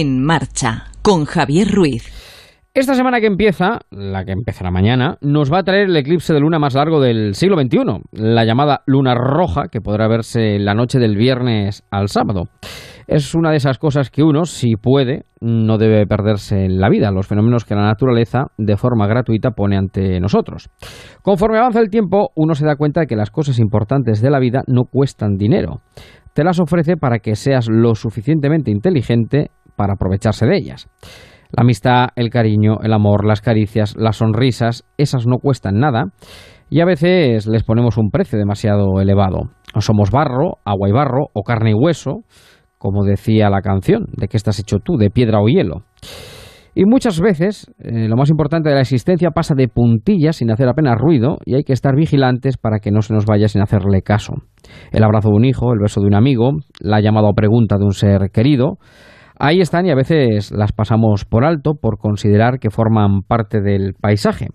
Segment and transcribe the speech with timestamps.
[0.00, 2.04] En marcha con Javier Ruiz.
[2.72, 6.38] Esta semana que empieza, la que empezará mañana, nos va a traer el eclipse de
[6.38, 7.78] luna más largo del siglo XXI,
[8.12, 12.44] la llamada luna roja, que podrá verse la noche del viernes al sábado.
[13.08, 17.10] Es una de esas cosas que uno, si puede, no debe perderse en la vida,
[17.10, 20.68] los fenómenos que la naturaleza de forma gratuita pone ante nosotros.
[21.22, 24.38] Conforme avanza el tiempo, uno se da cuenta de que las cosas importantes de la
[24.38, 25.80] vida no cuestan dinero.
[26.38, 30.88] Te las ofrece para que seas lo suficientemente inteligente para aprovecharse de ellas.
[31.56, 36.12] La amistad, el cariño, el amor, las caricias, las sonrisas, esas no cuestan nada
[36.68, 39.50] y a veces les ponemos un precio demasiado elevado.
[39.80, 42.24] Somos barro, agua y barro, o carne y hueso,
[42.76, 45.84] como decía la canción, de qué estás hecho tú, de piedra o hielo.
[46.74, 50.68] Y muchas veces eh, lo más importante de la existencia pasa de puntillas sin hacer
[50.68, 54.02] apenas ruido y hay que estar vigilantes para que no se nos vaya sin hacerle
[54.02, 54.34] caso.
[54.92, 57.84] El abrazo de un hijo, el beso de un amigo, la llamada o pregunta de
[57.84, 58.78] un ser querido,
[59.38, 63.94] Ahí están y a veces las pasamos por alto por considerar que forman parte del
[63.94, 64.48] paisaje.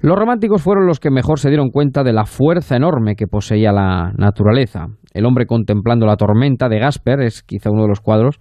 [0.00, 3.72] Los románticos fueron los que mejor se dieron cuenta de la fuerza enorme que poseía
[3.72, 4.86] la naturaleza.
[5.12, 8.38] El hombre contemplando la tormenta de Gasper es quizá uno de los cuadros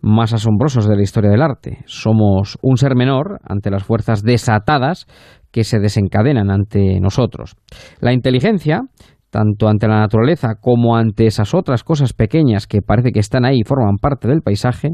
[0.00, 1.78] más asombrosos de la historia del arte.
[1.86, 5.06] Somos un ser menor ante las fuerzas desatadas
[5.50, 7.56] que se desencadenan ante nosotros.
[8.00, 8.82] La inteligencia
[9.34, 13.62] tanto ante la naturaleza como ante esas otras cosas pequeñas que parece que están ahí
[13.62, 14.90] y forman parte del paisaje,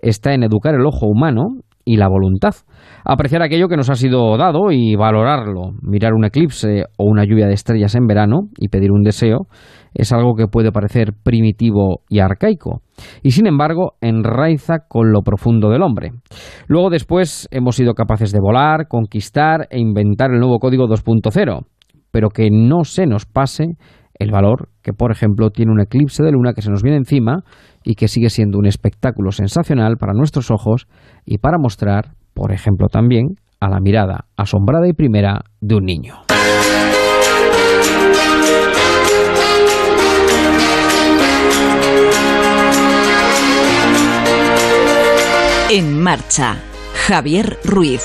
[0.00, 2.54] está en educar el ojo humano y la voluntad.
[3.04, 5.72] Apreciar aquello que nos ha sido dado y valorarlo.
[5.82, 9.46] Mirar un eclipse o una lluvia de estrellas en verano y pedir un deseo
[9.92, 12.80] es algo que puede parecer primitivo y arcaico,
[13.22, 16.12] y sin embargo enraiza con lo profundo del hombre.
[16.66, 21.66] Luego después hemos sido capaces de volar, conquistar e inventar el nuevo código 2.0
[22.12, 23.76] pero que no se nos pase
[24.14, 27.42] el valor que, por ejemplo, tiene un eclipse de luna que se nos viene encima
[27.82, 30.86] y que sigue siendo un espectáculo sensacional para nuestros ojos
[31.26, 36.14] y para mostrar, por ejemplo, también a la mirada asombrada y primera de un niño.
[45.70, 46.56] En marcha,
[47.06, 48.02] Javier Ruiz.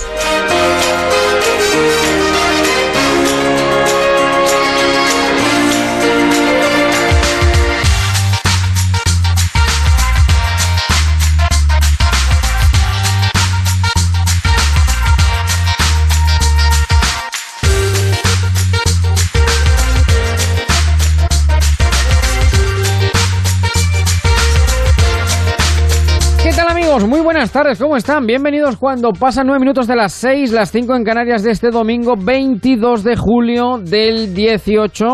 [27.38, 28.25] Buenas tardes, ¿cómo están?
[28.25, 32.16] Bienvenidos cuando pasan nueve minutos de las seis, las cinco en Canarias de este domingo
[32.18, 35.06] 22 de julio del 18.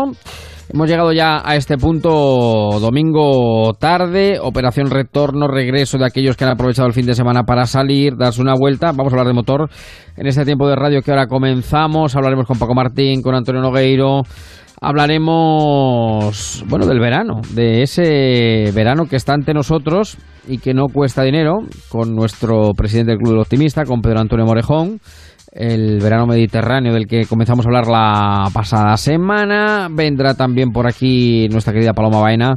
[0.72, 6.52] Hemos llegado ya a este punto domingo tarde, operación retorno, regreso de aquellos que han
[6.52, 8.92] aprovechado el fin de semana para salir, darse una vuelta.
[8.92, 9.68] Vamos a hablar de motor
[10.16, 12.16] en este tiempo de radio que ahora comenzamos.
[12.16, 14.22] Hablaremos con Paco Martín, con Antonio Nogueiro,
[14.80, 21.22] hablaremos, bueno, del verano, de ese verano que está ante nosotros y que no cuesta
[21.22, 25.00] dinero, con nuestro presidente del Club del Optimista, con Pedro Antonio Morejón,
[25.52, 29.88] el verano mediterráneo del que comenzamos a hablar la pasada semana.
[29.90, 32.54] Vendrá también por aquí nuestra querida Paloma Baena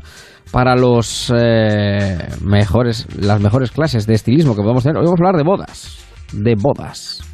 [0.51, 4.97] para los eh, mejores, las mejores clases de estilismo que podemos tener.
[4.97, 7.26] Hoy vamos a hablar de bodas, de bodas.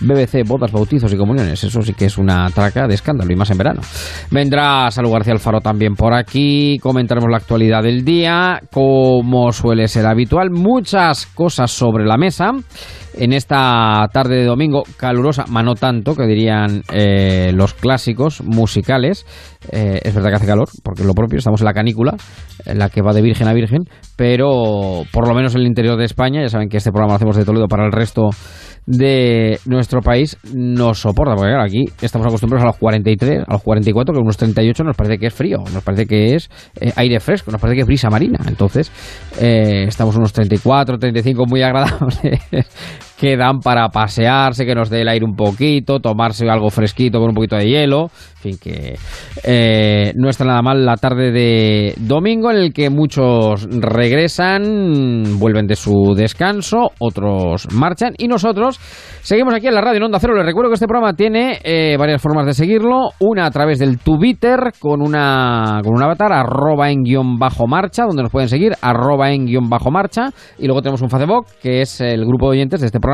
[0.00, 1.62] BBC, bodas, bautizos y comuniones.
[1.62, 3.80] Eso sí que es una traca de escándalo y más en verano.
[4.30, 6.78] Vendrá Salud García Alfaro también por aquí.
[6.80, 10.50] Comentaremos la actualidad del día, como suele ser habitual.
[10.50, 12.52] Muchas cosas sobre la mesa
[13.14, 19.26] en esta tarde de domingo calurosa, más no tanto, que dirían eh, los clásicos musicales.
[19.70, 22.14] Eh, es verdad que hace calor, porque lo propio, estamos en la canícula,
[22.64, 23.84] la que va de virgen a virgen,
[24.16, 27.16] pero por lo menos en el interior de España, ya saben que este programa lo
[27.16, 28.30] hacemos de Toledo para el resto
[28.86, 34.14] de nuestro país nos soporta, porque aquí estamos acostumbrados a los 43, a los 44,
[34.14, 37.50] que unos 38 nos parece que es frío, nos parece que es eh, aire fresco,
[37.50, 38.38] nos parece que es brisa marina.
[38.46, 38.90] Entonces,
[39.40, 42.40] eh, estamos unos 34, 35 muy agradables
[43.20, 47.28] que dan para pasearse, que nos dé el aire un poquito, tomarse algo fresquito con
[47.28, 48.04] un poquito de hielo.
[48.04, 48.96] En fin, que
[49.44, 55.66] eh, no está nada mal la tarde de domingo en el que muchos regresan, vuelven
[55.66, 58.80] de su descanso, otros marchan y nosotros
[59.20, 60.34] seguimos aquí en la radio en Onda Cero.
[60.34, 63.10] Les recuerdo que este programa tiene eh, varias formas de seguirlo.
[63.18, 68.04] Una a través del Twitter con, una, con un avatar, arroba en guion bajo marcha,
[68.06, 70.30] donde nos pueden seguir, arroba en guion bajo marcha.
[70.58, 73.09] Y luego tenemos un Facebook, que es el grupo de oyentes de este programa.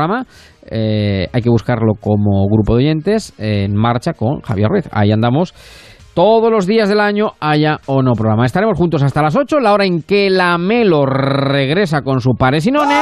[0.69, 4.89] Eh, hay que buscarlo como grupo de oyentes en marcha con Javier Ruiz.
[4.91, 5.53] Ahí andamos
[6.13, 8.45] todos los días del año, haya o no programa.
[8.45, 12.65] Estaremos juntos hasta las 8, la hora en que la Melo regresa con su pares
[12.65, 12.97] y nones.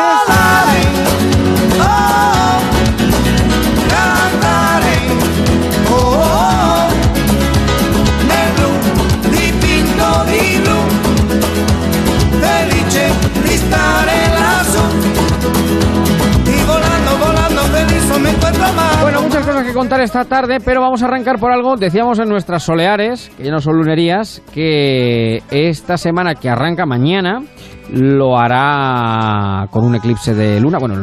[19.56, 21.78] Cosas que contar esta tarde, pero vamos a arrancar por algo.
[21.78, 27.42] Decíamos en nuestras soleares, que ya no son lunerías, que esta semana que arranca mañana
[27.90, 30.78] lo hará con un eclipse de luna.
[30.78, 30.96] Bueno,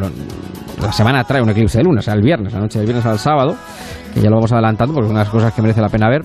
[0.79, 3.07] la semana trae un eclipse de luna, o sea, el viernes, la noche del viernes
[3.07, 3.55] al sábado,
[4.13, 6.21] que ya lo vamos adelantando porque son unas cosas que merece la pena ver.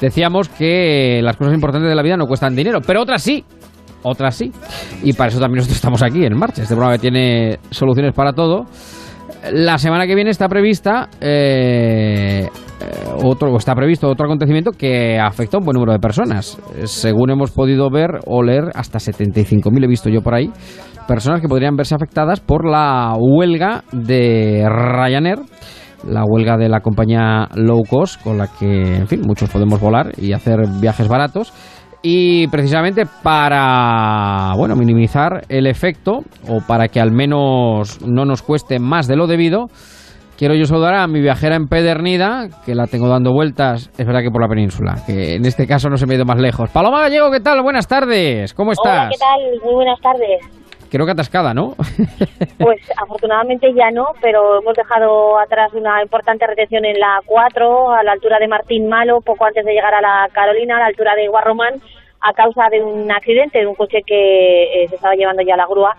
[0.00, 3.44] Decíamos que las cosas importantes de la vida no cuestan dinero, pero otras sí
[4.02, 4.50] otras sí.
[5.02, 6.62] Y para eso también nosotros estamos aquí en marcha.
[6.62, 8.64] Este programa que tiene soluciones para todo.
[9.52, 12.48] La semana que viene está prevista eh,
[13.24, 16.58] otro está previsto otro acontecimiento que afecta a un buen número de personas.
[16.84, 20.50] Según hemos podido ver o leer, hasta 75.000 he visto yo por ahí,
[21.06, 25.38] personas que podrían verse afectadas por la huelga de Ryanair
[26.06, 30.12] la huelga de la compañía low cost con la que, en fin, muchos podemos volar
[30.16, 31.52] y hacer viajes baratos
[32.02, 38.78] y precisamente para bueno minimizar el efecto o para que al menos no nos cueste
[38.78, 39.66] más de lo debido
[40.36, 44.30] quiero yo saludar a mi viajera empedernida que la tengo dando vueltas es verdad que
[44.30, 46.70] por la península que en este caso no se me ha ido más lejos.
[46.70, 51.06] Paloma Gallego qué tal buenas tardes cómo estás Hola, qué tal muy buenas tardes creo
[51.06, 51.74] que atascada no
[52.58, 58.02] pues afortunadamente ya no pero hemos dejado atrás una importante retención en la 4 a
[58.02, 61.14] la altura de Martín Malo poco antes de llegar a la Carolina a la altura
[61.14, 61.80] de Guarromán
[62.20, 65.66] a causa de un accidente de un coche que eh, se estaba llevando ya la
[65.66, 65.96] grúa.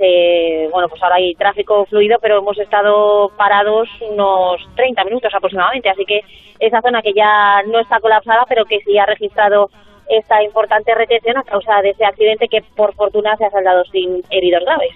[0.00, 5.90] Eh, bueno, pues ahora hay tráfico fluido, pero hemos estado parados unos 30 minutos aproximadamente,
[5.90, 6.20] así que
[6.60, 9.70] esa zona que ya no está colapsada, pero que sí ha registrado
[10.08, 14.22] esta importante retención a causa de ese accidente que por fortuna se ha saldado sin
[14.30, 14.90] heridos graves.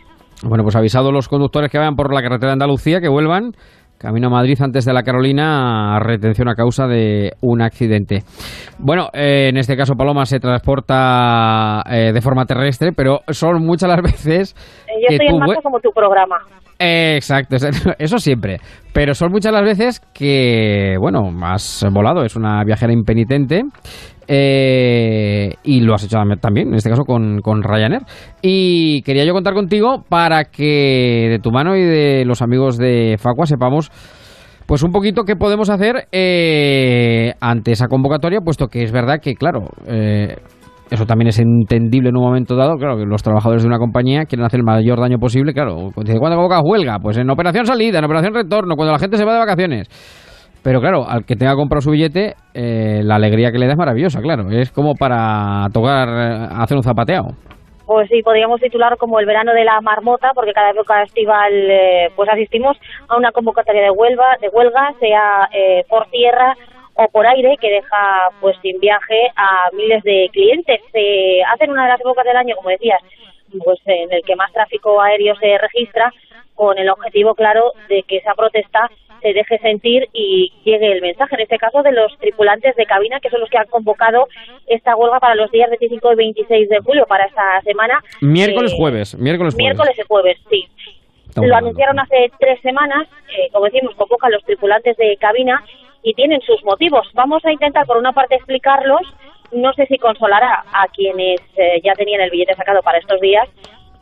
[0.45, 3.53] Bueno, pues avisado los conductores que vayan por la carretera de Andalucía que vuelvan
[4.03, 8.25] Camino a Madrid antes de la Carolina, retención a causa de un accidente.
[8.81, 13.89] Bueno, eh, en este caso Paloma se transporta eh, de forma terrestre, pero son muchas
[13.89, 14.57] las veces...
[14.89, 16.35] Yo estoy en marcha como tu programa.
[16.81, 17.55] exacto,
[17.99, 18.59] eso siempre.
[18.93, 23.63] Pero son muchas las veces que, bueno, has volado, es una viajera impenitente
[24.29, 28.03] eh, y lo has hecho también, en este caso con, con Ryanair.
[28.41, 33.17] Y quería yo contar contigo para que de tu mano y de los amigos de
[33.19, 33.91] Facua sepamos
[34.67, 39.35] pues un poquito qué podemos hacer eh, ante esa convocatoria, puesto que es verdad que,
[39.35, 40.37] claro, eh,
[40.91, 44.25] eso también es entendible en un momento dado, claro, que los trabajadores de una compañía
[44.25, 46.99] quieren hacer el mayor daño posible, claro, ¿cuándo convoca huelga?
[47.01, 49.89] Pues en operación salida, en operación retorno, cuando la gente se va de vacaciones.
[50.63, 53.79] Pero claro, al que tenga comprado su billete, eh, la alegría que le da es
[53.79, 54.49] maravillosa, claro.
[54.51, 57.31] Es como para tocar, eh, hacer un zapateado.
[57.85, 62.11] Pues sí, podríamos titular como el verano de la marmota, porque cada época estival eh,
[62.15, 62.77] pues asistimos
[63.09, 65.49] a una convocatoria de huelga, de huelga sea
[65.89, 66.55] por tierra
[66.95, 70.81] o por aire, que deja pues sin viaje a miles de clientes.
[70.93, 73.01] Se hacen una de las épocas del año, como decías,
[73.65, 76.13] pues en el que más tráfico aéreo se registra,
[76.55, 78.89] con el objetivo claro de que esa protesta
[79.23, 83.21] se deje sentir y llegue el mensaje, en este caso de los tripulantes de cabina,
[83.21, 84.29] que son los que han convocado
[84.67, 88.03] esta huelga para los días 25 y 26 de julio, para esta semana.
[88.21, 89.65] Miércoles, eh, jueves, miércoles, jueves.
[89.65, 90.69] Miércoles y jueves, sí.
[91.37, 95.65] Lo anunciaron hace tres semanas, eh, como decimos, convocan los tripulantes de cabina
[96.03, 97.09] y tienen sus motivos.
[97.15, 99.01] Vamos a intentar, por una parte, explicarlos.
[99.53, 103.49] No sé si consolará a quienes eh, ya tenían el billete sacado para estos días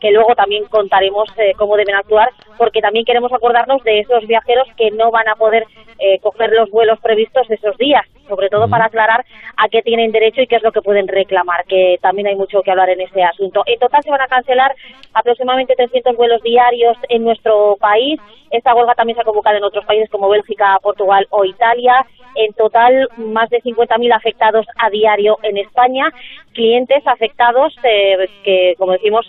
[0.01, 4.67] que luego también contaremos eh, cómo deben actuar, porque también queremos acordarnos de esos viajeros
[4.75, 5.65] que no van a poder
[5.99, 9.25] eh, coger los vuelos previstos esos días, sobre todo para aclarar
[9.57, 12.61] a qué tienen derecho y qué es lo que pueden reclamar, que también hay mucho
[12.61, 13.63] que hablar en este asunto.
[13.65, 14.73] En total se van a cancelar
[15.13, 18.19] aproximadamente 300 vuelos diarios en nuestro país.
[18.49, 22.05] Esta huelga también se ha convocado en otros países como Bélgica, Portugal o Italia.
[22.35, 26.11] En total, más de 50.000 afectados a diario en España.
[26.53, 29.25] Clientes afectados eh, que, como decimos,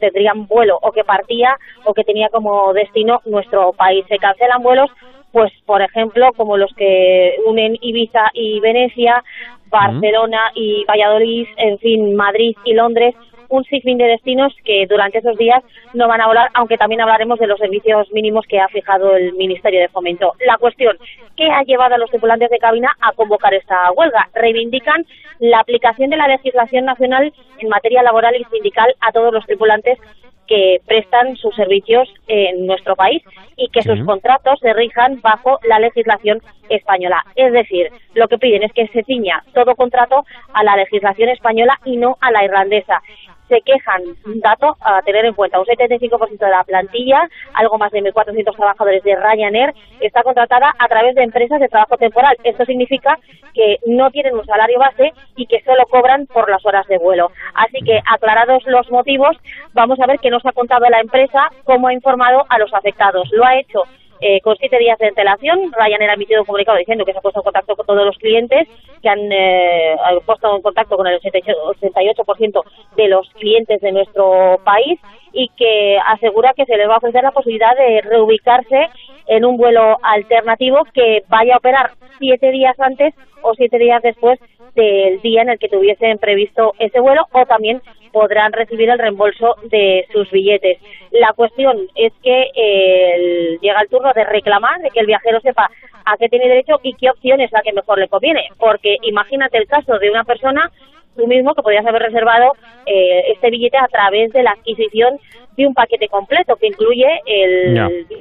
[0.00, 4.04] tendrían vuelo o que partía o que tenía como destino nuestro país.
[4.08, 4.90] Se cancelan vuelos,
[5.36, 9.22] pues, por ejemplo, como los que unen Ibiza y Venecia,
[9.68, 13.14] Barcelona y Valladolid, en fin, Madrid y Londres
[13.50, 15.62] un sinfín de destinos que durante esos días
[15.92, 19.34] no van a volar, aunque también hablaremos de los servicios mínimos que ha fijado el
[19.34, 20.32] Ministerio de Fomento.
[20.46, 20.96] La cuestión,
[21.36, 24.30] ¿qué ha llevado a los tripulantes de cabina a convocar esta huelga?
[24.34, 25.04] Reivindican
[25.38, 29.98] la aplicación de la legislación nacional en materia laboral y sindical a todos los tripulantes
[30.46, 33.22] que prestan sus servicios en nuestro país
[33.56, 37.24] y que sus contratos se rijan bajo la legislación española.
[37.34, 41.78] Es decir, lo que piden es que se ciña todo contrato a la legislación española
[41.84, 43.02] y no a la irlandesa
[43.48, 47.92] se quejan, un dato a tener en cuenta, un 75% de la plantilla, algo más
[47.92, 52.36] de 1.400 trabajadores de Ryanair, está contratada a través de empresas de trabajo temporal.
[52.44, 53.18] Esto significa
[53.54, 57.30] que no tienen un salario base y que solo cobran por las horas de vuelo.
[57.54, 59.36] Así que, aclarados los motivos,
[59.72, 63.28] vamos a ver qué nos ha contado la empresa, cómo ha informado a los afectados.
[63.32, 63.82] Lo ha hecho
[64.20, 67.22] eh, con siete días de antelación, Ryanair ha emitido un comunicado diciendo que se ha
[67.22, 68.68] puesto en contacto con todos los clientes,
[69.02, 72.62] que han eh, puesto en contacto con el 88%
[72.96, 74.98] de los clientes de nuestro país
[75.32, 78.88] y que asegura que se les va a ofrecer la posibilidad de reubicarse
[79.26, 84.38] en un vuelo alternativo que vaya a operar siete días antes o siete días después
[84.74, 87.80] del día en el que tuviesen previsto ese vuelo o también
[88.12, 90.78] podrán recibir el reembolso de sus billetes.
[91.10, 95.70] La cuestión es que eh, llega el turno de reclamar, de que el viajero sepa
[96.04, 98.48] a qué tiene derecho y qué opción es la que mejor le conviene.
[98.58, 100.70] Porque imagínate el caso de una persona,
[101.16, 102.52] tú mismo, que podrías haber reservado
[102.86, 105.18] eh, este billete a través de la adquisición
[105.56, 108.16] de un paquete completo que incluye el...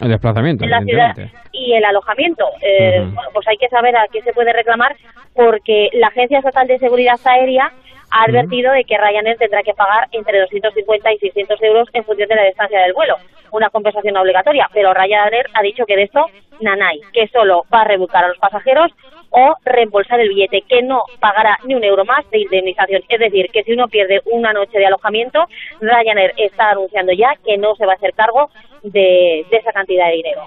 [0.00, 0.64] El desplazamiento.
[0.64, 1.14] En la ciudad
[1.52, 2.46] y el alojamiento.
[2.62, 4.96] Eh, bueno, pues hay que saber a qué se puede reclamar
[5.34, 7.70] porque la Agencia Estatal de Seguridad Aérea
[8.10, 12.28] ha advertido de que Ryanair tendrá que pagar entre 250 y 600 euros en función
[12.28, 13.16] de la distancia del vuelo,
[13.52, 16.26] una compensación obligatoria, pero Ryanair ha dicho que de esto
[16.60, 18.92] nanay, que solo va a rebuscar a los pasajeros
[19.30, 23.02] o reembolsar el billete, que no pagará ni un euro más de indemnización.
[23.08, 25.44] Es decir, que si uno pierde una noche de alojamiento,
[25.80, 28.50] Ryanair está anunciando ya que no se va a hacer cargo
[28.82, 30.42] de, esa cantidad de dinero.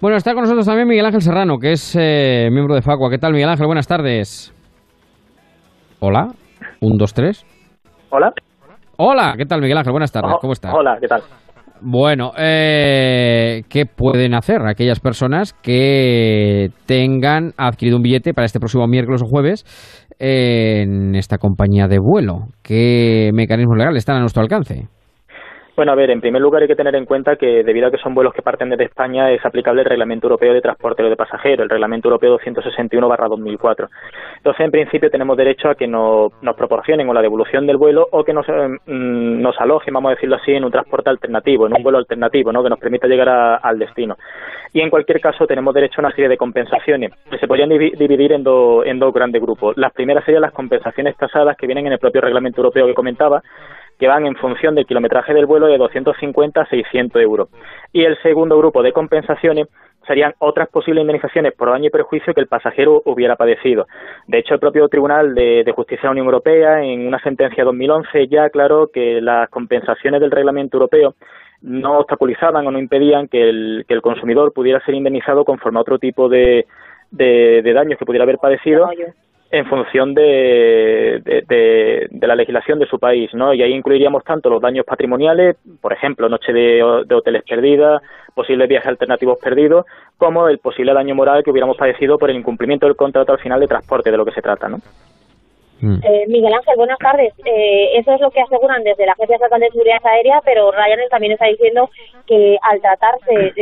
[0.00, 3.08] Bueno, está con nosotros también Miguel Ángel Serrano, que es eh, miembro de Facua.
[3.10, 3.66] ¿Qué tal, Miguel Ángel?
[3.66, 4.52] Buenas tardes.
[6.00, 6.32] Hola.
[6.84, 7.46] Un, dos, tres.
[8.10, 8.30] Hola.
[8.98, 9.92] Hola, ¿qué tal Miguel Ángel?
[9.92, 10.72] Buenas tardes, ¿cómo estás?
[10.74, 11.22] Hola, ¿qué tal?
[11.80, 18.86] Bueno, eh, ¿qué pueden hacer aquellas personas que tengan adquirido un billete para este próximo
[18.86, 19.64] miércoles o jueves
[20.18, 22.48] en esta compañía de vuelo?
[22.62, 24.88] ¿Qué mecanismos legales están a nuestro alcance?
[25.76, 27.98] Bueno, a ver, en primer lugar hay que tener en cuenta que debido a que
[27.98, 31.64] son vuelos que parten desde España es aplicable el Reglamento Europeo de Transporte de Pasajeros,
[31.64, 33.88] el Reglamento Europeo 261-2004.
[34.36, 38.22] Entonces, en principio tenemos derecho a que nos, proporcionen o la devolución del vuelo o
[38.22, 41.82] que nos, mm, nos alojen, vamos a decirlo así, en un transporte alternativo, en un
[41.82, 42.62] vuelo alternativo, ¿no?
[42.62, 43.28] que nos permita llegar
[43.60, 44.16] al destino.
[44.72, 48.32] Y en cualquier caso tenemos derecho a una serie de compensaciones que se podrían dividir
[48.32, 48.44] en,
[48.84, 49.76] en dos grandes grupos.
[49.76, 53.42] Las primeras serían las compensaciones tasadas que vienen en el propio Reglamento Europeo que comentaba,
[53.98, 57.48] que van en función del kilometraje del vuelo de 250 a 600 euros.
[57.92, 59.68] Y el segundo grupo de compensaciones
[60.06, 63.86] serían otras posibles indemnizaciones por daño y perjuicio que el pasajero hubiera padecido.
[64.26, 67.66] De hecho, el propio Tribunal de, Justicia de la Unión Europea, en una sentencia de
[67.66, 71.14] 2011, ya aclaró que las compensaciones del Reglamento Europeo
[71.62, 75.82] no obstaculizaban o no impedían que el, que el consumidor pudiera ser indemnizado conforme a
[75.82, 76.66] otro tipo de,
[77.10, 78.90] de daños que pudiera haber padecido
[79.54, 83.54] en función de, de, la legislación de su país, ¿no?
[83.54, 88.02] Y ahí incluiríamos tanto los daños patrimoniales, por ejemplo, noche de, hoteles perdidas,
[88.34, 89.86] posibles viajes alternativos perdidos,
[90.18, 93.60] como el posible daño moral que hubiéramos padecido por el incumplimiento del contrato al final
[93.60, 94.78] de transporte, de lo que se trata, ¿no?
[95.84, 96.00] Mm.
[96.02, 97.34] Eh, Miguel Ángel, buenas tardes.
[97.44, 101.10] Eh, eso es lo que aseguran desde la Agencia Estatal de Seguridad Aérea, pero Ryanair
[101.10, 101.90] también está diciendo
[102.26, 103.52] que al tratarse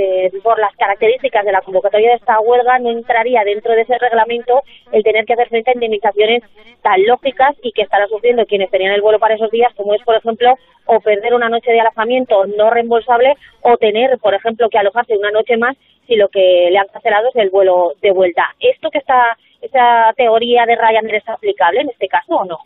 [0.44, 4.62] por las características de la convocatoria de esta huelga no entraría dentro de ese reglamento
[4.92, 6.44] el tener que hacer frente a indemnizaciones
[6.80, 10.02] tan lógicas y que estarán sufriendo quienes tenían el vuelo para esos días, como es,
[10.04, 10.54] por ejemplo,
[10.86, 15.32] o perder una noche de alojamiento no reembolsable o tener, por ejemplo, que alojarse una
[15.32, 15.76] noche más
[16.06, 18.44] si lo que le han cancelado es el vuelo de vuelta.
[18.60, 22.58] Esto que está esa teoría de Ryanair es aplicable en este caso o no?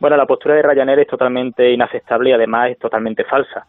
[0.00, 3.66] Bueno, la postura de Ryanair es totalmente inaceptable y además es totalmente falsa.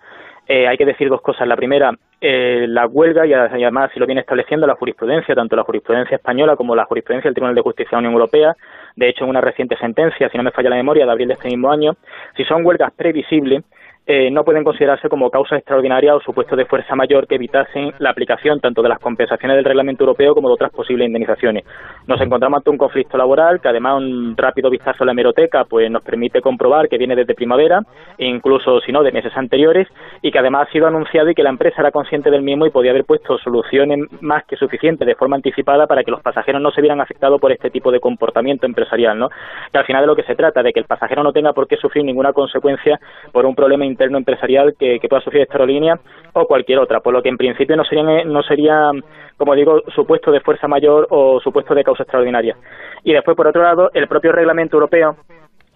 [0.47, 1.47] Eh, hay que decir dos cosas.
[1.47, 1.91] La primera,
[2.21, 6.55] eh, la huelga y además si lo viene estableciendo la jurisprudencia, tanto la jurisprudencia española
[6.55, 8.55] como la jurisprudencia del Tribunal de Justicia de la Unión Europea,
[8.95, 11.33] de hecho en una reciente sentencia, si no me falla la memoria, de abril de
[11.33, 11.93] este mismo año,
[12.35, 13.63] si son huelgas previsibles,
[14.07, 18.11] eh, no pueden considerarse como causa extraordinaria o supuesto de fuerza mayor que evitasen la
[18.11, 21.65] aplicación tanto de las compensaciones del reglamento europeo como de otras posibles indemnizaciones.
[22.05, 25.89] Nos encontramos ante un conflicto laboral que además un rápido vistazo a la hemeroteca pues
[25.89, 27.81] nos permite comprobar que viene desde primavera
[28.19, 29.87] incluso si no de meses anteriores
[30.21, 32.69] y que además ha sido anunciado y que la empresa era consciente del mismo y
[32.69, 36.71] podía haber puesto soluciones más que suficientes de forma anticipada para que los pasajeros no
[36.71, 39.29] se vieran afectados por este tipo de comportamiento empresarial, ¿no?
[39.71, 41.67] Que al final de lo que se trata de que el pasajero no tenga por
[41.67, 42.99] qué sufrir ninguna consecuencia
[43.31, 45.97] por un problema interno empresarial que, pueda sufrir esta aerolínea
[46.33, 48.91] o cualquier otra, por lo que en principio no serían, no sería,
[49.37, 52.55] como digo, supuesto de fuerza mayor o supuesto de causa extraordinaria.
[53.03, 55.15] Y después, por otro lado, el propio reglamento europeo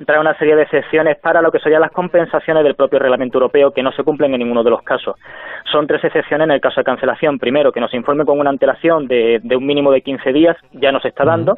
[0.06, 3.72] trae una serie de excepciones para lo que serían las compensaciones del propio reglamento europeo
[3.72, 5.16] que no se cumplen en ninguno de los casos.
[5.72, 7.38] Son tres excepciones en el caso de cancelación.
[7.40, 10.92] Primero, que nos informe con una antelación de, de un mínimo de 15 días, ya
[10.92, 11.58] nos está dando.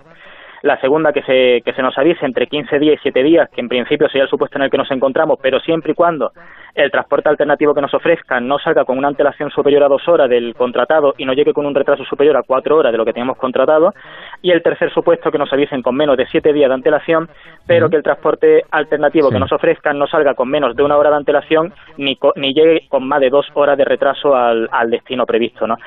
[0.61, 3.61] La segunda, que se, que se nos avise entre 15 días y 7 días, que
[3.61, 6.31] en principio sería el supuesto en el que nos encontramos, pero siempre y cuando
[6.75, 10.29] el transporte alternativo que nos ofrezcan no salga con una antelación superior a dos horas
[10.29, 13.13] del contratado y no llegue con un retraso superior a cuatro horas de lo que
[13.13, 13.93] teníamos contratado.
[14.41, 17.29] Y el tercer supuesto, que nos avisen con menos de siete días de antelación,
[17.65, 21.09] pero que el transporte alternativo que nos ofrezcan no salga con menos de una hora
[21.09, 25.25] de antelación ni, ni llegue con más de dos horas de retraso al, al destino
[25.25, 25.67] previsto.
[25.67, 25.77] ¿no?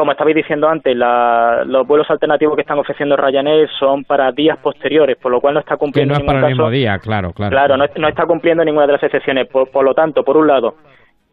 [0.00, 5.18] Como estabais diciendo antes, los vuelos alternativos que están ofreciendo Ryanair son para días posteriores,
[5.18, 6.14] por lo cual no está cumpliendo.
[6.14, 7.50] Que no es para el mismo día, claro, claro.
[7.50, 9.46] Claro, no, está cumpliendo ninguna de las excepciones.
[9.48, 10.76] por, lo tanto, por un lado,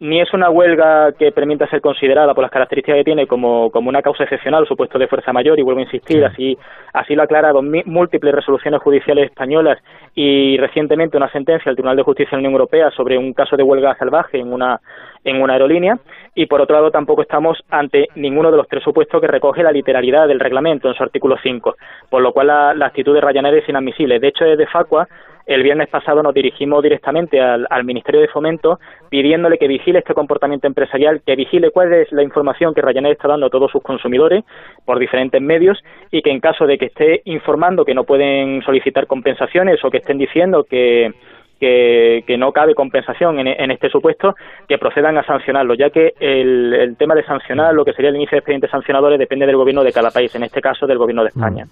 [0.00, 3.88] ni es una huelga que permita ser considerada por las características que tiene como, como
[3.88, 6.58] una causa excepcional supuesto de fuerza mayor, y vuelvo a insistir, así,
[6.92, 9.78] así lo ha aclarado múltiples resoluciones judiciales españolas
[10.14, 13.56] y recientemente una sentencia del Tribunal de Justicia de la Unión Europea sobre un caso
[13.56, 14.78] de huelga salvaje en una,
[15.24, 15.98] en una aerolínea,
[16.34, 19.72] y por otro lado tampoco estamos ante ninguno de los tres supuestos que recoge la
[19.72, 21.76] literalidad del reglamento en su artículo 5,
[22.10, 24.20] por lo cual la, la actitud de Ryanair es inadmisible.
[24.20, 25.08] De hecho, desde Facua
[25.48, 30.66] el viernes pasado nos dirigimos directamente al, Ministerio de Fomento pidiéndole que vigile este comportamiento
[30.66, 34.44] empresarial, que vigile cuál es la información que Ryanair está dando a todos sus consumidores
[34.84, 39.06] por diferentes medios y que en caso de que esté informando que no pueden solicitar
[39.06, 41.14] compensaciones o que estén diciendo que
[41.58, 44.34] que, no cabe compensación en, este supuesto,
[44.68, 48.16] que procedan a sancionarlo, ya que el, el, tema de sancionar lo que sería el
[48.16, 51.22] inicio de expedientes sancionadores depende del gobierno de cada país, en este caso del gobierno
[51.22, 51.64] de España.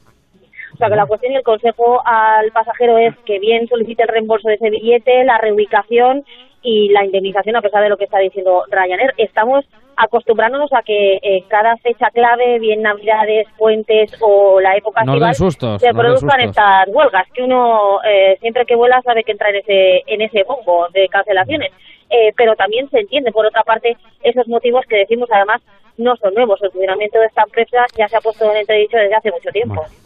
[0.74, 4.08] O sea, que la cuestión y el consejo al pasajero es que bien solicite el
[4.08, 6.24] reembolso de ese billete, la reubicación
[6.66, 9.14] y la indemnización, a pesar de lo que está diciendo Ryanair.
[9.18, 9.64] Estamos
[9.96, 15.94] acostumbrándonos a que eh, cada fecha clave, bien Navidades, Puentes o la época estival, se
[15.94, 20.22] produzcan estas huelgas, que uno eh, siempre que vuela sabe que entra en ese, en
[20.22, 21.70] ese bombo de cancelaciones.
[22.10, 25.62] Eh, pero también se entiende, por otra parte, esos motivos que decimos además
[25.98, 26.60] no son nuevos.
[26.62, 29.74] El funcionamiento de esta empresa ya se ha puesto en entredicho desde hace mucho tiempo.
[29.76, 30.05] Bueno,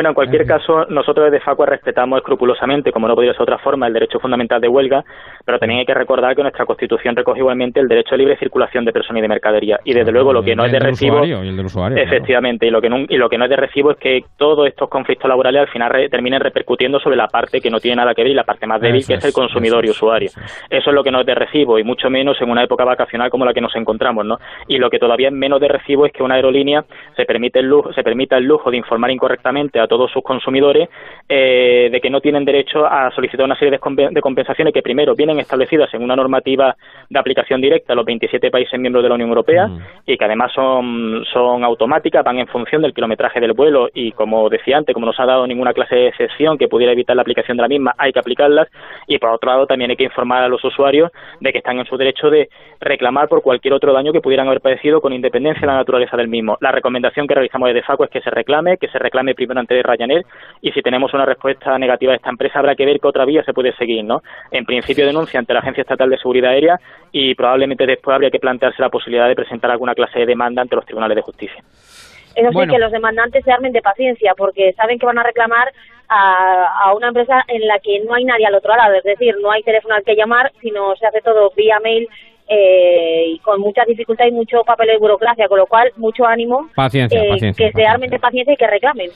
[0.00, 3.92] en cualquier caso, nosotros desde Facua respetamos escrupulosamente, como no podría ser otra forma, el
[3.92, 5.04] derecho fundamental de huelga,
[5.44, 8.84] pero también hay que recordar que nuestra Constitución recoge igualmente el derecho a libre circulación
[8.84, 9.78] de personas y de mercadería.
[9.84, 13.16] Y desde luego lo que no es de recibo, efectivamente, y lo que no, y
[13.16, 16.40] lo que no es de recibo es que todos estos conflictos laborales al final terminen
[16.40, 19.06] repercutiendo sobre la parte que no tiene nada que ver y la parte más débil,
[19.06, 20.30] que es el consumidor y usuario.
[20.70, 23.30] Eso es lo que no es de recibo y mucho menos en una época vacacional
[23.30, 24.38] como la que nos encontramos, ¿no?
[24.68, 26.84] Y lo que todavía es menos de recibo es que una aerolínea
[27.16, 30.88] se permite el lujo, se permita el lujo de informar incorrectamente a todos sus consumidores
[31.28, 35.38] eh, de que no tienen derecho a solicitar una serie de, compensaciones que primero vienen
[35.40, 36.76] establecidas en una normativa
[37.08, 39.80] de aplicación directa a los 27 países miembros de la Unión Europea mm.
[40.06, 44.48] y que además son, son automáticas, van en función del kilometraje del vuelo y como
[44.48, 47.22] decía antes, como no se ha dado ninguna clase de excepción que pudiera evitar la
[47.22, 48.68] aplicación de la misma, hay que aplicarlas
[49.06, 51.86] y por otro lado también hay que informar a los usuarios de que están en
[51.86, 52.48] su derecho de
[52.80, 56.28] reclamar por cualquier otro daño que pudieran haber padecido con independencia de la naturaleza del
[56.28, 56.56] mismo.
[56.60, 59.73] La recomendación que realizamos desde FACO es que se reclame, que se reclame primero ante
[59.82, 60.24] Ryanair
[60.60, 63.42] y si tenemos una respuesta negativa de esta empresa habrá que ver qué otra vía
[63.44, 64.22] se puede seguir, ¿no?
[64.50, 66.78] En principio denuncia ante la Agencia Estatal de Seguridad Aérea
[67.12, 70.76] y probablemente después habría que plantearse la posibilidad de presentar alguna clase de demanda ante
[70.76, 71.62] los tribunales de justicia.
[72.34, 75.72] Eso sí, que los demandantes se armen de paciencia, porque saben que van a reclamar
[76.08, 79.36] a, a, una empresa en la que no hay nadie al otro lado, es decir,
[79.40, 82.08] no hay teléfono al que llamar, sino se hace todo vía mail
[82.48, 86.68] eh, y con mucha dificultad y mucho papel de burocracia, con lo cual mucho ánimo
[86.74, 89.10] paciencia, eh, que se armen de paciencia y que reclamen.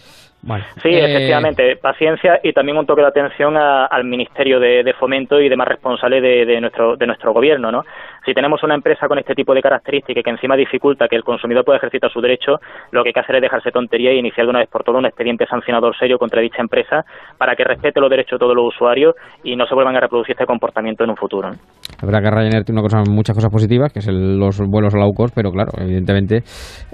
[0.83, 5.49] sí, eh, efectivamente, paciencia y también un toque de atención al Ministerio de, Fomento y
[5.49, 7.85] demás responsables de, de, nuestro de nuestro gobierno, ¿no?
[8.29, 11.64] Si tenemos una empresa con este tipo de características que encima dificulta que el consumidor
[11.64, 12.57] pueda ejercitar su derecho,
[12.93, 14.99] lo que hay que hacer es dejarse tontería e iniciar de una vez por todas
[14.99, 17.07] un expediente sancionador serio contra dicha empresa
[17.38, 20.35] para que respete los derechos de todos los usuarios y no se vuelvan a reproducir
[20.35, 21.49] este comportamiento en un futuro.
[21.49, 25.11] La verdad que Ryanair tiene una cosa, muchas cosas positivas, que es los vuelos low
[25.14, 26.43] cost, pero claro, evidentemente,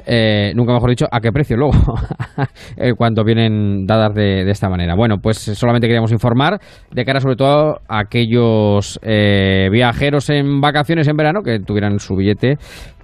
[0.07, 1.75] eh, nunca mejor dicho, a qué precio luego,
[2.77, 4.95] eh, cuando vienen dadas de, esta manera.
[4.95, 6.61] Bueno, pues solamente queríamos informar
[6.93, 12.17] de cara sobre todo a aquellos eh, viajeros en vacaciones en verano que tuvieran su
[12.17, 12.57] billete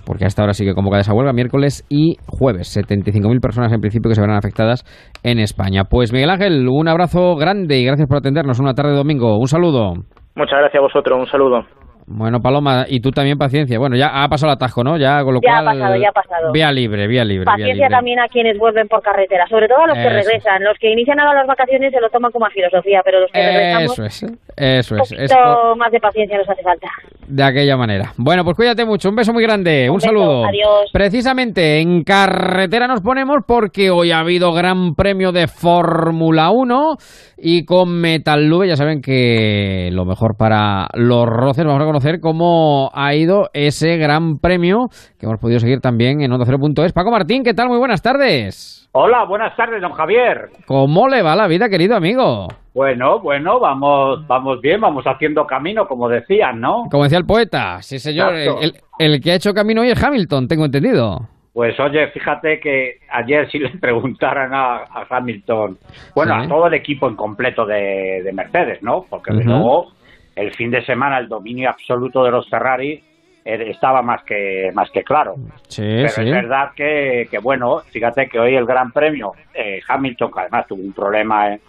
[0.05, 2.77] porque hasta ahora sigue convocada esa huelga, miércoles y jueves.
[2.77, 4.85] 75.000 personas en principio que se verán afectadas
[5.23, 5.85] en España.
[5.85, 9.39] Pues Miguel Ángel, un abrazo grande y gracias por atendernos una tarde de domingo.
[9.39, 9.95] Un saludo.
[10.35, 11.80] Muchas gracias a vosotros, un saludo.
[12.13, 13.79] Bueno, Paloma, y tú también paciencia.
[13.79, 14.97] Bueno, ya ha pasado el atasco, ¿no?
[14.99, 16.51] Ya, con lo Ya ha pasado, ya ha pasado.
[16.53, 17.45] Vía libre, vía libre.
[17.45, 17.89] vía Paciencia libre.
[17.97, 20.65] también a quienes vuelven por carretera, sobre todo a los que regresan.
[20.65, 23.41] Los que inician ahora las vacaciones se lo toman como a filosofía, pero los que
[23.41, 24.23] regresamos, Eso es,
[24.57, 25.13] eso un es.
[25.13, 26.89] es poquito más de paciencia nos hace falta.
[27.29, 28.13] de aquella manera.
[28.17, 29.09] Bueno, pues cuídate mucho.
[29.09, 29.85] Un beso muy grande.
[29.89, 30.47] Un, Un beso, saludo.
[30.47, 30.91] adiós.
[30.93, 36.97] Precisamente en carretera nos ponemos porque hoy ha habido Gran Premio de Fórmula 1
[37.39, 42.00] y con Metal Lube ya saben que lo mejor para los roces vamos a conocer
[42.21, 46.93] cómo ha ido ese Gran Premio que hemos podido seguir también en Onda Cero.es.
[46.93, 47.69] Paco Martín, ¿qué tal?
[47.69, 48.89] Muy buenas tardes.
[48.93, 50.49] Hola, buenas tardes, don Javier.
[50.67, 52.49] ¿Cómo le va la vida, querido amigo?
[52.75, 56.85] Bueno, bueno, vamos, vamos bien, vamos haciendo camino, como decían, ¿no?
[56.91, 60.49] Como decía el poeta, sí señor, el, el- que ha hecho camino hoy es Hamilton,
[60.49, 61.19] tengo entendido.
[61.53, 65.79] Pues oye, fíjate que ayer si le preguntaran a, a Hamilton,
[66.15, 66.47] bueno, Sí.
[66.47, 69.05] a todo el equipo en completo de, de Mercedes, ¿no?
[69.11, 69.49] Porque de Ujú.
[69.49, 69.87] luego
[70.37, 73.03] el fin de semana el dominio absoluto de los Ferrari
[73.45, 75.35] eh, estaba más que más que claro.
[75.69, 76.23] Sí, Pero sí.
[76.23, 80.67] es verdad que, que, bueno, fíjate que hoy el Gran Premio, eh, Hamilton, que además
[80.67, 81.61] tuvo un problema en,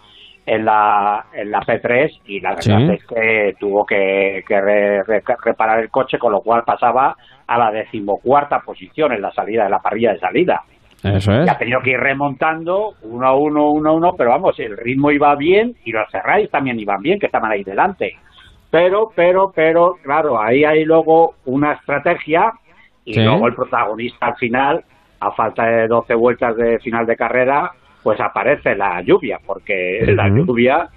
[0.44, 2.92] en la, en la P3 y la verdad Sí.
[2.92, 7.58] es que tuvo que, que re- re- reparar el coche, con lo cual pasaba a
[7.58, 10.60] la decimocuarta posición en la salida de la parrilla de salida.
[11.02, 11.46] Eso es.
[11.46, 14.76] Y ha tenido que ir remontando uno a uno, uno a uno, pero vamos, el
[14.76, 18.12] ritmo iba bien y los Ferraris también iban bien, que estaban ahí delante.
[18.72, 22.50] Pero, pero, pero, claro, ahí hay luego una estrategia
[23.04, 23.20] y Sí.
[23.22, 24.82] luego el protagonista al final,
[25.20, 27.70] a falta de 12 vueltas de final de carrera,
[28.02, 30.88] pues aparece la lluvia, porque la lluvia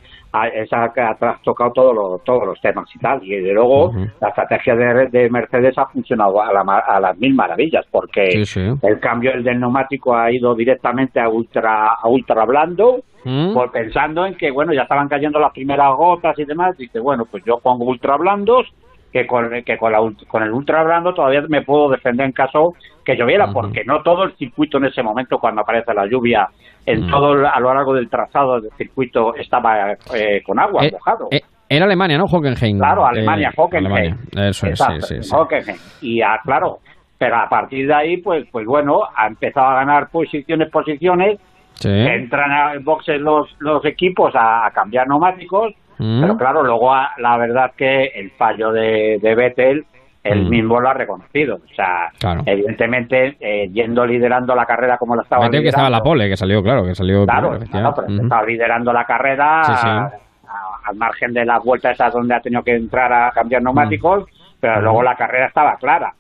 [0.43, 3.23] esa que ha trastocado todos los, todos los temas y tal.
[3.23, 7.33] Y de luego la estrategia de, de Mercedes ha funcionado a, la a las mil
[7.33, 8.61] maravillas, porque Sí, sí.
[8.83, 13.53] el cambio del del neumático ha ido directamente a ultra a ultra blando, ¿Mm?
[13.53, 16.77] por pensando en que bueno ya estaban cayendo las primeras gotas y demás.
[16.77, 18.67] Dice bueno pues yo pongo ultra blandos
[19.15, 22.73] que con que con, la con el ultra blando todavía me puedo defender en caso
[23.05, 26.49] que lloviera, porque no todo el circuito en ese momento cuando aparece la lluvia
[26.85, 27.11] en Ujú.
[27.11, 31.29] todo el- a lo largo del trazado del circuito estaba eh, con agua Eh, mojado.
[31.31, 32.25] eh, era Alemania, ¿no?
[32.25, 32.77] Hockenheim.
[32.77, 33.93] Claro, Alemania, Eh, Hockenheim.
[33.93, 34.17] Alemania.
[34.49, 35.33] Eso es, Exacto, sí, sí, sí.
[35.33, 35.77] Hockenheim.
[36.01, 36.79] Y ah, claro,
[37.17, 41.39] pero a partir de ahí, pues, pues bueno, ha empezado a ganar posiciones, posiciones.
[41.85, 46.21] Entran a boxes los, los equipos a, a cambiar neumáticos, Mm.
[46.21, 49.85] pero claro, luego ah, la verdad que el fallo de, de Vettel,
[50.23, 50.49] él Mm.
[50.49, 51.57] mismo lo ha reconocido.
[51.57, 52.41] O sea, Claro.
[52.45, 56.09] evidentemente, eh, yendo liderando la carrera como lo estaba Vettel que estaba en la liderando,
[56.11, 57.25] pole, que salió, claro, que salió.
[57.25, 59.87] Claro, primero, claro, pero estaba liderando la carrera Sí, sí.
[59.87, 60.11] a- a-
[60.89, 64.25] al margen de las vueltas esas donde ha tenido que entrar a cambiar neumáticos,
[64.59, 66.13] pero luego la carrera estaba clara.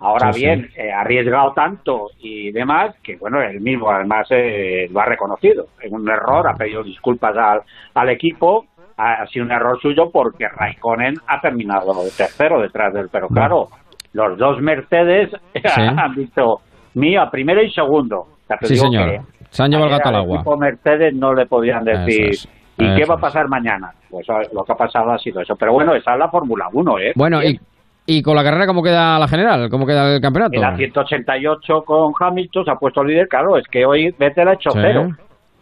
[0.00, 0.32] Ahora Mm.
[0.32, 0.46] Sí, sí.
[0.46, 5.66] bien, eh, arriesgado tanto y demás que, bueno, él mismo además eh, lo ha reconocido.
[5.80, 7.60] Es un error, ha pedido disculpas al,
[7.94, 13.08] al equipo, ha, sido un error suyo porque Raikkonen ha terminado tercero detrás del.
[13.10, 13.66] Pero claro,
[14.12, 15.30] los dos Mercedes
[15.76, 16.56] han dicho
[16.94, 18.20] mía, primero y segundo.
[18.20, 19.08] O sea, te Sí, señor.
[19.10, 19.18] que
[19.50, 20.36] Se han llevado el gato al agua.
[20.36, 23.22] equipo Mercedes no le podían decir es, ¿y qué va a es.
[23.22, 23.90] pasar mañana?
[24.10, 25.54] Pues ah, lo que ha pasado ha sido eso.
[25.58, 27.12] Pero bueno, esa es la Fórmula 1, ¿eh?
[27.16, 27.58] Bueno, y,
[28.06, 29.68] y con la carrera, ¿cómo queda la general?
[29.70, 30.54] ¿Cómo queda el campeonato?
[30.54, 34.54] En la 188 con Hamilton se ha puesto líder, claro, es que hoy Vettel ha
[34.54, 34.78] hecho Sí.
[34.82, 35.06] cero.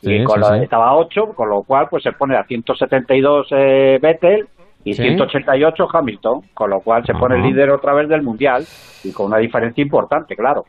[0.00, 3.98] Sí, y con sí, estaba 8, con lo cual pues se pone a 172 eh,
[4.00, 4.46] Vettel
[4.84, 5.02] y Sí.
[5.02, 7.46] 188 Hamilton, con lo cual se pone Ajá.
[7.46, 8.64] líder otra vez del Mundial
[9.04, 10.64] y con una diferencia importante, claro.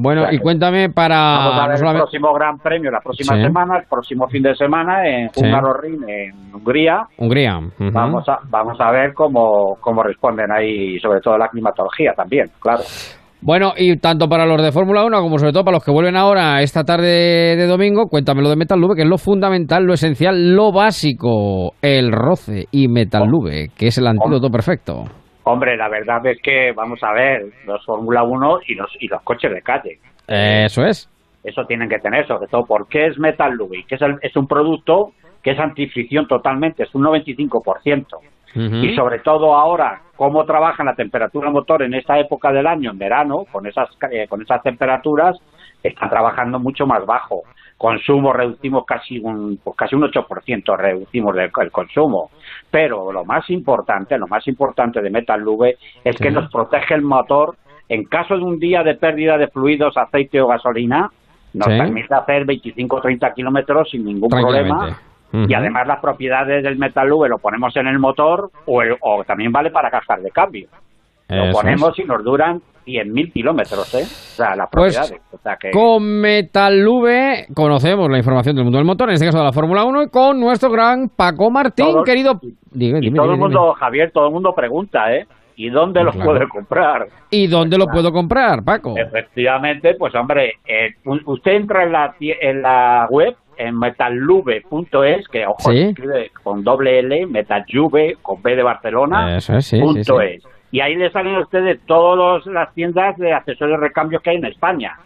[0.00, 1.16] Bueno, O sea y cuéntame para...
[1.18, 3.42] Vamos a no ver el próximo Gran Premio la próxima Sí.
[3.42, 5.44] semana, el próximo fin de semana en Sí.
[5.44, 7.02] Hungaroring, en Hungría.
[7.16, 7.58] Hungría.
[7.80, 12.82] Vamos a vamos a ver cómo, cómo responden ahí, sobre todo la climatología también, claro.
[13.40, 16.16] Bueno, y tanto para los de Fórmula 1 como sobre todo para los que vuelven
[16.16, 19.94] ahora esta tarde de domingo, cuéntame lo de Metal Lube, que es lo fundamental, lo
[19.94, 25.04] esencial, lo básico, el roce y Metal Lube, que es el antídoto perfecto.
[25.44, 29.22] Hombre, la verdad es que vamos a ver los Fórmula 1 y los y los
[29.22, 29.98] coches de calle.
[30.26, 31.08] Eso es.
[31.44, 34.46] Eso tienen que tener, sobre todo porque es Metal Lube, que es, el- es un
[34.48, 38.04] producto que es antifricción totalmente, es un 95%.
[38.54, 42.98] Y sobre todo ahora, cómo trabaja la temperatura motor en esta época del año, en
[42.98, 45.36] verano, con esas, eh, con esas temperaturas,
[45.82, 47.42] está trabajando mucho más bajo.
[47.76, 52.30] Consumo reducimos casi un, pues casi un 8% reducimos el consumo.
[52.70, 57.02] Pero lo más importante, lo más importante de Metal Lube es que nos protege el
[57.02, 57.54] motor
[57.88, 61.10] en caso de un día de pérdida de fluidos, aceite o gasolina,
[61.54, 61.78] nos Sí.
[61.78, 64.98] permite hacer 25 o 30 kilómetros sin ningún problema.
[65.32, 69.24] Y además las propiedades del Metal Lube lo ponemos en el motor o, el- o
[69.24, 70.68] también vale para cajas de cambio.
[71.28, 72.04] Lo Eso ponemos es.
[72.04, 74.02] y nos duran 100.000 kilómetros, ¿eh?
[74.04, 75.22] O sea, las Pues, propiedades.
[75.34, 75.70] o sea que...
[75.70, 76.82] Con Metal
[77.54, 80.08] conocemos la información del mundo del motor, en este caso de la Fórmula 1, y
[80.08, 82.38] con nuestro gran Paco Martín, Todo- querido...
[82.42, 85.26] y- Dime, y dime, todo el mundo, Javier, todo el mundo pregunta, ¿eh?
[85.56, 87.08] ¿Y dónde lo puede comprar?
[87.30, 88.94] ¿Y dónde lo puedo comprar, Paco?
[88.96, 90.90] Efectivamente, pues hombre, eh,
[91.26, 97.00] usted entra en la, en la web en metallube.es, que ojo, se escribe con doble
[97.00, 99.38] L, metallube, con B de Barcelona,
[99.80, 100.42] punto es.
[100.70, 104.44] Y ahí le salen a ustedes todas las tiendas de accesorios recambios que hay en
[104.44, 104.98] España.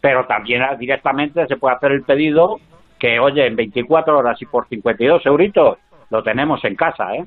[0.00, 2.58] Pero también directamente se puede hacer el pedido
[2.98, 5.78] que, oye, en 24 horas y por 52 euritos
[6.10, 7.24] lo tenemos en casa, ¿eh?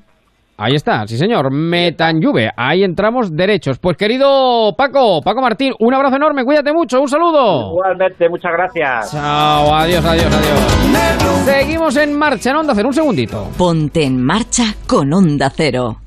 [0.60, 3.78] Ahí está, sí señor, Metanyuve, ahí entramos derechos.
[3.78, 7.70] Pues querido Paco, Paco Martín, un abrazo enorme, cuídate mucho, un saludo.
[7.74, 9.12] Igualmente, muchas gracias.
[9.12, 11.46] Chao, adiós, adiós, adiós.
[11.46, 13.48] Seguimos en marcha en Onda Cero, un segundito.
[13.56, 16.07] Ponte en marcha con Onda Cero.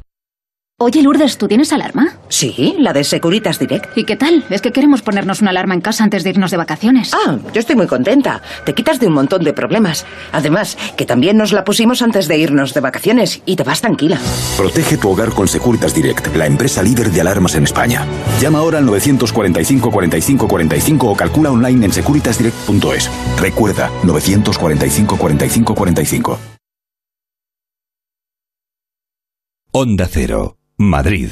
[0.83, 2.17] Oye, Lourdes, ¿tú tienes alarma?
[2.31, 3.99] Sí, la de Securitas Direct.
[3.99, 4.47] ¿Y qué tal?
[4.49, 7.11] Es que queremos ponernos una alarma en casa antes de irnos de vacaciones.
[7.13, 8.41] Ah, yo estoy muy contenta.
[8.65, 10.07] Te quitas de un montón de problemas.
[10.33, 14.19] Además, que también nos la pusimos antes de irnos de vacaciones y te vas tranquila.
[14.57, 18.07] Protege tu hogar con Securitas Direct, la empresa líder de alarmas en España.
[18.41, 23.11] Llama ahora al 945 45 45 o calcula online en securitasdirect.es.
[23.39, 26.39] Recuerda, 945 45 45.
[29.73, 30.57] Onda Cero.
[30.81, 31.31] Madrid.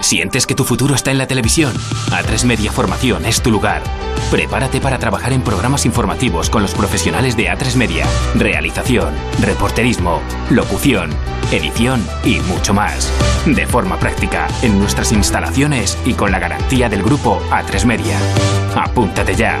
[0.00, 1.74] ¿Sientes que tu futuro está en la televisión?
[2.10, 3.82] A3 Media Formación es tu lugar.
[4.30, 8.06] Prepárate para trabajar en programas informativos con los profesionales de A3 Media.
[8.34, 11.10] Realización, reporterismo, locución,
[11.52, 13.12] edición y mucho más.
[13.44, 18.18] De forma práctica, en nuestras instalaciones y con la garantía del grupo A3 Media.
[18.76, 19.58] Apúntate ya.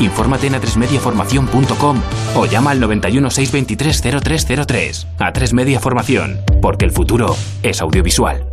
[0.00, 2.00] Infórmate en atresmediaformación.com
[2.36, 5.06] o llama al 91 623 0303.
[5.18, 8.49] A3 Media Formación, porque el futuro es audiovisual.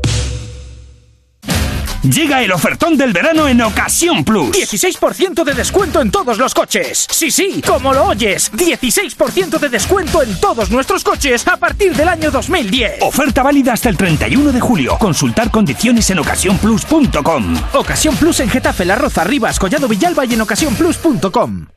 [2.14, 4.52] Llega el ofertón del verano en Ocasión Plus.
[4.52, 7.06] 16% de descuento en todos los coches.
[7.10, 8.52] Sí, sí, como lo oyes.
[8.54, 13.02] 16% de descuento en todos nuestros coches a partir del año 2010.
[13.02, 14.98] Oferta válida hasta el 31 de julio.
[14.98, 17.56] Consultar condiciones en ocasiónplus.com.
[17.74, 21.77] Ocasión Plus en Getafe, La Roza, Rivas, Collado Villalba y en ocasiónplus.com.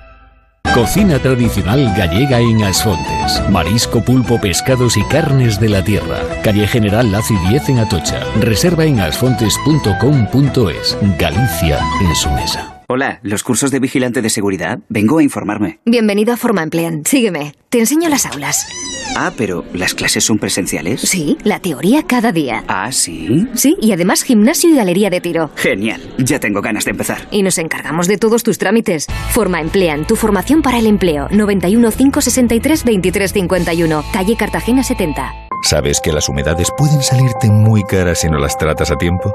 [0.73, 3.41] Cocina tradicional gallega en Asfontes.
[3.49, 6.19] Marisco, pulpo, pescados y carnes de la tierra.
[6.43, 8.21] Calle General Laci 10 en Atocha.
[8.39, 10.97] Reserva en asfontes.com.es.
[11.17, 12.70] Galicia en su mesa.
[12.93, 14.79] Hola, ¿los cursos de vigilante de seguridad?
[14.89, 15.79] Vengo a informarme.
[15.85, 17.05] Bienvenido a Forma Emplean.
[17.05, 17.55] Sígueme.
[17.69, 18.67] Te enseño las aulas.
[19.15, 20.99] Ah, pero ¿las clases son presenciales?
[20.99, 22.65] Sí, la teoría cada día.
[22.67, 23.47] Ah, sí.
[23.53, 25.51] Sí, y además gimnasio y galería de tiro.
[25.55, 26.01] Genial.
[26.17, 27.29] Ya tengo ganas de empezar.
[27.31, 29.07] Y nos encargamos de todos tus trámites.
[29.29, 31.29] Forma Emplean, tu formación para el empleo.
[31.31, 35.31] 91 563 2351, calle Cartagena 70.
[35.63, 39.31] ¿Sabes que las humedades pueden salirte muy caras si no las tratas a tiempo?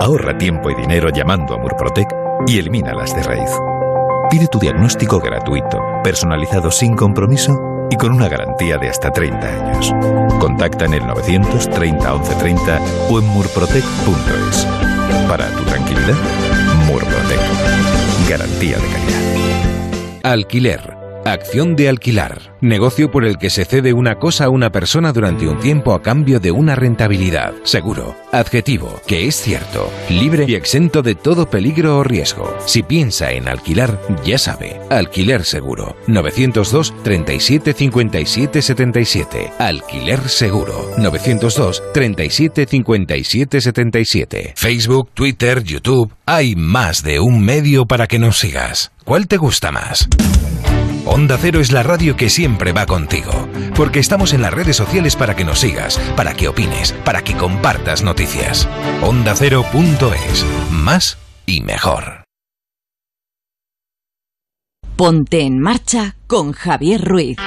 [0.00, 2.08] Ahorra tiempo y dinero llamando a Murprotec
[2.46, 3.50] y elimínalas de raíz.
[4.30, 9.92] Pide tu diagnóstico gratuito, personalizado sin compromiso y con una garantía de hasta 30 años.
[10.40, 14.66] Contacta en el 930 1130 o en murprotec.es.
[15.28, 16.16] Para tu tranquilidad,
[16.86, 17.40] Murprotec.
[18.26, 20.20] Garantía de calidad.
[20.22, 20.99] Alquiler.
[21.24, 22.56] Acción de alquilar.
[22.62, 26.00] Negocio por el que se cede una cosa a una persona durante un tiempo a
[26.00, 27.52] cambio de una rentabilidad.
[27.62, 28.16] Seguro.
[28.32, 29.00] Adjetivo.
[29.06, 29.90] Que es cierto.
[30.08, 32.56] Libre y exento de todo peligro o riesgo.
[32.64, 34.80] Si piensa en alquilar, ya sabe.
[34.88, 35.96] Alquiler seguro.
[36.06, 39.52] 902 37 57 77.
[39.58, 40.90] Alquiler seguro.
[40.96, 44.52] 902 37 57 77.
[44.56, 46.12] Facebook, Twitter, YouTube.
[46.24, 48.92] Hay más de un medio para que nos sigas.
[49.04, 50.08] ¿Cuál te gusta más?
[51.12, 55.16] Onda Cero es la radio que siempre va contigo, porque estamos en las redes sociales
[55.16, 58.68] para que nos sigas, para que opines, para que compartas noticias.
[59.02, 62.22] Onda Cero.es, más y mejor.
[64.94, 67.38] Ponte en marcha con Javier Ruiz.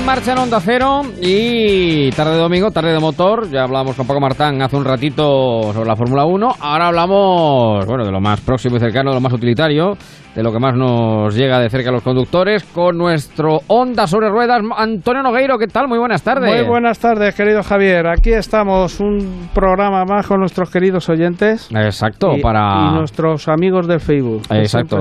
[0.00, 3.50] En marcha en Onda Cero y tarde de domingo, tarde de motor.
[3.50, 6.48] Ya hablamos con Paco Martán hace un ratito sobre la Fórmula 1.
[6.60, 9.96] Ahora hablamos, bueno, de lo más próximo y cercano, de lo más utilitario,
[10.34, 14.28] de lo que más nos llega de cerca a los conductores, con nuestro Onda sobre
[14.30, 15.58] ruedas, Antonio Nogueiro.
[15.58, 15.88] ¿Qué tal?
[15.88, 16.48] Muy buenas tardes.
[16.50, 18.06] Muy buenas tardes, querido Javier.
[18.06, 21.68] Aquí estamos, un programa más con nuestros queridos oyentes.
[21.74, 22.90] Exacto, y, para...
[22.90, 24.42] Y nuestros amigos de Facebook.
[24.50, 25.00] Exacto,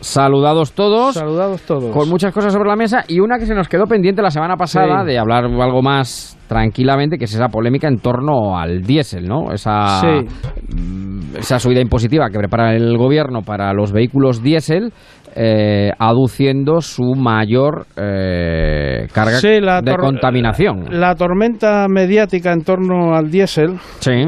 [0.00, 1.14] saludados todos.
[1.14, 1.94] Saludados todos.
[1.94, 4.39] Con muchas cosas sobre la mesa y una que se nos quedó pendiente la semana
[4.40, 9.26] semana pasada de hablar algo más tranquilamente, que es esa polémica en torno al diésel,
[9.28, 9.52] ¿no?
[9.52, 14.94] Esa, mm, esa subida impositiva que prepara el gobierno para los vehículos diésel,
[15.36, 19.38] eh, aduciendo su mayor eh, carga
[19.82, 20.86] de contaminación.
[20.90, 23.78] La tormenta mediática en torno al diésel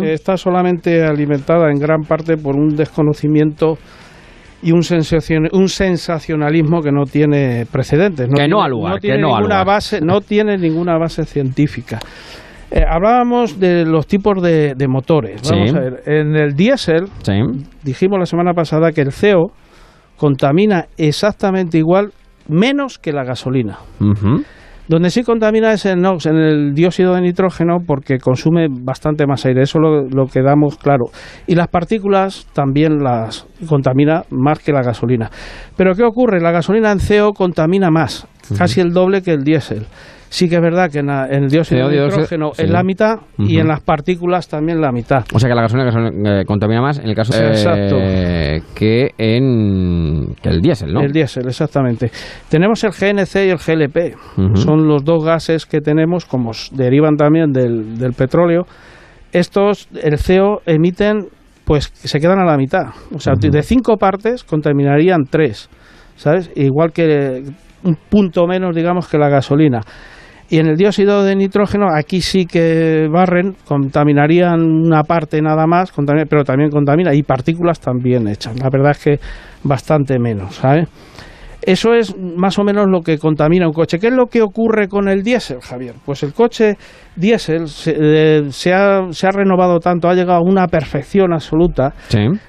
[0.02, 3.78] está solamente alimentada en gran parte por un desconocimiento
[4.62, 4.82] y un,
[5.52, 8.28] un sensacionalismo que no tiene precedentes.
[8.28, 11.98] No que no lugar, no tiene ninguna base, no tiene ninguna base científica.
[12.70, 15.42] Eh, hablábamos de los tipos de, motores.
[15.50, 17.04] Vamos a ver, en el diésel
[17.82, 19.52] dijimos la semana pasada que el CO
[20.16, 22.12] contamina exactamente igual,
[22.48, 23.78] menos que la gasolina.
[24.88, 29.46] Donde sí contamina es en NOx, en el dióxido de nitrógeno, porque consume bastante más
[29.46, 29.62] aire.
[29.62, 31.06] Eso lo, lo quedamos claro.
[31.46, 35.30] Y las partículas también las contamina más que la gasolina.
[35.76, 36.40] Pero ¿qué ocurre?
[36.40, 38.26] La gasolina en CO contamina más,
[38.58, 39.86] casi el doble que el diésel
[40.32, 43.68] sí que es verdad que en, el dióxido de nitrógeno es la mitad y en
[43.68, 45.24] las partículas también la mitad.
[45.32, 50.60] O sea que la gasolina, eh, contamina más en el caso eh, que en el
[50.62, 51.02] diésel, ¿no?
[51.02, 52.10] El diésel, exactamente.
[52.48, 54.56] Tenemos el GNC y el GLP.
[54.56, 58.62] Son los dos gases que tenemos, como derivan también del, petróleo.
[59.32, 61.26] Estos, el CO, emiten,
[61.64, 62.86] pues se quedan a la mitad.
[63.14, 65.68] O sea, de cinco partes contaminarían tres.
[66.16, 66.50] ¿Sabes?
[66.54, 67.42] Igual que
[67.84, 69.80] un punto menos, digamos, que la gasolina.
[70.52, 75.90] Y en el dióxido de nitrógeno, aquí sí que barren, contaminarían una parte nada más,
[76.28, 78.56] pero también contamina, y partículas también echan.
[78.58, 79.18] La verdad es que
[79.64, 80.90] bastante menos, ¿sabes?
[81.64, 83.98] Eso es más o menos lo que contamina un coche.
[83.98, 85.94] ¿Qué es lo que ocurre con el diésel, Javier?
[86.04, 86.76] Pues el coche
[87.14, 91.94] diésel se, eh, ha, renovado tanto, ha llegado a una perfección absoluta,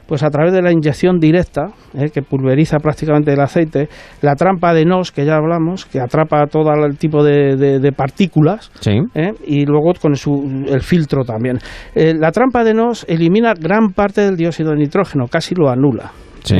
[0.07, 3.87] pues a través de la inyección directa, eh, que pulveriza prácticamente el aceite,
[4.21, 8.71] la trampa de NOS, que ya hablamos, que atrapa todo el tipo de, partículas,
[9.13, 11.59] eh, y luego con el filtro también.
[11.93, 16.11] la trampa de NOS elimina gran parte del dióxido de nitrógeno, casi lo anula.
[16.43, 16.55] Sí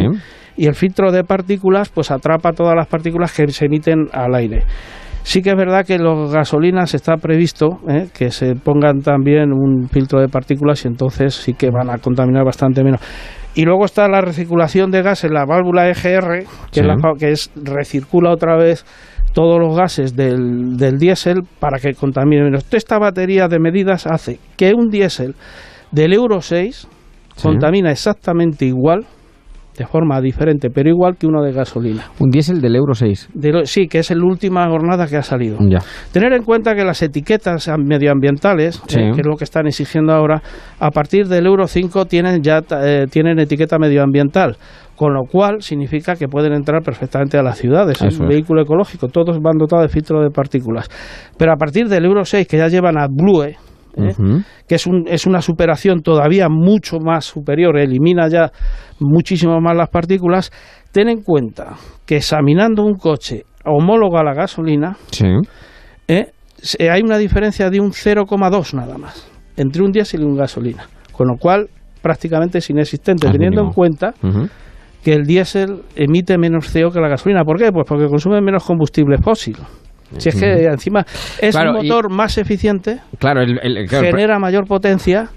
[0.58, 4.64] y el filtro de partículas pues atrapa todas las partículas que se emiten al aire.
[5.24, 8.08] Sí que es verdad que los gasolinas está previsto ¿eh?
[8.14, 12.44] que se pongan también un filtro de partículas y entonces sí que van a contaminar
[12.44, 13.00] bastante menos.
[13.56, 17.52] Y luego está la recirculación de gases, la válvula EGR, que, es, la, que es
[17.56, 18.84] recircula otra vez
[19.32, 22.66] todos los gases del, del diésel para que contamine menos.
[22.72, 25.36] Esta batería de medidas hace que un diésel
[25.92, 26.88] del Euro 6
[27.42, 29.06] contamina exactamente igual
[29.78, 32.12] de forma diferente, pero igual que uno de gasolina.
[32.20, 33.30] Un diésel del Euro 6.
[33.66, 35.58] sí, que es la última jornada que ha salido.
[36.12, 40.42] Tener en cuenta que las etiquetas medioambientales, eh, que es lo que están exigiendo ahora,
[40.80, 44.58] a partir del Euro 5 tienen ya eh, tienen etiqueta medioambiental
[44.96, 48.00] con lo cual significa que pueden entrar perfectamente a las ciudades.
[48.02, 50.88] Es un vehículo ecológico, todos van dotados de filtro de partículas.
[51.36, 53.44] Pero a partir del Euro 6, que ya llevan a Blue,
[53.98, 54.14] ¿eh?
[54.68, 58.52] que es, un, es una superación todavía mucho más superior, elimina ya
[59.00, 60.52] muchísimo más las partículas,
[60.92, 61.76] ten en cuenta
[62.06, 64.98] que examinando un coche homólogo a la gasolina,
[66.08, 66.32] ¿eh?
[66.90, 71.28] hay una diferencia de un 0,2 nada más entre un diésel y un gasolina, con
[71.28, 71.70] lo cual
[72.02, 74.14] prácticamente es inexistente, teniendo en cuenta
[75.04, 77.44] que el diésel emite menos CO que la gasolina.
[77.44, 77.72] ¿Por qué?
[77.72, 79.58] Pues porque consume menos combustible fósil.
[80.18, 81.06] Si es que encima
[81.40, 83.42] es un motor más eficiente, claro,
[83.90, 85.30] genera mayor potencia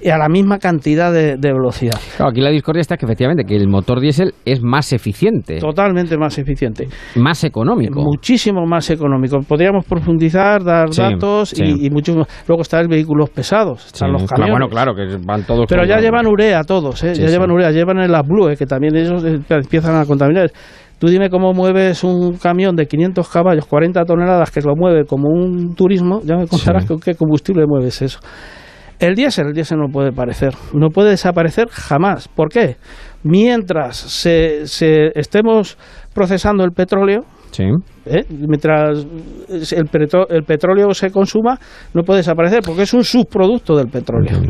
[0.00, 1.98] y a la misma cantidad de, velocidad.
[2.18, 5.58] aquí la discordia está que efectivamente que el motor diésel es más eficiente.
[5.58, 6.88] Totalmente más eficiente.
[7.16, 8.02] Más económico.
[8.02, 9.40] Muchísimo más económico.
[9.46, 12.14] Podríamos profundizar, dar datos Y, mucho
[12.46, 14.52] Luego están los vehículos pesados, están los camiones.
[14.52, 15.66] bueno, claro, que van todos.
[15.68, 17.14] Pero ya llevan urea todos, ¿eh?
[17.14, 18.56] ya llevan urea, llevan el Blue, ¿eh?
[18.56, 20.50] que también ellos eh, empiezan a contaminar.
[20.98, 25.28] Tú dime cómo mueves un camión de 500 caballos, 40 toneladas, que lo mueve como
[25.28, 28.20] un turismo, ya me contarás con qué combustible mueves eso.
[28.98, 32.28] El diésel, el diésel no puede parecer, no puede desaparecer jamás.
[32.28, 32.76] ¿Por qué?
[33.24, 35.76] Mientras se, se estemos
[36.14, 37.64] procesando el petróleo, Sí.
[38.06, 38.24] ¿Eh?
[38.28, 39.06] Mientras
[39.48, 39.88] el,
[40.28, 41.58] el, petróleo se consuma,
[41.94, 44.40] no puede desaparecer porque es un subproducto del petróleo.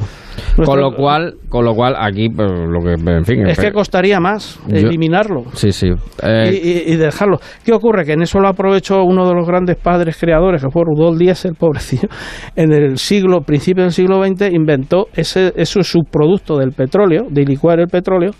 [0.56, 4.20] Con lo cual, con lo cual aquí, pues, lo que, en fin, es que costaría
[4.20, 5.44] más eliminarlo.
[5.52, 5.88] Sí, sí.
[6.22, 7.38] Eh, y, dejarlo.
[7.64, 8.04] ¿Qué ocurre?
[8.04, 11.54] Que en eso lo aprovechó uno de los grandes padres creadores, que fue Rudolf Diesel,
[11.54, 12.08] pobrecillo,
[12.56, 17.80] en el siglo, principio del siglo XX, inventó ese, ese subproducto del petróleo, de licuar
[17.80, 18.30] el petróleo,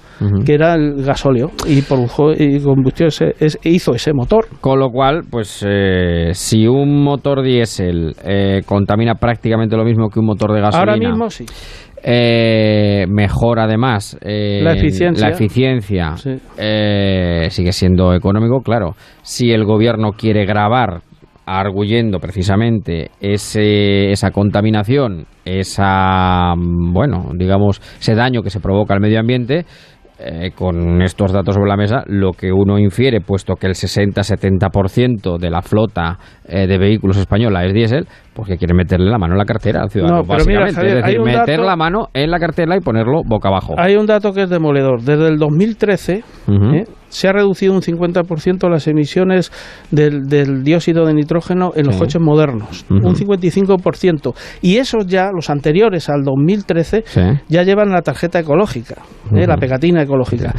[0.44, 4.46] que era el gasóleo, y produjo y combustió ese, hizo ese motor.
[4.60, 10.20] Con lo cual, pues eh, si un motor diésel eh, contamina prácticamente lo mismo que
[10.20, 10.92] un motor de gasolina.
[10.92, 11.44] Ahora mismo sí.
[12.06, 18.94] Eh, mejor además la eficiencia, la eficiencia sigue siendo económico, claro.
[19.22, 21.00] Si el gobierno quiere grabar
[21.46, 29.00] arguyendo precisamente ese, esa contaminación, esa, mm, bueno, digamos, ese daño que se provoca al
[29.00, 29.66] medio ambiente,
[30.18, 35.38] eh, con estos datos sobre la mesa, lo que uno infiere, puesto que el 60-70%
[35.38, 39.34] de la flota eh, de vehículos española es diésel, pues que quiere meterle la mano
[39.34, 40.74] en la cartera al ciudadano, No, pero mira, básicamente.
[40.74, 43.74] Javier, es decir, meter dato- la mano en la cartera y ponerlo boca abajo.
[43.76, 45.02] Hay un dato que es demoledor.
[45.02, 46.64] Desde el 2013 Ujú.
[46.74, 46.84] ¿eh?
[47.14, 49.52] Se ha reducido un 50% las emisiones
[49.90, 52.00] del, del dióxido de nitrógeno en los Sí.
[52.00, 52.84] coches modernos.
[52.90, 54.34] Un 55%.
[54.62, 57.20] Y esos ya, los anteriores al 2013, Sí.
[57.48, 58.96] ya llevan la tarjeta ecológica,
[59.32, 59.46] ¿eh?
[59.46, 60.52] La pegatina ecológica.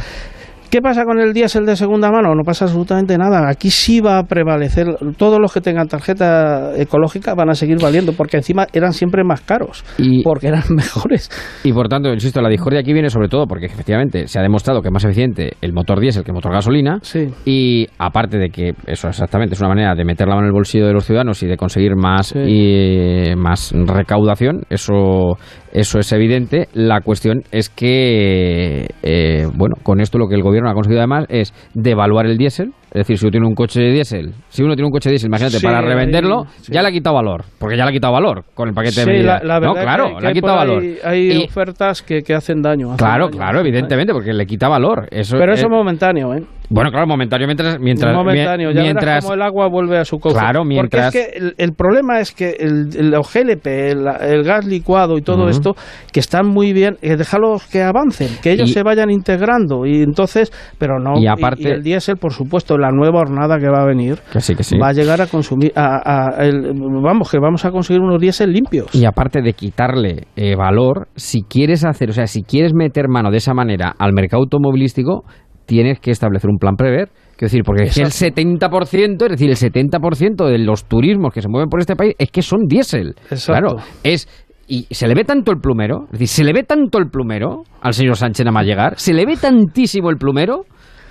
[0.70, 2.34] ¿Qué pasa con el diésel de segunda mano?
[2.34, 3.48] No pasa absolutamente nada.
[3.48, 4.86] Aquí sí va a prevalecer.
[5.16, 9.40] Todos los que tengan tarjeta ecológica van a seguir valiendo, porque encima eran siempre más
[9.42, 11.30] caros, Y- porque eran mejores.
[11.64, 14.82] Y por tanto, insisto, la discordia aquí viene sobre todo porque efectivamente se ha demostrado
[14.82, 16.98] que es más eficiente el motor diésel que el motor gasolina.
[17.44, 20.52] Y aparte de que eso exactamente es una manera de meter la mano en el
[20.54, 25.36] bolsillo de los ciudadanos y de conseguir más, y, más recaudación, eso,
[25.76, 26.68] eso es evidente.
[26.74, 31.26] La cuestión es que, eh, bueno, con esto lo que el gobierno ha conseguido además
[31.28, 32.72] es devaluar el diésel.
[32.92, 35.14] Es decir, si uno tiene un coche de diésel, si uno tiene un coche de
[35.14, 36.72] diésel, imagínate, Sí, para revenderlo, sí.
[36.72, 37.44] ya le ha quitado valor.
[37.58, 39.42] Porque ya le ha quitado valor con el paquete de medidas.
[39.44, 40.82] la, la no, claro, que, que le ha quitado valor.
[41.04, 42.86] Hay Y- ofertas que, que hacen daño.
[42.92, 43.36] hacen Claro, daño.
[43.36, 45.08] claro, evidentemente, porque le quita valor.
[45.10, 46.42] Eso Pero es- eso es momentáneo, ¿eh?
[46.68, 47.78] Bueno, claro, momentáneo mientras...
[47.80, 48.70] momentáneo.
[48.72, 50.38] Ya mientras cómo el agua vuelve a su cauce.
[50.38, 54.42] Claro, mientras- Porque es que el, el problema es que el, el OGLP, el, el
[54.42, 55.74] gas licuado y todo esto,
[56.12, 59.86] que están muy bien, eh, déjalos que avancen, que ellos Y- se vayan integrando.
[59.86, 61.18] Y entonces, pero no.
[61.20, 64.40] Y aparte- y el diésel, por supuesto, la nueva hornada que va a venir, Que
[64.40, 64.78] sí, que sí.
[64.78, 65.72] va a llegar a consumir.
[65.76, 68.94] A, a- el- vamos, que vamos a conseguir unos diésel limpios.
[68.94, 73.30] Y aparte de quitarle eh, valor, si quieres hacer, o sea, si quieres meter mano
[73.30, 75.24] de esa manera al mercado automovilístico,
[75.66, 77.08] tienes que establecer un plan prever.
[77.36, 81.42] Quiero decir, porque es que el 70%, es decir, el 70% de los turismos que
[81.42, 83.14] se mueven por este país es que son diésel.
[83.52, 84.26] Claro, es
[84.68, 87.62] y se le ve tanto el plumero, es decir, se le ve tanto el plumero
[87.82, 90.62] al señor Sánchez nada más llegar, se le ve tantísimo el plumero,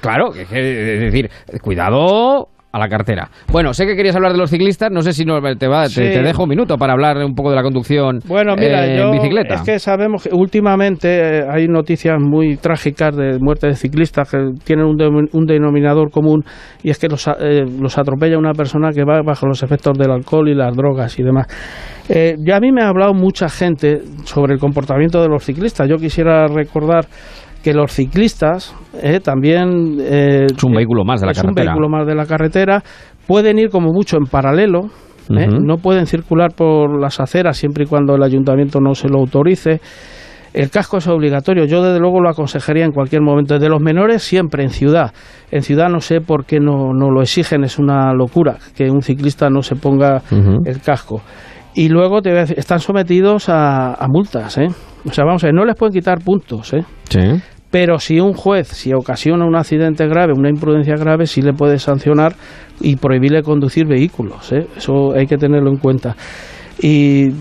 [0.01, 1.29] claro, que- que- es decir,
[1.61, 3.29] cuidado a la cartera.
[3.53, 5.89] Bueno, sé que querías hablar de los ciclistas, no sé si no, te, va, te-
[5.89, 6.01] Sí.
[6.01, 9.05] te, dejo un minuto para hablar un poco de la conducción Bueno, mira, eh, yo,
[9.05, 9.55] en bicicleta.
[9.55, 11.07] es que sabemos que últimamente
[11.39, 16.11] eh, hay noticias muy trágicas de muerte de ciclistas que tienen un, de- un denominador
[16.11, 16.43] común
[16.83, 20.11] y es que los, eh, los atropella una persona que va bajo los efectos del
[20.11, 21.47] alcohol y las drogas y demás.
[22.09, 25.87] Eh, ya a mí me ha hablado mucha gente sobre el comportamiento de los ciclistas.
[25.87, 27.05] Yo quisiera recordar
[27.65, 31.63] que los ciclistas eh, también eh, Es un vehículo más de la es carretera.
[31.63, 32.83] un vehículo más de la carretera
[33.25, 34.91] pueden ir como mucho en paralelo
[35.35, 35.47] ¿eh?
[35.61, 39.81] No pueden circular por las aceras siempre y cuando el ayuntamiento no se lo autorice
[40.53, 43.59] el casco es obligatorio, yo desde luego lo aconsejaría en cualquier momento.
[43.59, 45.11] De los menores siempre en ciudad.
[45.51, 49.01] En ciudad no sé por qué no, no lo exigen, es una locura que un
[49.01, 50.21] ciclista no se ponga
[50.63, 51.21] el casco.
[51.73, 54.67] Y luego te voy a decir, están sometidos a, a multas, ¿eh?
[55.05, 56.85] O sea, vamos a ver, no les pueden quitar puntos, ¿eh?
[57.09, 57.19] Sí.
[57.75, 61.77] Pero si un juez, si ocasiona un accidente grave, una imprudencia grave, sí le puede
[61.77, 62.33] sancionar
[62.79, 64.49] y prohibirle conducir vehículos.
[64.53, 64.65] ¿eh?
[64.77, 66.15] Eso hay que tenerlo en cuenta.
[66.81, 67.31] Y,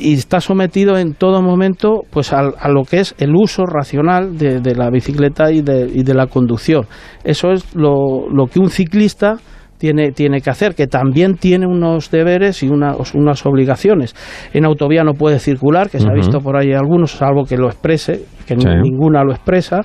[0.00, 4.60] está sometido en todo momento pues al- a, lo que es el uso racional de,
[4.60, 6.86] de la bicicleta y de, y de la conducción.
[7.22, 9.34] Eso es lo, lo que un ciclista
[9.82, 14.14] tiene, tiene que hacer, que también tiene unos deberes y unas, unas obligaciones.
[14.54, 17.66] En autovía no puede circular, que se ha visto por ahí algunos, salvo que lo
[17.66, 18.68] exprese, que Sí.
[18.80, 19.80] ninguna lo expresa.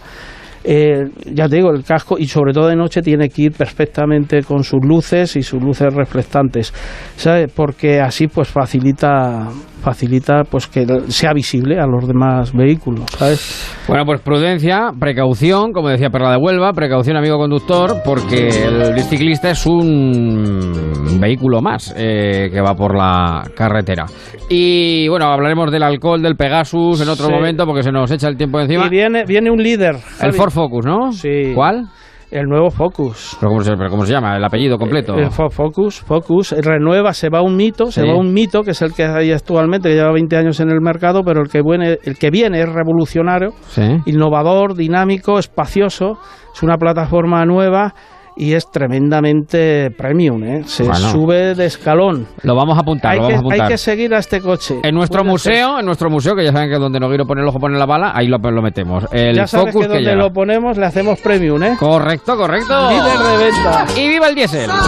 [0.63, 4.43] Eh, ya te digo, el casco y sobre todo de noche tiene que ir perfectamente
[4.43, 6.73] con sus luces y sus luces reflectantes,
[7.15, 7.51] ¿sabes?
[7.55, 9.47] Porque así pues facilita
[9.82, 13.73] facilita pues que sea visible a los demás vehículos, ¿sabes?
[13.88, 19.49] Bueno, pues prudencia, precaución, como decía Perla de Huelva, precaución amigo conductor, porque el ciclista
[19.51, 24.05] es un vehículo más eh, que va por la carretera.
[24.49, 27.32] Y bueno, hablaremos del alcohol, del Pegasus en otro Sí.
[27.32, 28.88] momento, porque se nos echa el tiempo encima.
[28.88, 30.34] Y viene viene un líder, El.
[30.34, 31.11] Ford Focus, ¿no?
[31.11, 31.51] Sí.
[31.55, 31.88] ¿Cuál?
[32.30, 33.38] El nuevo Focus.
[33.39, 34.36] ¿Pero cómo, se, pero cómo se llama?
[34.36, 35.15] ¿El apellido completo?
[35.15, 38.82] El Ford Focus, Focus, renueva, se va un mito, se va un mito, que es
[38.82, 41.97] el que hay actualmente, que lleva 20 años en el mercado, pero el que viene,
[42.03, 43.82] el que viene es revolucionario, Sí.
[44.05, 46.17] innovador, dinámico, espacioso,
[46.53, 47.93] es una plataforma nueva
[48.38, 50.61] y es tremendamente premium, ¿eh?
[50.65, 51.09] se Bueno.
[51.11, 52.27] sube de escalón.
[52.43, 54.75] Lo vamos a apuntar, Hay lo que, hay que seguir a este coche.
[54.83, 57.41] En nuestro Puede ser- museo, en nuestro museo, que ya saben que donde Noguero pone
[57.41, 59.05] el ojo pone la bala, ahí lo, lo metemos.
[59.11, 61.75] El ya sabes Focus que donde lo ponemos le hacemos premium, ¿eh?
[61.79, 62.89] Correcto, correcto.
[62.89, 63.85] Líder de venta.
[63.97, 64.69] Y viva el diésel.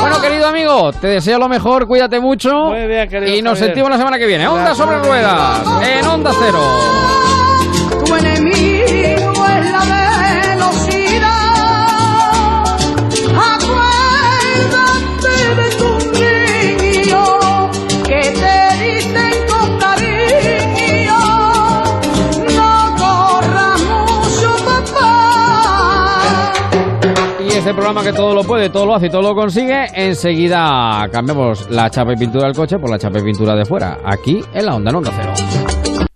[0.00, 2.50] Bueno, querido amigo, te deseo lo mejor, cuídate mucho.
[2.66, 3.66] Muy bien, querido y nos Javier.
[3.68, 4.48] sentimos la semana que viene.
[4.48, 6.58] Onda sobre ruedas, en Onda Cero.
[27.92, 31.90] Programa que todo lo puede, todo lo hace y todo lo consigue, enseguida cambiamos la
[31.90, 33.98] chapa y pintura del coche por la chapa y pintura de fuera.
[34.04, 36.06] Aquí en la Onda, en Onda Cero.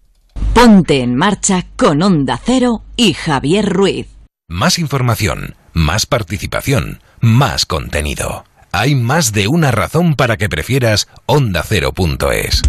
[0.52, 4.06] Ponte en marcha con Onda Cero y Javier Ruiz.
[4.48, 8.44] Más información, más participación, más contenido.
[8.70, 12.62] Hay más de una razón para que prefieras ondacero.es.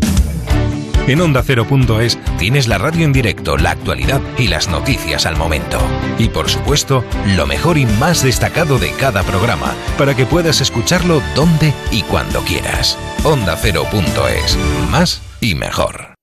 [1.08, 5.78] En ondacero.es tienes la radio en directo, la actualidad y las noticias al momento.
[6.18, 7.04] Y por supuesto,
[7.36, 12.42] lo mejor y más destacado de cada programa, para que puedas escucharlo donde y cuando
[12.42, 12.98] quieras.
[13.24, 14.58] Ondacero.es.
[14.90, 16.15] Más y mejor.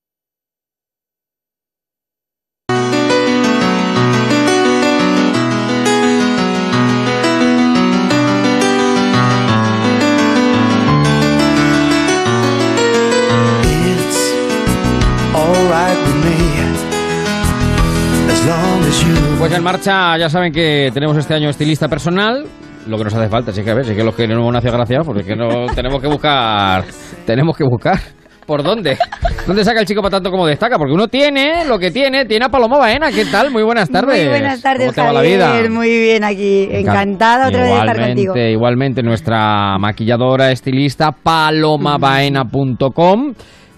[19.42, 22.44] Pues en marcha, ya saben que tenemos este año estilista personal.
[22.86, 24.54] Lo que nos hace falta, sí que a ver, sí que los que no nos
[24.54, 26.84] hace gracia, porque no tenemos que buscar.
[27.26, 27.98] Tenemos que buscar.
[28.46, 28.96] ¿Por dónde?
[29.44, 30.78] ¿Dónde saca el chico para tanto como destaca?
[30.78, 33.10] Porque uno tiene lo que tiene, tiene a Paloma Baena.
[33.10, 33.50] ¿Qué tal?
[33.50, 34.20] Muy buenas tardes.
[34.20, 35.60] Muy buenas tardes, ¿Cómo te va la vida?
[35.68, 36.68] Muy bien aquí.
[36.70, 38.36] Encantada otra vez de estar contigo.
[38.36, 43.34] Igualmente, igualmente nuestra maquilladora estilista palomabaena.com.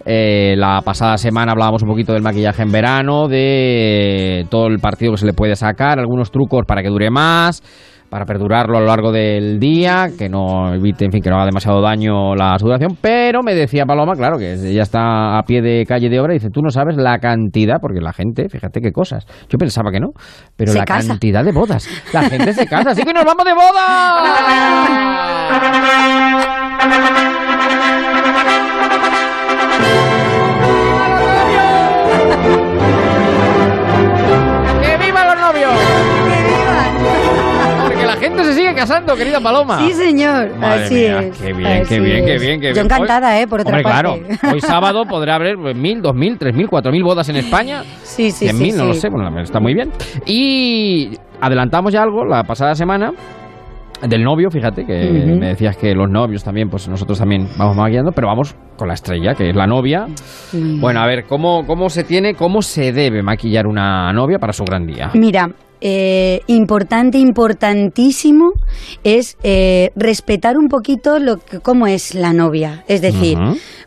[0.06, 5.12] Eh, la pasada semana hablábamos un poquito del maquillaje en verano, de todo el partido
[5.12, 7.62] que se le puede sacar, algunos trucos para que dure más,
[8.10, 11.46] para perdurarlo a lo largo del día, que no evite, en fin, que no haga
[11.46, 12.98] demasiado daño la sudoración.
[13.00, 16.36] Pero me decía Paloma, claro, que ella está a pie de calle de obra y
[16.38, 19.26] dice, tú no sabes la cantidad, porque la gente, fíjate qué cosas.
[19.48, 20.08] Yo pensaba que no,
[20.54, 21.08] pero Se la casa.
[21.08, 21.88] cantidad de bodas.
[22.12, 23.80] La gente se casa, así que nos vamos de boda.
[34.82, 35.72] ¡Que viva los novios!
[37.84, 39.78] Porque la gente se sigue casando, querida Paloma.
[39.78, 40.54] Sí, señor.
[40.56, 41.38] Madre Así mía, es.
[41.38, 42.74] Qué bien, Así qué bien, qué bien, qué bien.
[42.74, 43.46] Yo encantada, ¿eh?
[43.46, 44.22] Por otra Hombre, parte.
[44.26, 44.52] claro.
[44.52, 47.82] Hoy sábado podrá haber pues, mil, dos mil, tres mil, cuatro mil bodas en España.
[48.02, 49.00] Sí, sí, Cien sí, mil, no lo sí.
[49.00, 49.08] sé.
[49.08, 49.90] Bueno, está muy bien.
[50.26, 53.12] Y adelantamos ya algo la pasada semana
[54.08, 58.12] del novio, fíjate, que me decías que los novios también, pues nosotros también vamos maquillando,
[58.12, 60.06] pero vamos con la estrella, que es la novia.
[60.52, 64.64] Bueno, a ver, ¿cómo, cómo se tiene, cómo se debe maquillar una novia para su
[64.64, 65.10] gran día?
[65.14, 65.48] Mira,
[65.86, 68.52] eh, importante, importantísimo
[69.02, 72.84] es eh, respetar un poquito lo que, cómo es la novia.
[72.88, 73.36] Es decir,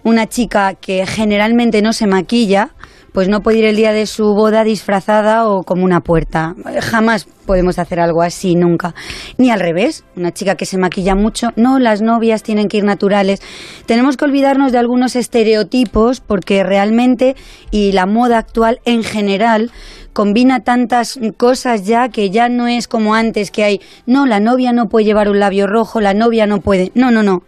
[0.04, 2.70] una chica que generalmente no se maquilla,
[3.14, 6.56] pues no puede ir el día de su boda disfrazada o como una puerta.
[6.82, 8.94] Jamás podemos hacer algo así, nunca.
[9.38, 12.84] Ni al revés, una chica que se maquilla mucho, no, las novias tienen que ir
[12.84, 13.42] naturales.
[13.86, 17.36] Tenemos que olvidarnos de algunos estereotipos porque realmente,
[17.72, 19.72] y la moda actual en general,
[20.14, 24.74] combina tantas cosas ya que ya no es como antes que hay, no, la novia
[24.74, 27.44] no puede llevar un labio rojo, la novia no puede, no, no, no.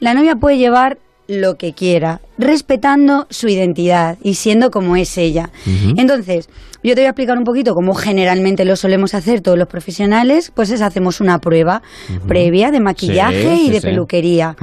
[0.00, 5.50] La novia puede llevar lo que quiera, respetando su identidad y siendo como es ella.
[5.96, 6.48] Entonces,
[6.82, 10.52] yo te voy a explicar un poquito cómo generalmente lo solemos hacer todos los profesionales,
[10.54, 11.80] pues es hacemos una prueba
[12.28, 13.86] previa de maquillaje Sí, y sí, de sí.
[13.86, 14.54] peluquería.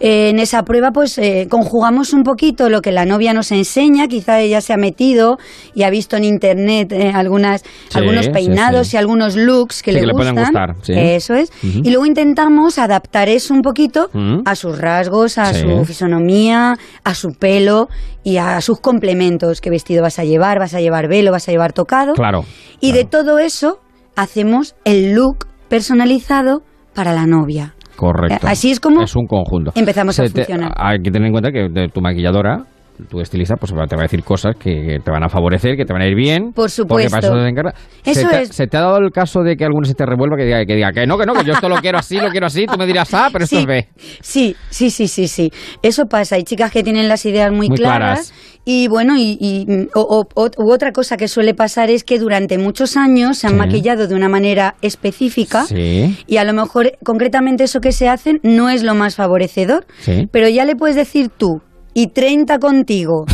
[0.00, 4.08] Eh, en esa prueba, pues eh, conjugamos un poquito lo que la novia nos enseña.
[4.08, 5.38] Quizá ella se ha metido
[5.74, 7.62] y ha visto en internet eh, algunas,
[7.94, 10.74] algunos peinados y algunos looks que le que le pueden gustan.
[10.74, 10.96] gustar.
[10.96, 11.52] Eso es.
[11.62, 14.10] Y luego intentamos adaptar eso un poquito
[14.44, 17.88] a sus rasgos, a su fisonomía, a su pelo
[18.22, 19.60] y a sus complementos.
[19.60, 20.58] ¿Qué vestido vas a llevar?
[20.58, 21.32] ¿Vas a llevar velo?
[21.32, 22.12] ¿Vas a llevar tocado?
[22.14, 22.44] Claro.
[22.80, 23.80] Y de todo eso
[24.16, 26.62] hacemos el look personalizado
[26.94, 27.74] para la novia.
[27.96, 28.46] Correcto.
[28.46, 29.72] Así es como Es un conjunto.
[29.74, 30.72] empezamos a te- funcionar.
[30.76, 32.64] hay que tener en cuenta que tu maquilladora,
[33.08, 35.92] tu estilista, pues te va a decir cosas que, te van a favorecer, que te
[35.92, 36.46] van a ir bien.
[36.46, 37.10] Por Porque supuesto.
[37.10, 37.74] para eso encarga.
[38.04, 38.48] Eso ¿Se, te, es.
[38.48, 40.74] se te ha dado el caso de que alguno se te revuelva que diga, que
[40.74, 42.66] diga que no, que no, que yo esto lo quiero así, lo quiero así?
[42.66, 43.62] Tú me dirás, ah, pero esto Sí.
[43.62, 43.88] es B.
[44.20, 45.50] Sí, sí, sí, sí, sí.
[45.82, 46.36] Eso pasa.
[46.36, 48.60] Hay chicas que tienen las ideas muy, Muy claras, claras.
[48.64, 52.18] y bueno, y, y- o- o- o- u otra cosa que suele pasar es que
[52.18, 53.58] durante muchos años se han Sí.
[53.58, 56.16] maquillado de una manera específica Sí.
[56.26, 60.26] y a lo mejor concretamente eso que se hacen no es lo más favorecedor, Sí.
[60.30, 61.60] pero ya le puedes decir tú
[61.94, 63.26] y 30 contigo.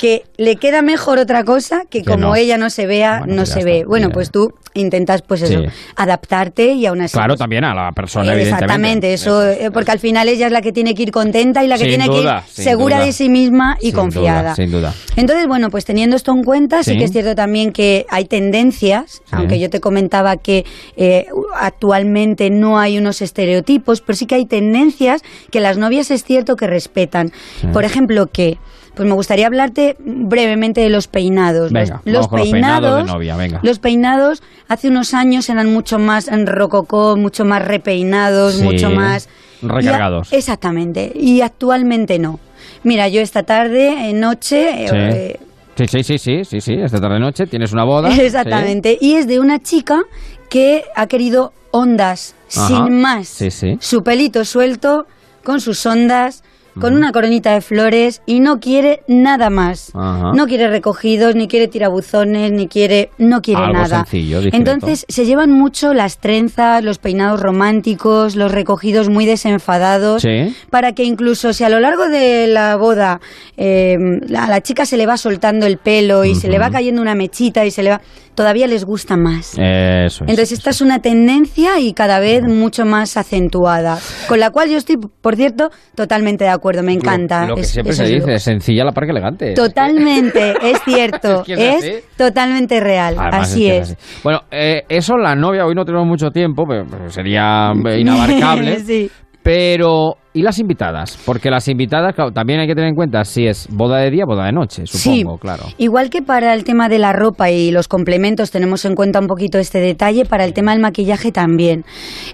[0.00, 2.34] Que le queda mejor otra cosa que, Que como no.
[2.34, 3.70] ella no se vea, Bueno, no pues se está.
[3.70, 3.84] ve.
[3.84, 5.66] Bueno, pues tú intentas, pues eso, Sí.
[5.94, 7.12] adaptarte y aún así.
[7.12, 8.64] Claro, pues, también a la persona, evidentemente.
[8.64, 11.66] Exactamente, eso, eh, porque al final ella es la que tiene que ir contenta y
[11.68, 13.04] la que Sin tiene duda, que ir segura duda.
[13.06, 14.40] de sí misma y Sin confiada.
[14.42, 14.94] duda, sin duda.
[15.16, 16.98] Entonces, bueno, pues teniendo esto en cuenta, sí, Sí.
[16.98, 20.64] que es cierto también que hay tendencias, aunque yo te comentaba que
[20.96, 21.26] eh,
[21.58, 26.56] actualmente no hay unos estereotipos, pero sí que hay tendencias que las novias es cierto
[26.56, 27.32] que respetan.
[27.72, 28.56] Por ejemplo, que
[28.94, 31.72] pues me gustaría hablarte brevemente de los peinados.
[31.72, 33.60] Venga, los, peinados de novia, venga.
[33.62, 38.90] los peinados hace unos años eran mucho más en rococó, mucho más repeinados, Sí, mucho
[38.90, 39.28] más
[39.62, 40.32] recargados.
[40.32, 41.12] Y a- exactamente.
[41.14, 42.40] Y actualmente no.
[42.82, 44.96] Mira, yo esta tarde, eh, noche, Sí.
[44.96, 45.40] eh,
[45.76, 48.10] Sí, sí, sí, sí, sí, sí, esta tarde noche tienes una boda.
[48.20, 48.98] Exactamente.
[49.00, 50.02] Y es de una chica
[50.50, 52.66] que ha querido ondas, Ajá.
[52.66, 53.28] sin más.
[53.28, 53.78] Sí, sí.
[53.80, 55.06] Su pelito suelto,
[55.42, 56.42] con sus ondas,
[56.78, 59.90] con una coronita de flores y no quiere nada más.
[59.94, 60.32] Ajá.
[60.34, 63.10] No quiere recogidos, ni quiere tirabuzones, ni quiere...
[63.18, 64.04] No quiere Algo nada.
[64.04, 64.40] sencillo.
[64.52, 70.54] Entonces se llevan mucho las trenzas, los peinados románticos, los recogidos muy desenfadados Sí.
[70.70, 73.20] para que incluso si a lo largo de la boda
[73.56, 73.96] eh,
[74.36, 77.14] a la chica se le va soltando el pelo y se le va cayendo una
[77.14, 78.00] mechita y se le va
[78.34, 79.54] todavía les gusta más.
[79.58, 80.24] Eso.
[80.26, 83.98] Entonces esta es una tendencia y cada vez mucho más acentuada,
[84.28, 87.46] con la cual yo estoy, por cierto, totalmente de acuerdo, me encanta.
[87.46, 89.54] Lo que Es- siempre se dice, sencilla la par que elegante.
[89.54, 92.04] Totalmente, es cierto, Es que es es, así.
[92.16, 93.82] totalmente real, Además, así que es.
[93.92, 93.96] así.
[94.22, 98.80] Bueno, eh, eso la novia, hoy no tenemos mucho tiempo, pero pero sería eh, inabarcable.
[98.80, 99.10] Sí.
[99.42, 101.18] Pero, ¿y las invitadas?
[101.24, 104.24] Porque las invitadas, claro, también hay que tener en cuenta si es boda de día,
[104.24, 105.64] boda de noche, supongo, claro.
[105.78, 109.26] Igual que para el tema de la ropa y los complementos tenemos en cuenta un
[109.26, 111.84] poquito este detalle, para el tema del maquillaje también.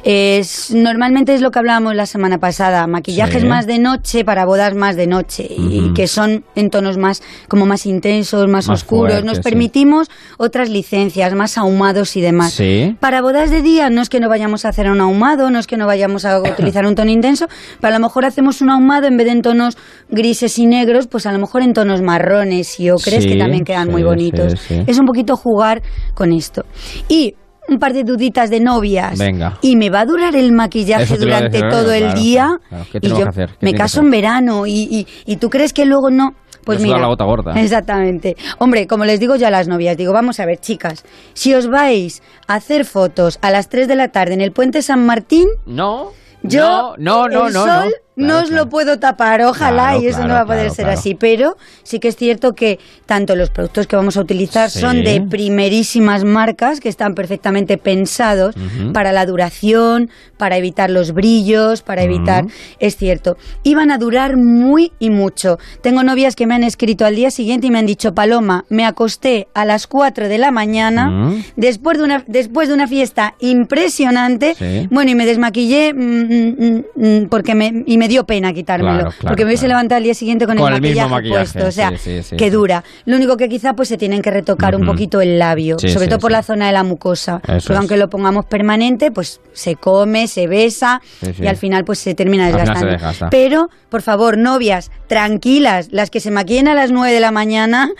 [0.04, 3.48] Es, normalmente es lo que hablábamos la semana pasada, maquillajes Sí.
[3.48, 7.66] más de noche para bodas más de noche y que son en tonos más como
[7.66, 9.24] más intensos, más, Más oscuros.
[9.24, 9.42] Nos sí.
[9.42, 12.52] permitimos otras licencias, más ahumados y demás.
[12.52, 12.96] Sí.
[13.00, 15.66] Para bodas de día no es que no vayamos a hacer un ahumado, no es
[15.66, 17.46] que no vayamos a utilizar un tono intenso,
[17.86, 19.78] pero a lo mejor hacemos un ahumado en vez de en tonos
[20.08, 23.62] grises y negros, pues a lo mejor en tonos marrones y ocres Sí, que también
[23.64, 24.54] quedan sí, muy bonitos.
[24.58, 24.82] sí.
[24.88, 25.82] Es un poquito jugar
[26.14, 26.64] con esto.
[27.08, 27.36] Y
[27.68, 29.16] un par de duditas de novias.
[29.16, 29.58] Venga.
[29.62, 32.58] Y me va a durar el maquillaje durante decir, todo el día.
[32.68, 32.84] claro.
[32.90, 33.50] ¿Qué y yo hacer?
[33.60, 36.34] ¿Qué me caso en verano y, y, y tú crees que luego no.
[36.64, 37.52] Pues mira, la gota gorda.
[37.60, 38.36] Exactamente.
[38.58, 41.68] Hombre, como les digo yo a las novias, digo, vamos a ver, chicas, si os
[41.68, 45.46] vais a hacer fotos a las 3 de la tarde en el puente San Martín,
[45.66, 46.10] No.
[46.48, 48.26] Yo no, no, el no, sol no.
[48.28, 51.14] no os lo puedo tapar, ojalá, Claro, y eso no va a poder ser así.
[51.14, 54.80] Pero sí que es cierto que tanto los productos que vamos a utilizar Sí.
[54.80, 58.54] son de primerísimas marcas que están perfectamente pensados
[58.92, 62.46] para la duración, para evitar los brillos, para evitar.
[62.78, 63.36] Es cierto.
[63.62, 65.58] Y van a durar muy y mucho.
[65.82, 68.84] Tengo novias que me han escrito al día siguiente y me han dicho, Paloma, me
[68.84, 74.54] acosté a las 4 de la mañana después, de una, después de una fiesta impresionante.
[74.54, 74.88] Sí.
[74.90, 78.94] Bueno, y me desmaquillé mm, mm, mm, porque me, y me dio pena quitármelo.
[78.94, 81.66] Claro, claro, porque me hubiese levantado al día siguiente con, Con el, maquillaje puesto.
[81.66, 82.84] O sea, sí, que dura.
[83.04, 86.18] Lo único que quizá pues se tienen que retocar un poquito el labio, sobre todo
[86.18, 87.40] por la zona de la mucosa.
[87.40, 91.00] Porque aunque lo pongamos permanente, pues se come, se besa
[91.38, 92.92] y al final pues se termina se desgastando.
[92.92, 93.30] desgasta.
[93.30, 97.90] Pero, por favor, novias, tranquilas, las que se maquillen a las 9 de la mañana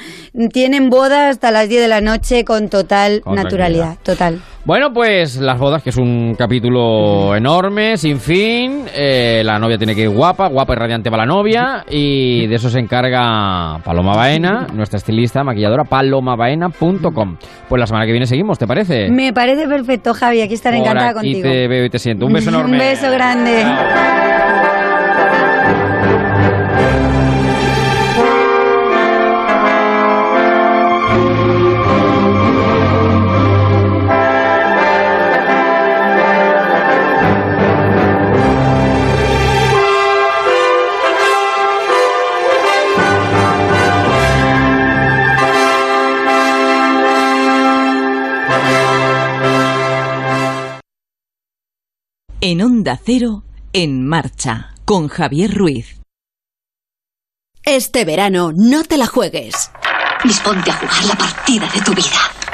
[0.53, 4.41] tienen boda hasta las 10 de la noche con total Con naturalidad, total.
[4.67, 8.85] Bueno, pues las bodas, que es un capítulo enorme, sin fin.
[8.93, 11.85] Eh, la novia tiene que ir guapa, guapa y radiante para la novia.
[11.89, 17.37] Y de eso se encarga Paloma Baena, nuestra estilista, maquilladora, palomabaena.com.
[17.69, 19.09] Pues la semana que viene seguimos, ¿te parece?
[19.09, 21.49] Me parece perfecto, Javi, aquí estaré Por encantada aquí contigo.
[21.49, 22.27] te veo y te siento.
[22.27, 22.73] Un beso enorme.
[22.73, 23.63] Un beso grande.
[52.49, 53.43] En Onda Cero,
[53.73, 56.01] en marcha, con Javier Ruiz.
[57.65, 59.73] Este verano no te la juegues.
[60.23, 62.46] Disponte a jugar la partida de tu vida.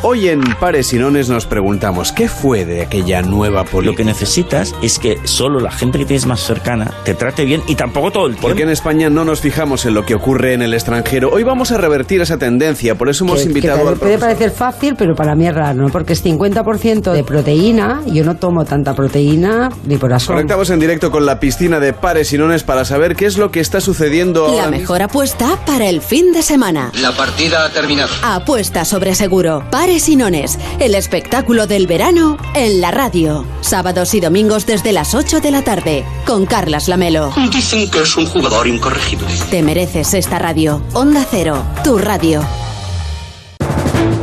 [0.00, 3.90] Hoy en Pares y Nones nos preguntamos qué fue de aquella nueva política.
[3.90, 7.62] Lo que necesitas es que solo la gente que tienes más cercana te trate bien
[7.66, 8.46] y tampoco todo el tiempo.
[8.46, 11.30] Porque en España no nos fijamos en lo que ocurre en el extranjero.
[11.32, 14.52] Hoy vamos a revertir esa tendencia, por eso hemos que, invitado que al puede parecer
[14.52, 15.88] fácil, pero para mí es raro, ¿no?
[15.88, 18.00] Porque es 50% de proteína.
[18.06, 20.36] Yo no tomo tanta proteína ni por asomo.
[20.36, 23.50] Conectamos en directo con la piscina de Pares y Nones para saber qué es lo
[23.50, 26.92] que está sucediendo La ahora mejor apuesta para el fin de semana.
[27.02, 28.10] La partida ha terminado.
[28.22, 29.64] Apuesta sobre seguro.
[29.72, 30.58] Pares y nones.
[30.80, 33.46] El espectáculo del verano en la radio.
[33.62, 36.04] Sábados y domingos desde las 8 de la tarde.
[36.26, 37.32] Con Carlas Lamelo.
[37.50, 39.26] Dicen que es un jugador incorregible.
[39.50, 40.82] Te mereces esta radio.
[40.92, 41.64] Onda Cero.
[41.84, 42.42] Tu radio.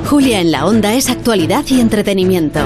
[0.05, 2.59] Julia en la Onda es actualidad y entretenimiento.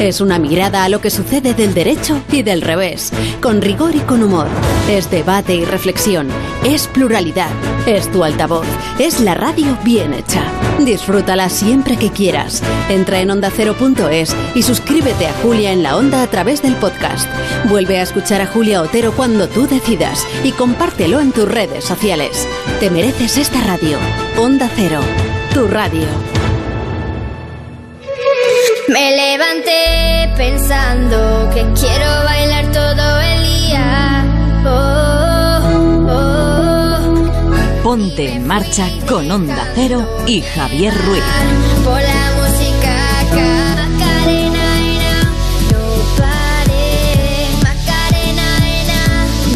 [0.00, 4.00] Es una mirada a lo que sucede del derecho y del revés, con rigor y
[4.00, 4.48] con humor.
[4.88, 6.28] Es debate y reflexión.
[6.64, 7.50] Es pluralidad.
[7.86, 8.66] Es tu altavoz.
[8.98, 10.42] Es la radio bien hecha.
[10.80, 12.62] Disfrútala siempre que quieras.
[12.88, 17.28] Entra en ondacero.es y suscríbete a Julia en la Onda a través del podcast.
[17.68, 22.48] Vuelve a escuchar a Julia Otero cuando tú decidas y compártelo en tus redes sociales.
[22.80, 23.98] Te mereces esta radio.
[24.38, 25.00] Onda Cero,
[25.52, 26.35] tu radio.
[28.88, 34.24] Me levanté pensando que quiero bailar todo el día.
[34.64, 41.22] Oh, oh, Ponte en marcha con Onda Cero y Javier Ruiz.
[41.84, 43.48] por la música acá.
[43.76, 45.16] Macarena, ena,
[45.72, 45.82] no
[46.16, 46.84] pare.
[47.62, 48.48] Macarena,
[48.80, 49.02] ena,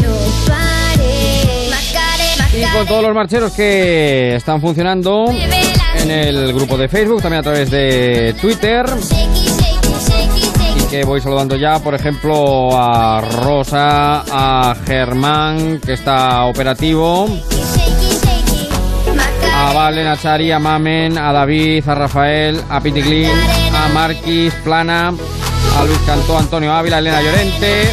[0.01, 0.13] no
[0.45, 1.13] pare.
[1.69, 5.25] Macare, Y con todos los marcheros que están funcionando
[6.01, 8.85] en el grupo de Facebook, también a través de Twitter.
[10.75, 17.27] Y que voy saludando ya, por ejemplo, a Rosa, a Germán, que está operativo.
[19.53, 23.29] A Valen, a Chari, a Mamen, a David, a Rafael, a Piticlin,
[23.73, 27.83] a Marquis, Plana, a Luis Cantó, Antonio Ávila, Elena Llorente,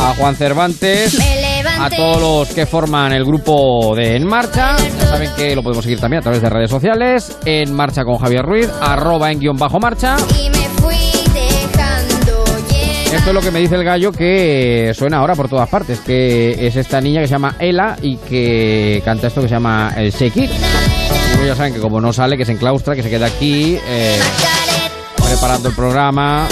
[0.00, 1.37] a Juan Cervantes,
[1.80, 4.76] a todos los que forman el grupo de En Marcha.
[4.76, 7.38] Ya saben que lo podemos seguir también a través de redes sociales.
[7.44, 10.16] En Marcha con Javier Ruiz, arroba en guion bajo marcha.
[10.30, 10.96] Y me fui
[11.32, 12.44] dejando.
[13.12, 16.66] Esto es lo que me dice el gallo que suena ahora por todas partes, que
[16.66, 20.10] es esta niña que se llama Ela y que canta esto que se llama el
[20.10, 20.50] Shake It.
[21.46, 24.18] Ya saben que como no sale, que se enclaustra, que se queda aquí eh,
[25.24, 26.46] preparando el programa.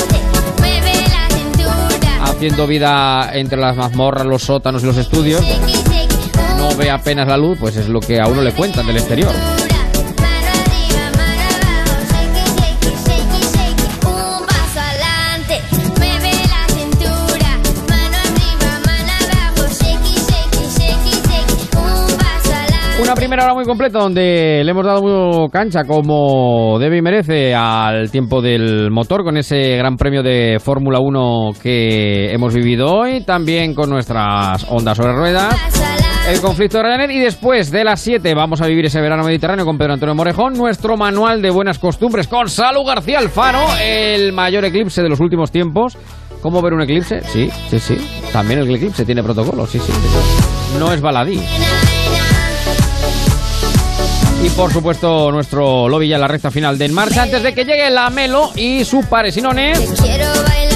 [2.36, 5.42] Haciendo vida entre las mazmorras, los sótanos y los estudios.
[6.58, 9.32] No ve apenas la luz, pues es lo que a uno le cuentan del exterior.
[23.36, 28.10] Primera hora muy completa donde le hemos dado muy cancha como debe y merece al
[28.10, 33.74] tiempo del motor con ese gran premio de Fórmula 1 que hemos vivido hoy, también
[33.74, 35.54] con nuestras ondas sobre ruedas.
[36.30, 39.66] El conflicto de Ryanair y después de las 7 vamos a vivir ese verano mediterráneo
[39.66, 44.64] con Pedro Antonio Morejón, nuestro manual de buenas costumbres con Salu García Alfaro, el mayor
[44.64, 45.98] eclipse de los últimos tiempos.
[46.40, 47.20] ¿Cómo ver un eclipse?
[47.20, 47.98] Sí, sí, sí.
[48.32, 49.92] También el eclipse tiene protocolo, sí, sí.
[50.78, 51.38] No es baladí.
[54.46, 57.64] Y por supuesto nuestro lobby ya la recta final de En Marcha antes de que
[57.64, 59.92] llegue la Melo y su paresinones.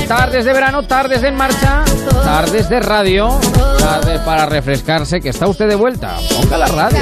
[0.09, 1.85] Tardes de verano, tardes de En Marcha,
[2.25, 3.39] tardes de radio,
[3.79, 6.17] tardes para refrescarse, que está usted de vuelta.
[6.37, 6.99] Ponga la radio.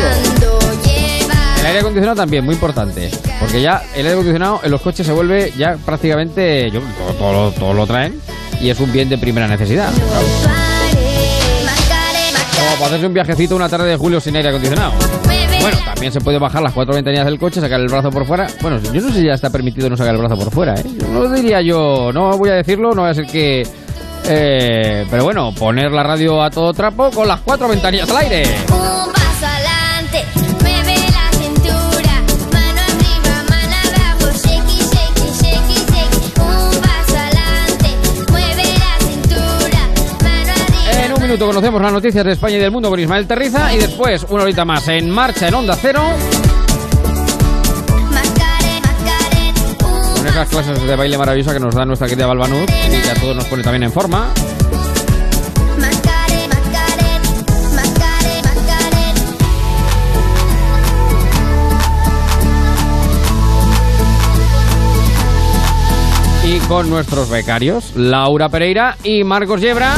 [1.60, 3.10] El aire acondicionado también, muy importante.
[3.40, 6.82] Porque ya el aire acondicionado en los coches se vuelve ya prácticamente, yo,
[7.18, 8.20] todo, todo lo traen
[8.60, 9.90] y es un bien de primera necesidad.
[12.58, 14.92] Como para hacerse un viajecito una tarde de julio sin aire acondicionado.
[15.60, 18.46] Bueno, también se puede bajar las cuatro ventanillas del coche, sacar el brazo por fuera.
[18.60, 20.84] Bueno, yo no sé si ya está permitido no sacar el brazo por fuera, ¿eh?
[21.12, 23.66] No diría yo, no voy a decirlo, no va a ser que...
[24.26, 28.44] eh, pero bueno, poner la radio a todo trapo con las cuatro ventanillas al aire.
[41.28, 44.44] Minuto conocemos las noticias de España y del mundo con Ismael Terriza y después una
[44.44, 46.02] horita más en marcha en Onda Cero.
[50.16, 53.14] Con esas clases de baile maravillosa que nos da nuestra querida Balbanud y que a
[53.14, 54.32] todos nos pone también en forma.
[66.46, 69.94] Y con nuestros becarios, Laura Pereira y Marcos Yebra,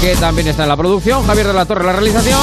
[0.00, 2.40] que también está en la producción, Javier de la Torre la realización.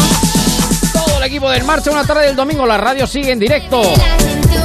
[0.94, 3.82] Todo el equipo de En Marcha, una tarde del domingo, la radio sigue en directo.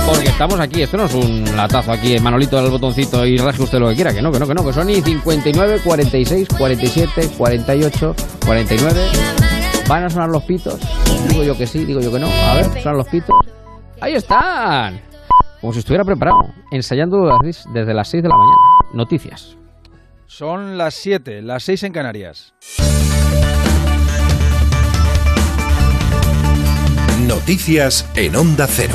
[0.07, 3.79] Porque estamos aquí, esto no es un latazo aquí, Manolito del botoncito y raje usted
[3.79, 7.31] lo que quiera, que no, que no, que no, que son y 59, 46, 47,
[7.39, 8.15] 48,
[8.45, 9.01] 49.
[9.89, 10.79] ¿Van a sonar los pitos?
[11.29, 12.27] Digo yo que sí, digo yo que no.
[12.27, 13.35] A ver, sonan los pitos.
[14.01, 15.01] Ahí están.
[15.61, 16.39] Como si estuviera preparado,
[16.71, 17.39] ensayando
[17.73, 18.93] desde las 6 de la mañana.
[18.93, 19.57] Noticias.
[20.35, 22.55] Son las 7, las 6 en Canarias.
[27.27, 28.95] Noticias en Onda Cero.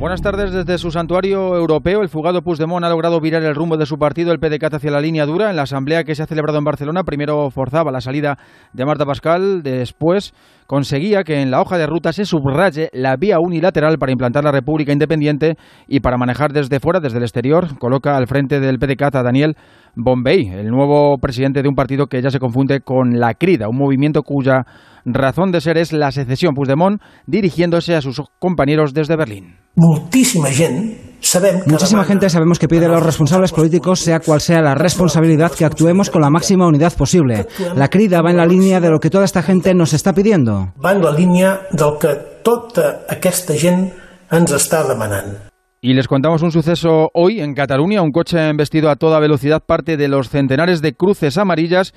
[0.00, 2.00] Buenas tardes desde su santuario europeo.
[2.00, 5.02] El fugado Puigdemont ha logrado virar el rumbo de su partido, el PDCAT, hacia la
[5.02, 5.50] línea dura.
[5.50, 8.38] En la asamblea que se ha celebrado en Barcelona, primero forzaba la salida
[8.72, 10.32] de Marta Pascal, después
[10.66, 14.52] conseguía que en la hoja de ruta se subraye la vía unilateral para implantar la
[14.52, 19.16] República Independiente y para manejar desde fuera, desde el exterior, coloca al frente del PDCAT
[19.16, 19.54] a Daniel
[19.96, 23.76] Bombay, el nuevo presidente de un partido que ya se confunde con la CRIDA, un
[23.76, 24.64] movimiento cuya
[25.04, 26.54] razón de ser es la secesión.
[26.54, 29.56] Puigdemont dirigiéndose a sus compañeros desde Berlín.
[29.76, 34.40] Moltíssima gent sabem que Muchísima gente sabemos que pide a los responsables políticos, sea cual
[34.40, 37.46] sea la responsabilidad, que actuemos con la máxima unidad posible.
[37.76, 40.72] La crida va en la línea de lo que toda esta gente nos está pidiendo.
[40.82, 43.92] va en la línia del que tota aquesta gent
[44.30, 45.50] ens està demanant.
[45.82, 48.02] Y les contamos un suceso hoy en Cataluña.
[48.02, 51.94] Un coche embestido a toda velocidad parte de los centenares de cruces amarillas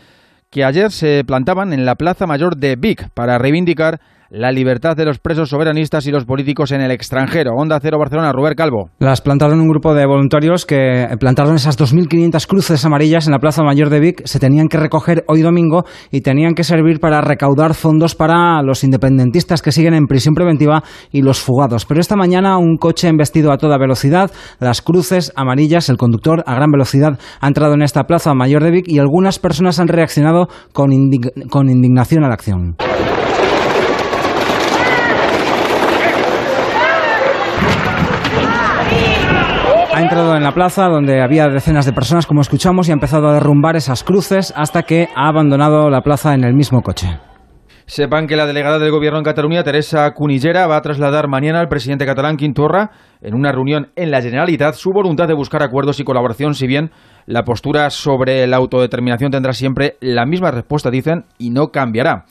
[0.54, 4.00] que ayer se plantaban en la Plaza Mayor de Vic para reivindicar
[4.34, 7.52] la libertad de los presos soberanistas y los políticos en el extranjero.
[7.56, 8.90] Onda Cero Barcelona, Robert Calvo.
[8.98, 13.62] Las plantaron un grupo de voluntarios que plantaron esas 2.500 cruces amarillas en la Plaza
[13.64, 14.24] Mayor de Vic.
[14.26, 18.84] Se tenían que recoger hoy domingo y tenían que servir para recaudar fondos para los
[18.84, 21.86] independentistas que siguen en prisión preventiva y los fugados.
[21.86, 26.56] Pero esta mañana un coche embestido a toda velocidad, las cruces amarillas, el conductor a
[26.56, 30.48] gran velocidad ha entrado en esta Plaza Mayor de Vic y algunas personas han reaccionado
[30.74, 32.78] con, indig- con indignación a la acción.
[40.04, 43.34] Entrado en la plaza donde había decenas de personas, como escuchamos, y ha empezado a
[43.34, 47.08] derrumbar esas cruces hasta que ha abandonado la plaza en el mismo coche.
[47.86, 51.70] Sepan que la delegada del Gobierno en Cataluña, Teresa Cunillera, va a trasladar mañana al
[51.70, 52.92] presidente catalán Quintorra,
[53.22, 56.92] en una reunión en la Generalitat, su voluntad de buscar acuerdos y colaboración, si bien
[57.26, 62.26] la postura sobre la autodeterminación tendrá siempre la misma respuesta, dicen, y no cambiará.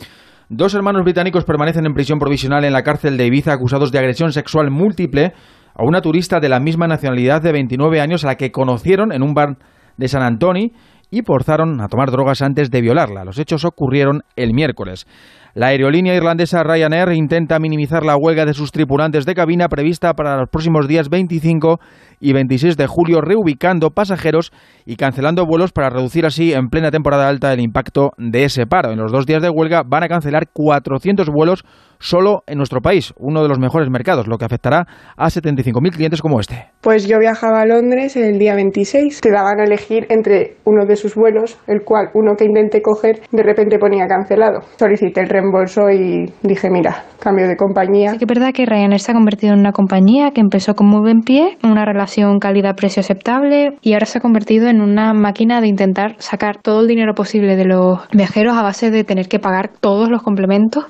[0.51, 4.33] Dos hermanos británicos permanecen en prisión provisional en la cárcel de Ibiza acusados de agresión
[4.33, 5.33] sexual múltiple
[5.75, 9.23] a una turista de la misma nacionalidad de 29 años a la que conocieron en
[9.23, 9.57] un bar
[9.97, 10.71] de San Antonio
[11.11, 13.25] y forzaron a tomar drogas antes de violarla.
[13.25, 15.07] Los hechos ocurrieron el miércoles.
[15.55, 20.39] La aerolínea irlandesa Ryanair intenta minimizar la huelga de sus tripulantes de cabina prevista para
[20.39, 21.79] los próximos días 25
[22.23, 24.53] y 26 de julio, reubicando pasajeros
[24.87, 28.93] y cancelando vuelos para reducir así en plena temporada alta el impacto de ese paro.
[28.93, 31.65] En los dos días de huelga van a cancelar 400 vuelos
[31.99, 36.21] solo en nuestro país, uno de los mejores mercados, lo que afectará a 75.000 clientes
[36.21, 36.67] como este.
[36.81, 39.21] Pues yo viajaba a Londres el día 26.
[39.21, 43.21] Te daban a elegir entre uno de sus vuelos, el cual uno que intenté coger
[43.31, 44.63] de repente ponía cancelado.
[44.77, 48.11] Solicité el reembolso y dije, mira, cambio de compañía.
[48.11, 50.89] Sí que es verdad que Ryanair se ha convertido en una compañía que empezó con
[50.89, 55.61] muy buen pie, una relación calidad-precio aceptable y ahora se ha convertido en una máquina
[55.61, 59.39] de intentar sacar todo el dinero posible de los viajeros a base de tener que
[59.39, 60.85] pagar todos los complementos.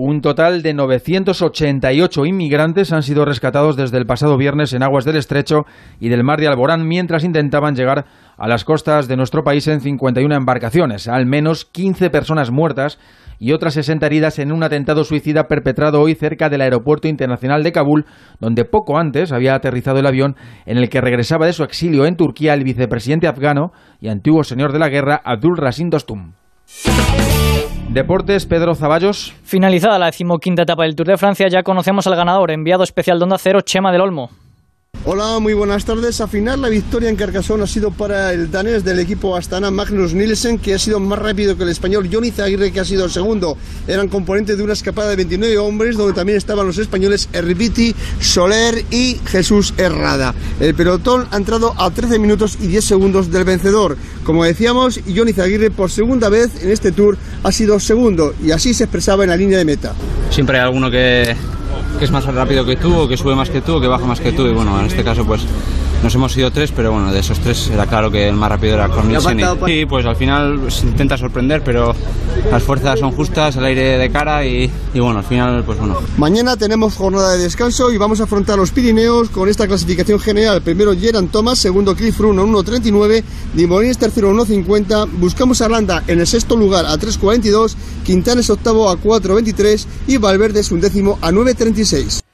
[0.00, 5.16] Un total de 988 inmigrantes han sido rescatados desde el pasado viernes en aguas del
[5.16, 5.64] Estrecho
[5.98, 8.04] y del Mar de Alborán mientras intentaban llegar
[8.36, 11.08] a las costas de nuestro país en 51 embarcaciones.
[11.08, 13.00] Al menos 15 personas muertas
[13.38, 17.72] y otras 60 heridas en un atentado suicida perpetrado hoy cerca del Aeropuerto Internacional de
[17.72, 18.06] Kabul,
[18.40, 20.36] donde poco antes había aterrizado el avión
[20.66, 24.72] en el que regresaba de su exilio en Turquía el vicepresidente afgano y antiguo señor
[24.72, 26.32] de la guerra Abdul Rasim Dostum.
[27.90, 29.34] Deportes, Pedro Zaballos.
[29.44, 33.24] Finalizada la decimoquinta etapa del Tour de Francia, ya conocemos al ganador, enviado especial de
[33.24, 34.30] Onda Cero, Chema del Olmo.
[35.04, 36.20] Hola, muy buenas tardes.
[36.20, 40.12] A final la victoria en Carcassonne ha sido para el danés del equipo Astana Magnus
[40.12, 43.10] Nielsen, que ha sido más rápido que el español Johnny Zaguirre, que ha sido el
[43.10, 43.56] segundo.
[43.86, 48.84] Eran componentes de una escapada de 29 hombres, donde también estaban los españoles Erviti, Soler
[48.90, 50.34] y Jesús Herrada.
[50.60, 53.96] El pelotón ha entrado a 13 minutos y 10 segundos del vencedor.
[54.24, 58.74] Como decíamos, Johnny Zaguirre por segunda vez en este tour ha sido segundo y así
[58.74, 59.94] se expresaba en la línea de meta.
[60.30, 61.34] siempre hay alguno que,
[61.98, 64.04] que es más rápido que tú, o que sube más que tú, o que baja
[64.06, 64.46] más que tú.
[64.46, 65.42] Y bueno, en este caso, pues
[66.02, 68.74] nos hemos ido tres, pero bueno, de esos tres era claro que el más rápido
[68.74, 71.92] era pa- Y pues al final pues, intenta sorprender, pero
[72.52, 75.96] las fuerzas son justas, el aire de cara y, y bueno, al final, pues bueno.
[76.16, 80.62] Mañana tenemos jornada de descanso y vamos a afrontar los Pirineos con esta clasificación general.
[80.62, 86.20] Primero Geran Thomas, segundo Cliff a 1.39, Dimolines tercero a 1.50, buscamos a Arlanda en
[86.20, 91.30] el sexto lugar a 3.42, Quintana es octavo a 4.23 y Valverde es undécimo a
[91.58, 92.27] 9.36.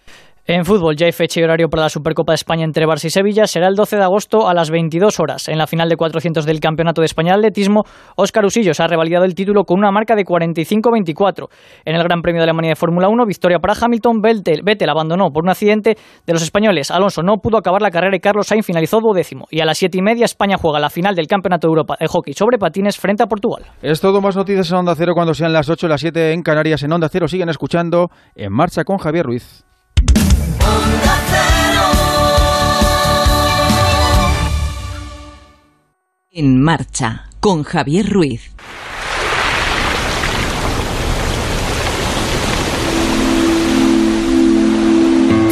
[0.47, 3.11] En fútbol ya hay fecha y horario para la Supercopa de España entre Barça y
[3.11, 3.47] Sevilla.
[3.47, 5.49] Será el 12 de agosto a las 22 horas.
[5.49, 7.85] En la final de 400 del Campeonato de España de Atletismo,
[8.17, 11.49] Óscar Usillos ha revalidado el título con una marca de 45-24.
[11.87, 14.21] En el Gran Premio de Alemania de Fórmula 1, victoria para Hamilton.
[14.21, 16.91] Vettel, Vettel abandonó por un accidente de los españoles.
[16.91, 19.47] Alonso no pudo acabar la carrera y Carlos Sainz finalizó duodécimo.
[19.51, 22.07] Y a las 7 y media España juega la final del Campeonato de Europa de
[22.07, 23.65] Hockey sobre patines frente a Portugal.
[23.81, 26.83] Es todo más noticias en Onda Cero cuando sean las 8 las 7 en Canarias.
[26.83, 29.64] En Onda Cero siguen escuchando En Marcha con Javier Ruiz.
[36.37, 38.51] En marcha con Javier Ruiz.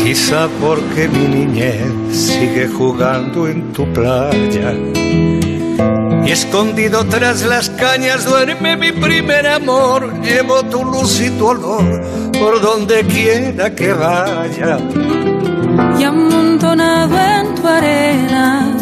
[0.03, 4.75] Quizá porque mi niñez sigue jugando en tu playa.
[6.27, 10.13] Y escondido tras las cañas duerme mi primer amor.
[10.23, 12.03] Llevo tu luz y tu olor
[12.33, 14.79] por donde quiera que vaya.
[15.99, 18.77] Y amontonado en tu arena,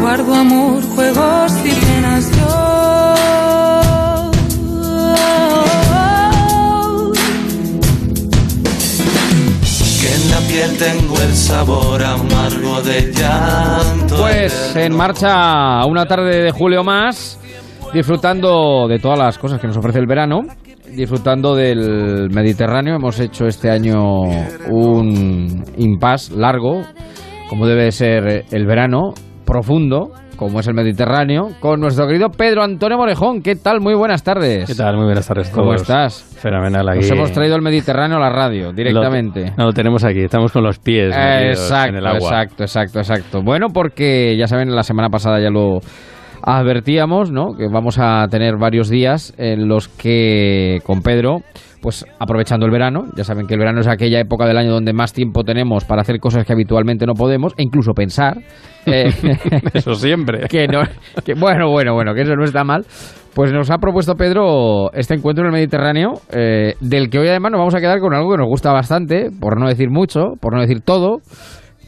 [0.00, 2.76] guardo amor, juegos y penas yo.
[10.00, 14.16] Que en la piel tengo el sabor amargo de llanto.
[14.16, 17.38] Pues en marcha una tarde de julio más,
[17.96, 20.42] disfrutando de todas las cosas que nos ofrece el verano,
[20.94, 22.94] disfrutando del Mediterráneo.
[22.96, 24.20] Hemos hecho este año
[24.70, 26.82] un impasse largo,
[27.48, 29.14] como debe ser el verano,
[29.46, 33.40] profundo, como es el Mediterráneo, con nuestro querido Pedro Antonio Morejón.
[33.40, 33.80] ¿Qué tal?
[33.80, 34.66] Muy buenas tardes.
[34.66, 34.96] ¿Qué tal?
[34.96, 35.48] Muy buenas tardes.
[35.48, 35.80] a ¿Cómo todos.
[35.80, 36.36] estás?
[36.38, 36.98] Fenomenal aquí.
[36.98, 39.52] Nos hemos traído el Mediterráneo a la radio, directamente.
[39.52, 40.20] Lo, no, lo tenemos aquí.
[40.20, 42.18] Estamos con los pies Exacto, en el agua.
[42.18, 43.42] exacto, exacto, exacto.
[43.42, 45.80] Bueno, porque ya saben, la semana pasada ya lo
[46.46, 47.54] advertíamos, ¿no?
[47.56, 51.40] Que vamos a tener varios días en los que con Pedro,
[51.82, 54.92] pues aprovechando el verano, ya saben que el verano es aquella época del año donde
[54.92, 58.38] más tiempo tenemos para hacer cosas que habitualmente no podemos, e incluso pensar.
[58.86, 59.10] eh,
[59.74, 60.40] Eso siempre.
[60.48, 60.82] que no,
[61.24, 62.86] que bueno, bueno, bueno, que eso no está mal.
[63.34, 67.52] Pues nos ha propuesto Pedro este encuentro en el Mediterráneo, eh, del que hoy además
[67.52, 70.54] nos vamos a quedar con algo que nos gusta bastante, por no decir mucho, por
[70.54, 71.18] no decir todo,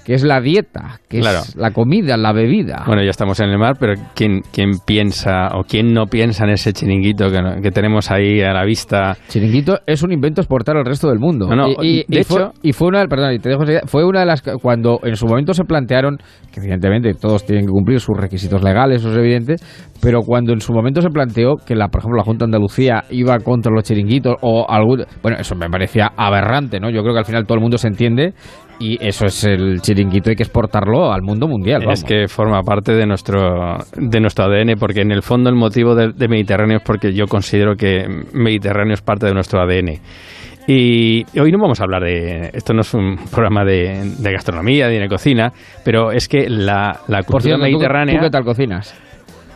[0.09, 1.41] que es la dieta, que Claro.
[1.41, 2.83] es la comida, la bebida.
[2.87, 6.51] Bueno, ya estamos en el mar, pero ¿quién, quién piensa o quién no piensa en
[6.53, 9.19] ese chiringuito que, no- que tenemos ahí a la vista?
[9.29, 11.47] Chiringuito es un invento exportar al resto del mundo.
[11.47, 13.61] No, no, y, y- de y fue, hecho- y fue una, perdón, y te dejo
[13.65, 16.17] enseguida, fue una de las cuando en su momento se plantearon
[16.51, 19.57] que evidentemente todos tienen que cumplir sus requisitos legales, eso es evidente,
[20.01, 23.05] pero cuando en su momento se planteó que la, por ejemplo, la Junta de Andalucía
[23.11, 26.89] iba contra los chiringuitos o algún, bueno, eso me parecía aberrante, ¿no?
[26.89, 28.33] Yo creo que al final todo el mundo se entiende
[28.81, 31.83] y eso es el chiringuito hay que exportarlo al mundo mundial.
[31.91, 35.95] Es que forma parte de nuestro, de nuestro ADN, porque en el fondo el motivo
[35.95, 39.99] de, de Mediterráneo es porque yo considero que Mediterráneo es parte de nuestro ADN.
[40.71, 42.51] Y hoy no vamos a hablar de.
[42.53, 45.51] Esto no es un programa de, de gastronomía, ni de cocina,
[45.83, 48.19] pero es que la, la Por cultura cierto, ¿tú- mediterránea.
[48.19, 48.95] ¿tú, qué tal cocinas?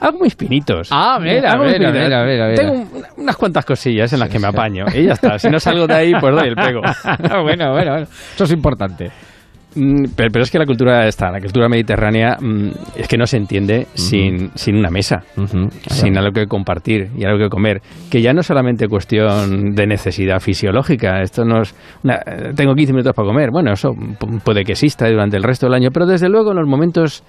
[0.02, 0.88] Algo mis pinitos.
[0.90, 1.92] Ah, mira, mis pinitos.
[1.94, 2.54] mira, mira, mira.
[2.54, 2.88] Tengo un-
[3.18, 4.84] unas cuantas cosillas en las que me apaño.
[4.94, 5.38] Y ya está.
[5.38, 6.80] Si no salgo de ahí, pues doy el pego.
[7.42, 7.96] bueno, bueno, bueno.
[8.34, 9.10] Eso es importante.
[9.74, 13.26] Mm, Pero, pero es que la cultura está, la cultura mediterránea mm, es que no
[13.26, 15.22] se entiende sin, sin una mesa,
[15.88, 17.80] sin algo que compartir y algo que comer,
[18.10, 21.74] que ya no es solamente cuestión de necesidad fisiológica, esto no es,
[22.04, 22.20] una-
[22.54, 25.74] tengo 15 minutos para comer, bueno, eso pu- puede que exista durante el resto del
[25.76, 27.24] año, pero desde luego en los momentos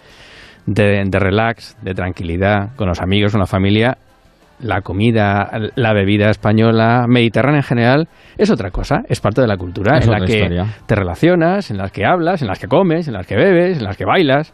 [0.66, 3.98] de, de relax, de tranquilidad, con los amigos, con la familia,
[4.60, 8.08] la comida, la bebida española, mediterránea en general,
[8.38, 10.66] es otra cosa, es parte de la cultura Es en la que historia.
[10.86, 13.84] te relacionas, en las que hablas, en las que comes, en las que bebes, en
[13.84, 14.54] las que bailas.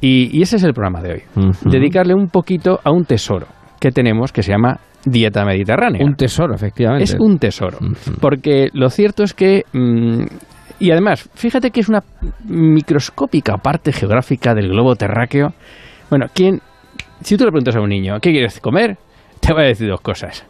[0.00, 1.22] Y, y ese es el programa de hoy.
[1.62, 3.46] Dedicarle un poquito a un tesoro
[3.80, 6.04] que tenemos que se llama dieta mediterránea.
[6.04, 7.04] Un tesoro, efectivamente.
[7.04, 7.78] Es un tesoro.
[8.20, 9.62] Porque lo cierto es que...
[9.72, 10.24] mm,
[10.86, 12.02] y además, fíjate que es una
[12.64, 15.52] microscópica parte geográfica del globo terráqueo.
[16.10, 16.60] Bueno, ¿quién,
[17.22, 18.96] si tú le preguntas a un niño, ¿qué quieres comer?
[19.40, 20.44] Te va a decir dos cosas.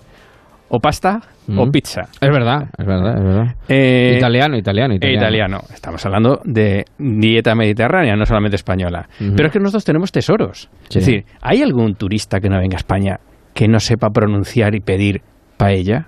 [0.68, 1.20] O pasta
[1.57, 1.70] o Mm.
[1.70, 2.03] pizza.
[2.20, 3.55] Es verdad, es verdad, es verdad.
[3.68, 5.20] Eh, italiano, italiano, e italiano.
[5.22, 5.59] italiano.
[5.72, 9.07] Estamos hablando de dieta mediterránea, no solamente española.
[9.18, 10.70] Pero es que nosotros tenemos tesoros.
[10.89, 10.99] Sí.
[10.99, 13.20] Es decir, ¿hay algún turista que no venga a España
[13.53, 15.20] que no sepa pronunciar y pedir
[15.59, 16.07] paella?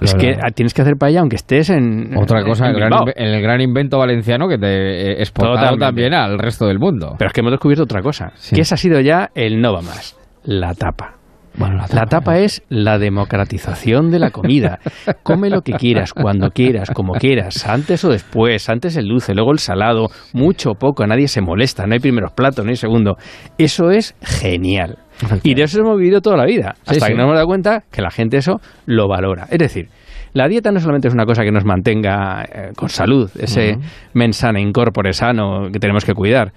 [0.00, 2.16] Es que tienes que hacer paella aunque estés en.
[2.16, 6.66] Otra cosa, en el gran, el invento valenciano que te eh, exportado también al resto
[6.66, 7.14] del mundo.
[7.18, 8.32] Pero es que hemos descubierto otra cosa.
[8.52, 10.16] Que esa ha sido ya el no va más.
[10.44, 11.14] La tapa.
[11.58, 14.78] la tapa, es la democratización de la comida.
[15.22, 19.52] Come lo que quieras, cuando quieras, como quieras, antes o después, antes el dulce, luego
[19.52, 23.16] el salado, mucho o poco, nadie se molesta, no hay primeros platos, no hay segundo.
[23.58, 24.98] Eso es genial.
[25.42, 27.12] Y de eso hemos vivido toda la vida, hasta sí.
[27.12, 29.46] que nos hemos dado cuenta que la gente eso lo valora.
[29.50, 29.88] Es decir,
[30.32, 33.80] la dieta no solamente es una cosa que nos mantenga eh, con salud, ese Ujú.
[34.14, 36.52] mensana incorpore sano que tenemos que cuidar,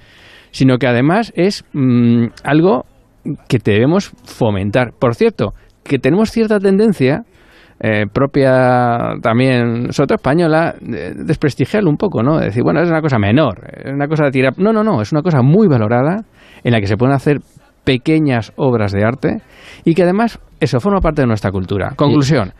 [0.51, 2.86] sino que además es mm, algo
[3.47, 4.91] que debemos fomentar.
[4.97, 5.53] Por cierto,
[5.84, 7.24] que tenemos cierta tendencia
[7.80, 12.38] eh, propia también, sobre todo española, de desprestigiarlo un poco, ¿no?
[12.38, 14.53] De decir, bueno, es una cosa menor, es una cosa de tirar...
[14.57, 16.24] No, no, no, es una cosa muy valorada
[16.64, 17.39] en la que se pueden hacer
[17.84, 19.42] pequeñas obras de arte
[19.84, 21.94] y que además eso forma parte de nuestra cultura.
[21.96, 22.54] Conclusión.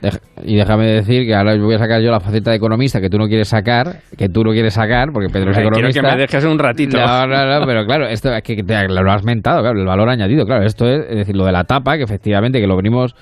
[0.44, 3.20] Y, déjame decir que ahora voy a sacar yo la faceta de economista que tú
[3.20, 6.02] no quieres sacar, que tú no quieres sacar, porque Pedro es Quiero economista.
[6.02, 6.98] que me dejes un ratito.
[6.98, 10.10] No, no, no, pero claro, esto es que te, lo has mentado, claro, el valor
[10.10, 13.16] añadido, claro, esto es, es decir, lo de la tapa, que efectivamente que lo venimos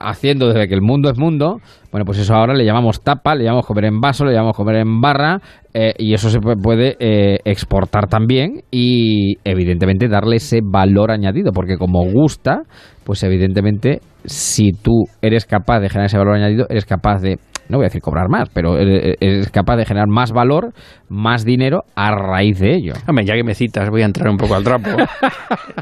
[0.00, 1.58] haciendo desde que el mundo es mundo,
[1.90, 4.76] bueno, pues eso ahora le llamamos tapa, le llamamos comer en vaso, le llamamos comer
[4.76, 5.40] en barra,
[5.74, 11.52] eh, y eso se pu- puede eh, exportar también y evidentemente darle ese valor añadido,
[11.52, 12.62] porque como gusta,
[13.04, 17.38] pues evidentemente si tú eres capaz de generar ese valor añadido, eres capaz de,
[17.68, 20.72] no voy a decir cobrar más, pero eres eres capaz de generar más valor,
[21.08, 22.92] más dinero a raíz de ello.
[23.06, 24.90] Hombre, ya que me citas, voy a entrar un poco al trapo.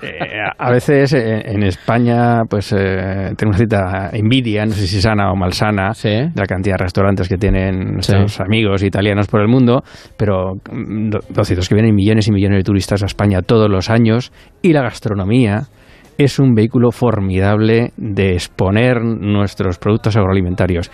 [0.02, 5.00] Eh, a veces eh, en España, pues eh, tengo una cita envidia, no sé si
[5.00, 9.48] sana o malsana, de la cantidad de restaurantes que tienen nuestros amigos italianos por el
[9.48, 9.82] mundo,
[10.16, 11.10] pero mm,
[11.44, 14.32] cierto es que vienen millones y millones de turistas a España todos los años
[14.62, 15.68] y la gastronomía
[16.18, 20.90] es un vehículo formidable de exponer nuestros productos agroalimentarios.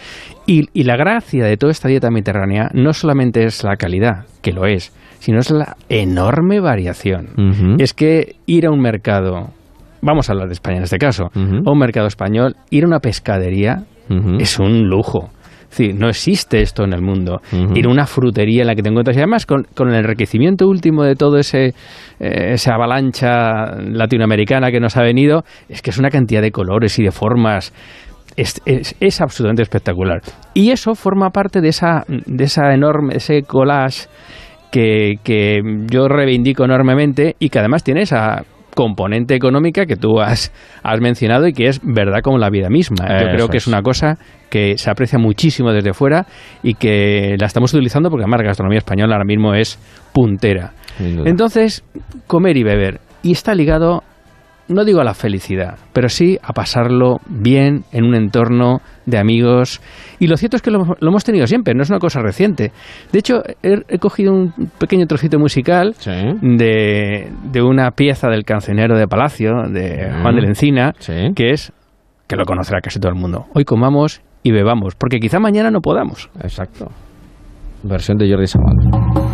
[0.47, 4.53] Y, y la gracia de toda esta dieta mediterránea no solamente es la calidad, que
[4.53, 7.77] lo es, sino es la enorme variación.
[7.79, 9.51] Es que ir a un mercado,
[10.03, 13.01] vamos a hablar de España en este caso, a un mercado español, ir a una
[13.01, 13.85] pescadería
[14.39, 15.31] es un lujo.
[15.71, 17.41] Decir, no existe esto en el mundo.
[17.75, 20.67] Ir a una frutería en la que te encuentras, y además con, con el enriquecimiento
[20.69, 21.75] último de todo ese
[22.19, 26.99] eh, esa avalancha latinoamericana que nos ha venido, es que es una cantidad de colores
[26.99, 27.73] y de formas.
[28.37, 30.21] Es, es- es absolutamente espectacular.
[30.55, 34.09] Y eso forma parte de esa, de esa enorme, ese collage
[34.71, 35.61] que, que
[35.91, 38.45] yo reivindico enormemente y que además tiene esa
[38.75, 40.53] componente económica que tú has,
[40.83, 43.07] has mencionado y que es verdad como la vida misma.
[43.09, 43.69] Yo Eso creo que es es.
[43.69, 44.19] una cosa
[44.49, 46.27] que se aprecia muchísimo desde fuera
[46.63, 49.79] y que la estamos utilizando porque además la gastronomía española ahora mismo es
[50.13, 50.73] puntera.
[50.99, 51.85] Entonces,
[52.27, 53.01] comer y beber.
[53.23, 54.03] Y está ligado,
[54.71, 59.81] no digo a la felicidad, pero sí a pasarlo bien en un entorno de amigos.
[60.19, 62.73] Y lo cierto es que lo, lo hemos tenido siempre, no es una cosa reciente.
[63.13, 65.95] De hecho, he, he cogido un pequeño trocito musical
[66.41, 70.95] de, de una pieza del cancionero de Palacio, de Juan de la Encina,
[71.35, 71.73] que es,
[72.27, 73.47] que lo conocerá casi todo el mundo.
[73.55, 76.31] Hoy comamos y bebamos, porque quizá mañana no podamos.
[76.43, 76.89] Exacto.
[77.83, 79.30] Versión de Jordi Sabal.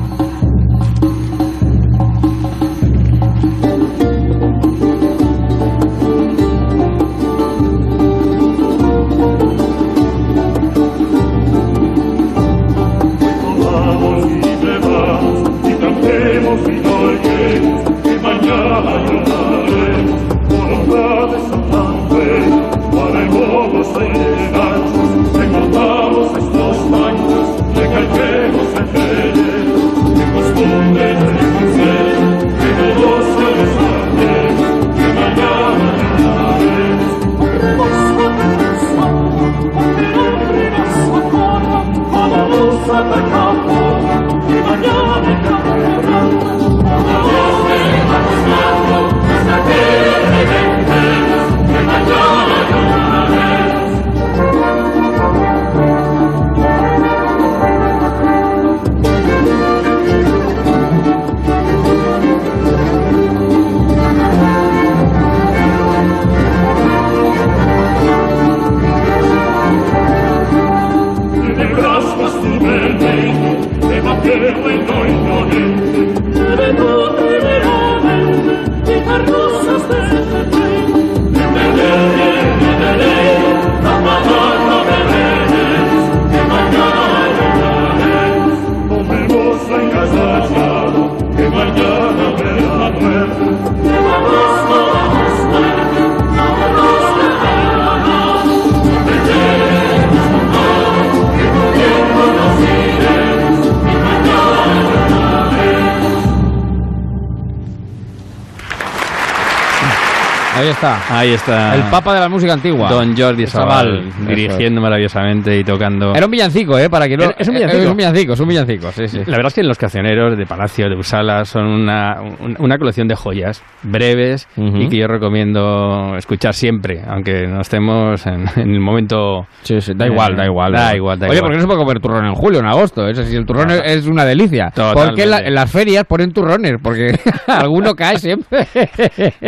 [110.76, 111.18] Está.
[111.18, 111.74] Ahí está.
[111.74, 112.90] El papa de la música antigua.
[112.90, 116.14] Don Jordi Sabal, dirigiendo maravillosamente y tocando.
[116.14, 116.88] Era un villancico, ¿eh?
[116.90, 117.24] Para que no...
[117.24, 117.82] Era- es un villancico.
[117.82, 119.18] Es un villancico, es un villancico, sí, sí.
[119.26, 123.08] La verdad es que los cancioneros de Palacio, de Usala, son una, un- una colección
[123.08, 128.80] de joyas breves y que yo recomiendo escuchar siempre, aunque no estemos en, en el
[128.80, 129.46] momento.
[129.62, 130.72] Sí, sí, da igual, da igual.
[130.72, 131.48] Da igual, da Oye, igual.
[131.48, 133.08] ¿por qué no se puede comer turrón en julio, en agosto?
[133.08, 134.70] Es decir, el turrón es- es una delicia.
[134.70, 135.06] Totalmente.
[135.06, 136.74] ¿Por qué en, la- en las ferias ponen turrones?
[136.82, 138.66] Porque alguno cae siempre.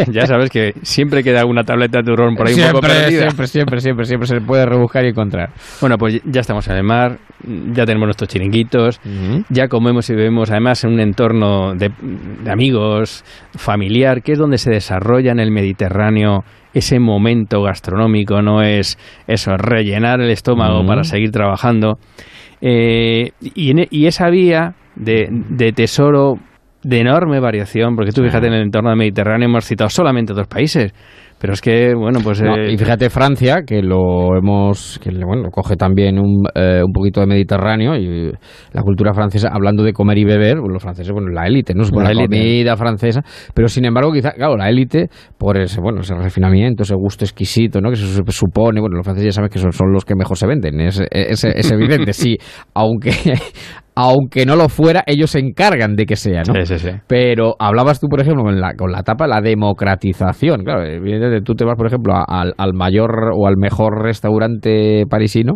[0.09, 3.03] ya sabes que si siempre queda una tableta de turrón por ahí un poco siempre,
[3.03, 3.21] perdida.
[3.23, 5.51] siempre, siempre, siempre, siempre se puede rebuscar y encontrar.
[5.81, 7.19] Bueno, pues ya estamos en el mar,
[7.73, 9.01] ya tenemos nuestros chiringuitos,
[9.49, 11.91] ya comemos y bebemos, además en un entorno de,
[12.45, 13.25] de amigos,
[13.55, 19.57] familiar, que es donde se desarrolla en el Mediterráneo ese momento gastronómico, no es eso,
[19.57, 21.99] rellenar el estómago para seguir trabajando.
[22.61, 26.39] Eh, y, en e- y esa vía de, de tesoro
[26.89, 30.47] de enorme variación, porque tú fíjate en el entorno del Mediterráneo hemos citado solamente dos
[30.47, 30.93] países,
[31.39, 32.41] pero es que, bueno, pues...
[32.43, 36.93] No, eh, y fíjate Francia, que lo hemos, que bueno, coge también un, eh, un
[36.93, 38.33] poquito de Mediterráneo y
[38.73, 41.83] la cultura francesa, hablando de comer y beber, pues los franceses, bueno, la élite, no
[41.83, 43.21] es La la, comida francesa,
[43.55, 47.83] pero sin embargo, quizá, claro, la élite, por ese, bueno, ese refinamiento, ese gusto exquisito,
[47.83, 47.91] ¿no?
[47.91, 50.39] Que se su- supone, bueno, los franceses ya saben que son, son los que mejor
[50.39, 52.39] se venden, es, es, es evidente, sí,
[52.73, 53.13] aunque,
[54.01, 56.55] aunque no lo fuera, ellos se encargan de que sea, ¿no?
[56.55, 56.91] Sí, sí, sí.
[57.09, 60.63] Pero hablabas tú, por ejemplo, con la, con la etapa de la democratización.
[60.63, 65.55] Claro, evidentemente tú te vas, por ejemplo, a- al mayor o al mejor restaurante parisino,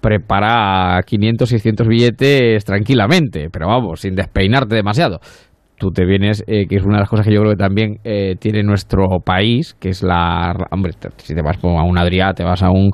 [0.00, 5.20] prepara 500, 600 billetes tranquilamente, pero vamos, sin despeinarte demasiado.
[5.76, 7.98] Tú te vienes, eh, que es una de las cosas que yo creo que también
[8.04, 10.54] eh, tiene nuestro país, que es la...
[10.70, 12.90] Hombre, si te vas a un Adrià, te vas a un...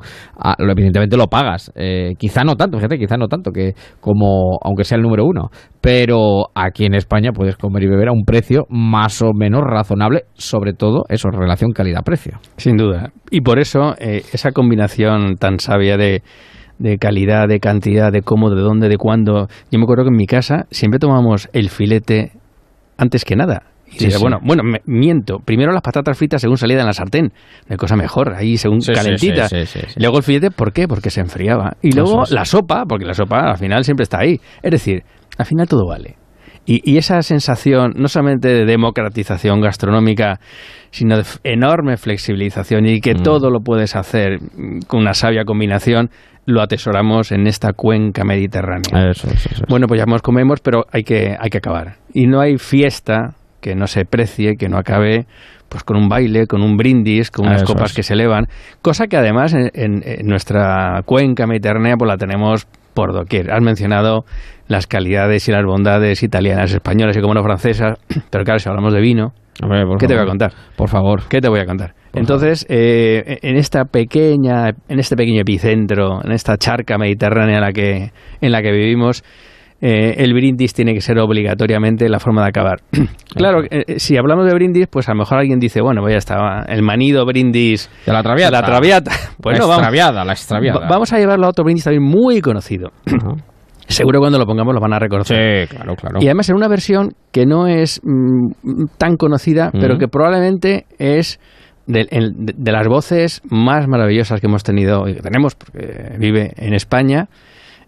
[0.57, 1.71] lo, evidentemente lo pagas.
[1.75, 5.49] Eh, quizá no tanto, fíjate, quizá no tanto, que como aunque sea el número uno.
[5.79, 10.23] Pero aquí en España puedes comer y beber a un precio más o menos razonable,
[10.33, 12.39] sobre todo eso, relación calidad-precio.
[12.57, 13.11] Sin duda.
[13.29, 16.23] Y por eso esa combinación tan sabia de,
[16.79, 19.47] de calidad, de cantidad, de cómo, de dónde, de cuándo.
[19.71, 22.31] Yo me acuerdo que en mi casa siempre tomamos el filete
[23.01, 23.63] antes que nada.
[23.87, 24.21] Y Sí, dice, sí.
[24.23, 25.39] bueno, bueno, me- miento.
[25.39, 27.33] Primero las patatas fritas según salían en la sartén.
[27.67, 29.49] Una cosa mejor, ahí según Sí, calentita.
[29.97, 30.87] Luego el filete, ¿por qué?
[30.87, 31.73] Porque se enfriaba.
[31.81, 34.39] Y luego la sopa, porque la sopa al final siempre está ahí.
[34.63, 35.03] Es decir,
[35.37, 36.15] al final todo vale.
[36.65, 40.39] Y, y esa sensación, no solamente de democratización gastronómica,
[40.91, 43.23] sino de enorme flexibilización y que Mm.
[43.23, 46.11] todo lo puedes hacer mm, con una sabia combinación,
[46.51, 49.09] lo atesoramos en esta cuenca mediterránea.
[49.11, 49.69] Eso, es, eso es.
[49.69, 51.95] Bueno, pues ya nos comemos, pero hay que, hay que acabar.
[52.13, 55.25] Y no hay fiesta que no se precie, que no acabe
[55.69, 57.95] pues con un baile, con un brindis, con unas Eso copas es.
[57.95, 58.47] que se elevan,
[58.81, 63.51] cosa que además en, en- en nuestra cuenca mediterránea pues la tenemos por doquier.
[63.51, 64.25] Has mencionado
[64.67, 67.97] las calidades y las bondades italianas, españolas y como no francesas,
[68.29, 69.33] pero claro, si hablamos de vino,
[69.63, 70.51] Hombre, ¿qué te voy a contar?
[70.75, 71.21] Por favor.
[71.29, 71.93] ¿Qué te voy a contar?
[72.13, 77.71] Entonces, eh, en esta pequeña, en este pequeño epicentro, en esta charca mediterránea en la
[77.71, 78.11] que,
[78.41, 79.23] en la que vivimos,
[79.81, 82.81] eh, el brindis tiene que ser obligatoriamente la forma de acabar.
[83.35, 86.17] claro, eh, si hablamos de brindis, pues a lo mejor alguien dice, bueno, pues ya
[86.19, 88.61] está, el manido brindis De la traviata.
[88.61, 89.11] La traviata.
[89.39, 90.79] Bueno, la vamos, extraviada, la extraviada.
[90.81, 92.91] va- vamos a llevarlo a otro brindis también muy conocido.
[93.87, 95.67] Seguro cuando lo pongamos lo van a reconocer.
[95.67, 96.19] Sí, claro, claro.
[96.21, 101.39] Y además en una versión que no es mm, tan conocida, pero que probablemente es
[101.87, 106.73] de, de- las voces más maravillosas que hemos tenido y que tenemos, porque vive en
[106.73, 107.27] España,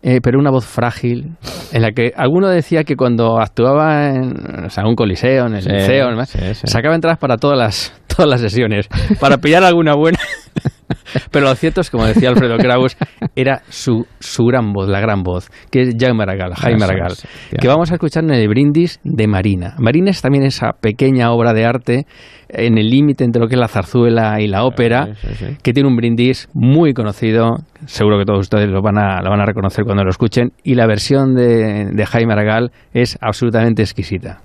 [0.02, 1.32] eh, pero una voz frágil,
[1.72, 5.62] en la que alguno decía que cuando actuaba en o sea, un coliseo, en el
[5.62, 6.68] Sí, liceo, sí, sí.
[6.68, 8.90] sacaba entradas para todas las, todas las sesiones,
[9.20, 10.20] para pillar alguna buena.
[11.32, 12.98] Pero lo cierto es, como decía Alfredo Kraus,
[13.36, 17.58] era su, su gran voz, la gran voz, que es Jaime Aragal, Jaime tío.
[17.60, 19.76] que vamos a escuchar en el brindis de Marina.
[19.80, 22.06] Marina es también esa pequeña obra de arte
[22.50, 25.58] en el límite entre lo que es la zarzuela y la ópera, Sí, sí, sí.
[25.64, 29.42] que tiene un brindis muy conocido, seguro que todos ustedes lo van a, lo van
[29.42, 34.40] a reconocer cuando lo escuchen, y la versión de, de Jaime Aragal es absolutamente exquisita.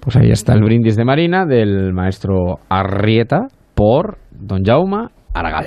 [0.00, 5.66] Pues ahí está el brindis de Marina del maestro Arrieta por Don Jauma Aragal.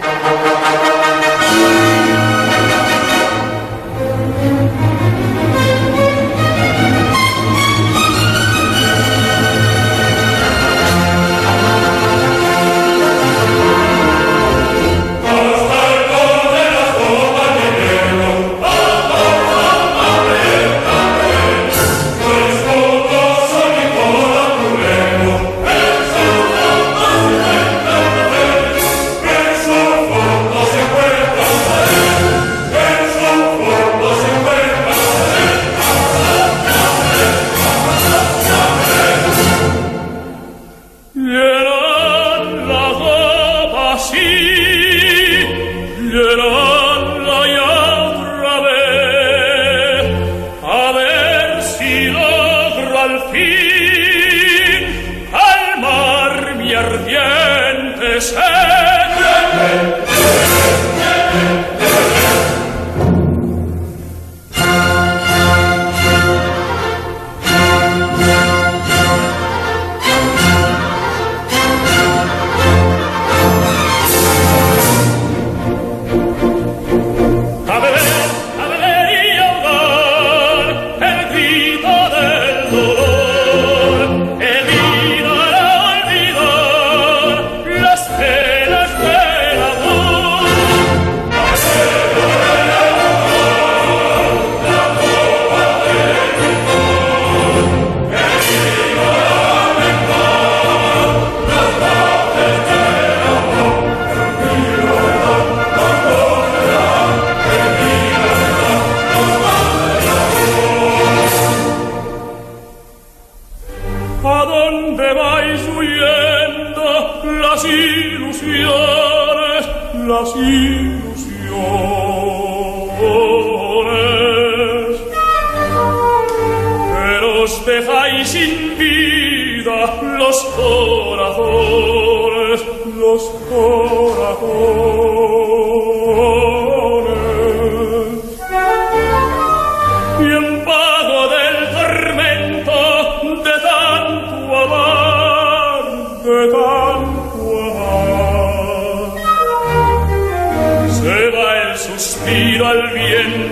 [151.80, 153.48] Suspiro al viento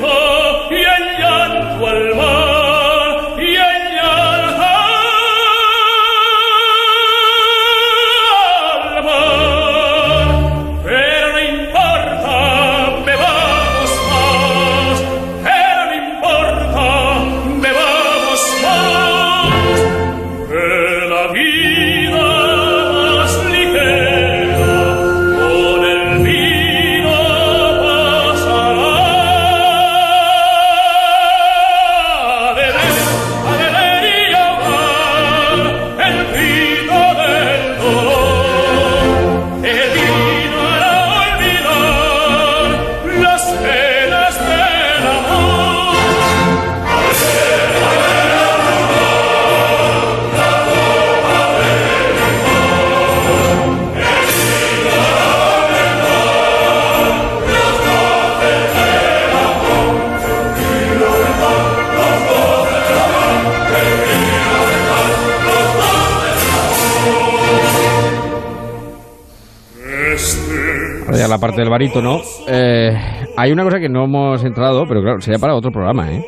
[71.28, 72.22] La parte del barítono.
[72.48, 72.96] Eh,
[73.36, 76.24] hay una cosa que no hemos entrado, pero claro, sería para otro programa, ¿eh?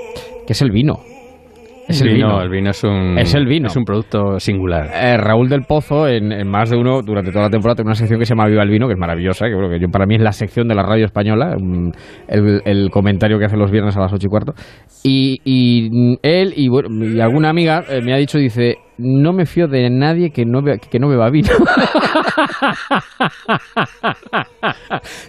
[0.45, 0.99] Que es el vino.
[1.89, 2.39] Es el vino.
[2.39, 3.67] El vino es un, Es el vino.
[3.67, 4.91] Es un producto singular.
[4.93, 7.95] Eh, Raúl del Pozo, en, en más de uno, durante toda la temporada, tiene una
[7.95, 10.05] sección que se llama Viva el Vino, que es maravillosa, que, bueno, que yo, para
[10.05, 11.89] mí es la sección de la radio española, mm,
[12.27, 14.53] el, el comentario que hace los viernes a las ocho y cuarto.
[15.03, 19.47] Y, y, él y, bueno, y alguna amiga eh, me ha dicho, dice, no me
[19.47, 21.49] fío de nadie que no, beba, que no beba vino.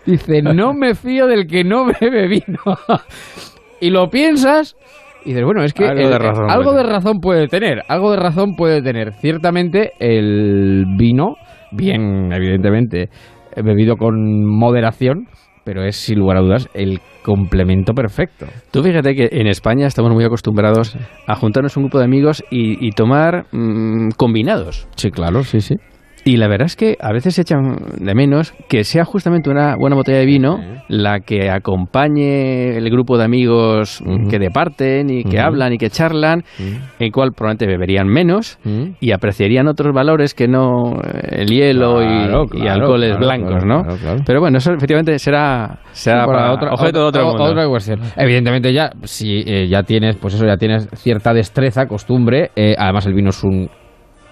[0.05, 2.61] dice, no me fío del que no bebe vino.
[3.81, 4.77] y lo piensas
[5.25, 8.11] y dices, bueno, es que Algo de razón algo puede de razón puede tener, algo
[8.11, 9.13] de razón puede tener.
[9.15, 11.37] Ciertamente el vino,
[11.73, 13.09] bien, evidentemente,
[13.57, 15.27] bebido con moderación,
[15.65, 18.47] pero es sin lugar a dudas el complemento perfecto.
[18.71, 22.87] Tú fíjate que en España estamos muy acostumbrados a juntarnos un grupo de amigos y,
[22.87, 24.89] y tomar mm, combinados.
[24.97, 25.77] Sí, claro, sí, sí.
[26.25, 29.75] Y la verdad es que a veces se echan de menos que sea justamente una
[29.77, 35.39] buena botella de vino la que acompañe el grupo de amigos que departen y que
[35.41, 36.45] hablan y que charlan,
[36.99, 38.59] el cual probablemente beberían menos
[39.01, 43.27] y apreciarían otros valores que no eh, el hielo y- Claro, y, claro, alcoholes claro,
[43.27, 43.83] blancos, ¿no?
[44.27, 47.53] Pero bueno, eso efectivamente será, será para para otra, objeto de otro otra- mundo.
[47.53, 48.01] otra cuestión.
[48.17, 53.07] Evidentemente ya, si eh, ya tienes, pues eso, ya tienes cierta destreza, costumbre, eh, además
[53.07, 53.69] el vino es un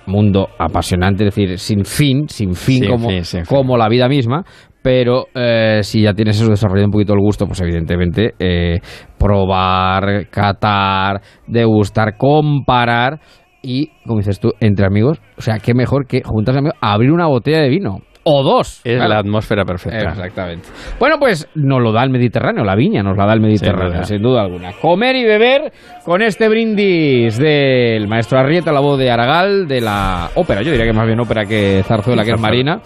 [0.09, 3.09] mundo apasionante, es decir, sin fin, sin fin, como,
[3.47, 4.45] como la vida misma,
[4.83, 8.79] pero eh, si ya tienes eso desarrollado un poquito el gusto, pues evidentemente eh,
[9.19, 13.21] probar, catar, degustar, comparar
[13.63, 17.27] y, como dices tú, entre amigos, o sea, qué mejor que juntarse amigos, abrir una
[17.27, 17.99] botella de vino.
[18.25, 18.81] O dos.
[18.85, 19.09] Es Claro.
[19.09, 20.11] la atmósfera perfecta.
[20.11, 20.69] Exactamente.
[20.99, 24.05] Bueno, pues nos lo da el Mediterráneo, la viña nos la da el Mediterráneo, duda.
[24.05, 24.73] sin duda alguna.
[24.81, 25.73] Comer y beber
[26.05, 30.87] con este brindis del maestro Arrieta, la voz de Aragal, de la ópera, yo diría
[30.87, 32.41] que más bien ópera que zarzuela, que es.
[32.41, 32.81] Marina.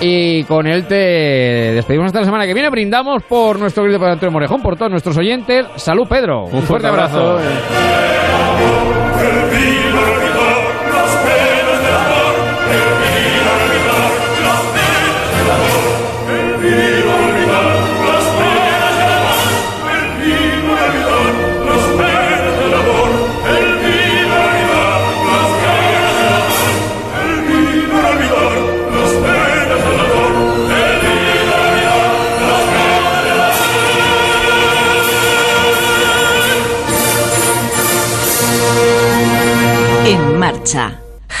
[0.00, 0.94] Y con él te
[1.74, 2.70] despedimos hasta la semana que viene.
[2.70, 5.66] Brindamos por nuestro querido Pedro Antonio Morejón, por todos nuestros oyentes.
[5.76, 6.44] Salud, Pedro.
[6.44, 7.38] Un, fuerte abrazo.
[7.40, 7.46] En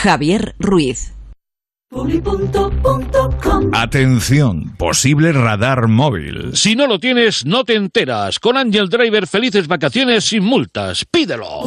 [0.08, 1.12] Javier Ruiz.
[3.74, 6.56] Atención, posible radar móvil.
[6.56, 8.38] Si no lo tienes, no te enteras.
[8.38, 11.04] Con Angel Driver, felices vacaciones sin multas.
[11.04, 11.62] Pídelo.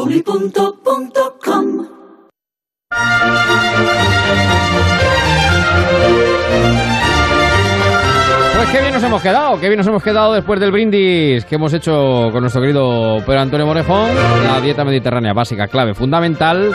[8.61, 11.55] Pues qué bien nos hemos quedado, qué bien nos hemos quedado después del brindis que
[11.55, 14.11] hemos hecho con nuestro querido Pedro Antonio Morejón.
[14.45, 16.71] La dieta mediterránea básica, clave, fundamental.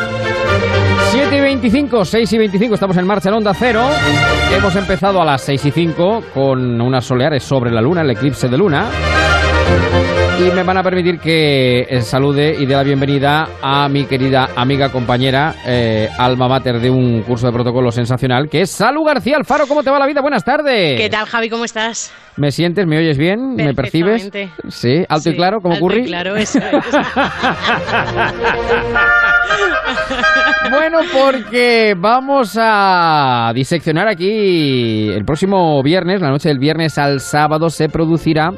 [1.13, 3.89] 7 y 25, 6 y 25, estamos en marcha en Onda Cero.
[4.53, 8.49] Hemos empezado a las 6 y 5 con unas soleares sobre la luna, el eclipse
[8.49, 8.87] de luna.
[10.39, 14.51] Y me van a permitir que eh, salude y dé la bienvenida a mi querida
[14.55, 19.39] amiga, compañera, eh, alma mater de un curso de protocolo sensacional, que es Salu García
[19.39, 19.67] Alfaro.
[19.67, 20.21] ¿Cómo te va la vida?
[20.21, 21.01] Buenas tardes.
[21.01, 21.49] ¿Qué tal, Javi?
[21.49, 22.13] ¿Cómo estás?
[22.37, 22.87] ¿Me sientes?
[22.87, 23.55] ¿Me oyes bien?
[23.57, 24.31] ¿Me percibes?
[24.69, 26.65] Sí, alto y claro, como alto y claro, eso es.
[30.71, 37.71] Bueno, porque vamos a diseccionar aquí el próximo viernes, la noche del viernes al sábado,
[37.71, 38.51] se producirá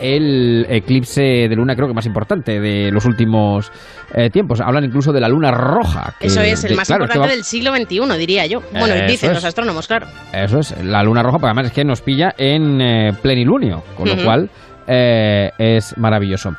[0.00, 3.70] el eclipse de luna, creo que más importante de los últimos
[4.14, 4.60] eh, tiempos.
[4.60, 6.14] Hablan incluso de la luna roja.
[6.20, 8.46] que- Eso es, el de- más claro, es que importante va- del siglo XXI, diría
[8.46, 8.60] yo.
[8.72, 9.36] Bueno, Eso dicen es.
[9.36, 10.06] los astrónomos, claro.
[10.32, 14.08] Eso es, la luna roja, porque además es que nos pilla en eh, plenilunio, con
[14.08, 14.50] lo cual
[14.86, 16.50] eh, es maravilloso.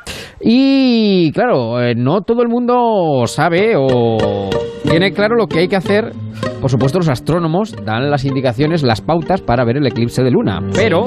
[0.41, 4.49] Y claro, eh, no todo el mundo sabe o
[4.83, 6.11] tiene claro lo que hay que hacer.
[6.61, 10.59] Por supuesto, los astrónomos dan las indicaciones, las pautas para ver el eclipse de luna,
[10.73, 11.05] pero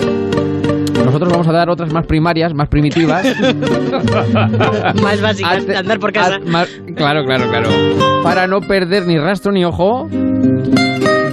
[1.18, 3.26] nosotros vamos a dar otras más primarias, más primitivas.
[5.02, 6.38] Más básicas, de andar por casa.
[6.46, 7.68] Más- claro, claro, claro.
[8.22, 10.06] Para no perder ni rastro ni ojo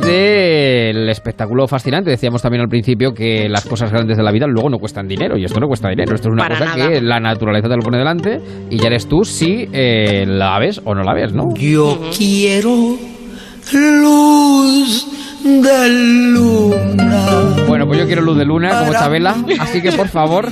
[0.02, 2.10] del espectáculo fascinante.
[2.10, 5.38] Decíamos también al principio que las cosas grandes de la vida luego no cuestan dinero
[5.38, 6.16] y esto no cuesta dinero.
[6.16, 6.90] Esto es una Para cosa nada.
[6.90, 8.40] que la naturaleza te lo pone delante
[8.70, 11.44] y ya eres tú si eh, la ves o no la ves, ¿no?
[11.56, 12.98] Yo quiero
[13.74, 15.07] luz
[15.46, 15.90] de
[16.32, 17.28] luna.
[17.68, 20.52] Bueno, pues yo quiero luz de luna como Chabela, así que por favor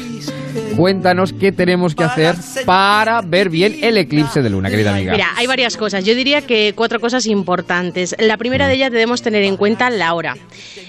[0.75, 2.35] cuéntanos qué tenemos que hacer
[2.65, 5.11] para ver bien el eclipse de luna, querida amiga.
[5.13, 6.03] Mira, hay varias cosas.
[6.05, 8.15] Yo diría que cuatro cosas importantes.
[8.19, 10.35] La primera de ellas debemos tener en cuenta la hora,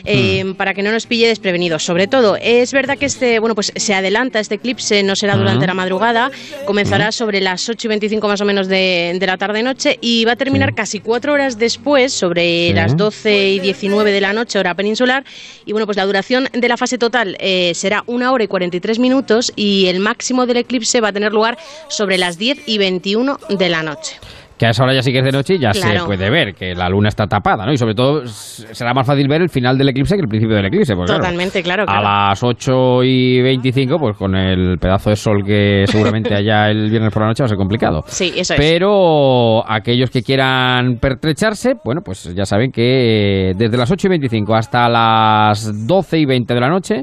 [0.04, 0.54] eh, Mm.
[0.54, 1.82] para que no nos pille desprevenidos.
[1.84, 5.64] Sobre todo, es verdad que este, bueno, pues se adelanta este eclipse, no será durante
[5.64, 5.68] Mm.
[5.68, 6.30] la madrugada,
[6.66, 10.32] comenzará sobre las 8 y 25 más o menos de, de la tarde-noche y va
[10.32, 14.74] a terminar casi cuatro horas después, sobre las 12 y 19 de la noche, hora
[14.74, 15.24] peninsular.
[15.66, 18.98] Y bueno, pues la duración de la fase total eh, será una hora y 43
[18.98, 21.56] minutos y el máximo del eclipse va a tener lugar
[21.89, 24.18] sobre las 10 y 21 de la noche.
[24.56, 26.55] Que a esa hora ya sí que es de noche y ya se puede ver
[26.55, 27.72] que la luna está tapada, ¿no?
[27.72, 30.66] Y sobre todo será más fácil ver el final del eclipse que el principio del
[30.66, 30.94] eclipse.
[30.94, 32.02] Claro, Totalmente, claro, A claro.
[32.02, 37.12] las 8 y 25, pues con el pedazo de sol que seguramente haya el viernes
[37.12, 38.05] por la noche va a ser complicado.
[38.06, 38.60] Sí, eso es.
[38.60, 44.10] Pero aquellos que quieran pertrecharse, bueno, pues ya saben que eh, desde las 8 y
[44.10, 47.02] 25 hasta las 12 y 20 de la noche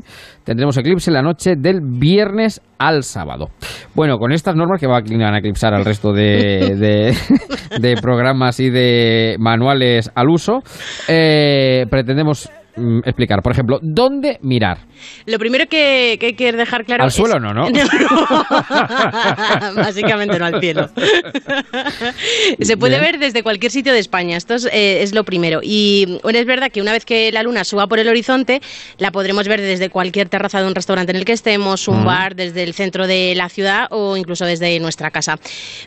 [0.52, 3.50] tendremos eclipse la noche del viernes al sábado.
[3.96, 5.04] Bueno, con estas normas que van
[5.34, 7.18] a eclipsar al resto de, de-
[7.80, 10.62] de programas y de manuales al uso,
[11.08, 14.80] eh, pretendemos mm, explicar, por ejemplo, dónde mirar.
[15.26, 17.68] Lo primero que, que hay que dejar claro Al es- suelo no, ¿no?
[19.76, 20.90] Básicamente no al cielo.
[22.60, 23.12] Se puede Bien.
[23.12, 24.38] ver desde cualquier sitio de España.
[24.38, 25.60] Esto es, eh, es lo primero.
[25.64, 28.62] Y bueno, es verdad que una vez que la luna suba por el horizonte,
[28.98, 32.36] la podremos ver desde cualquier terraza de un restaurante en el que estemos, un bar,
[32.36, 35.38] desde el centro de la ciudad o incluso desde nuestra casa.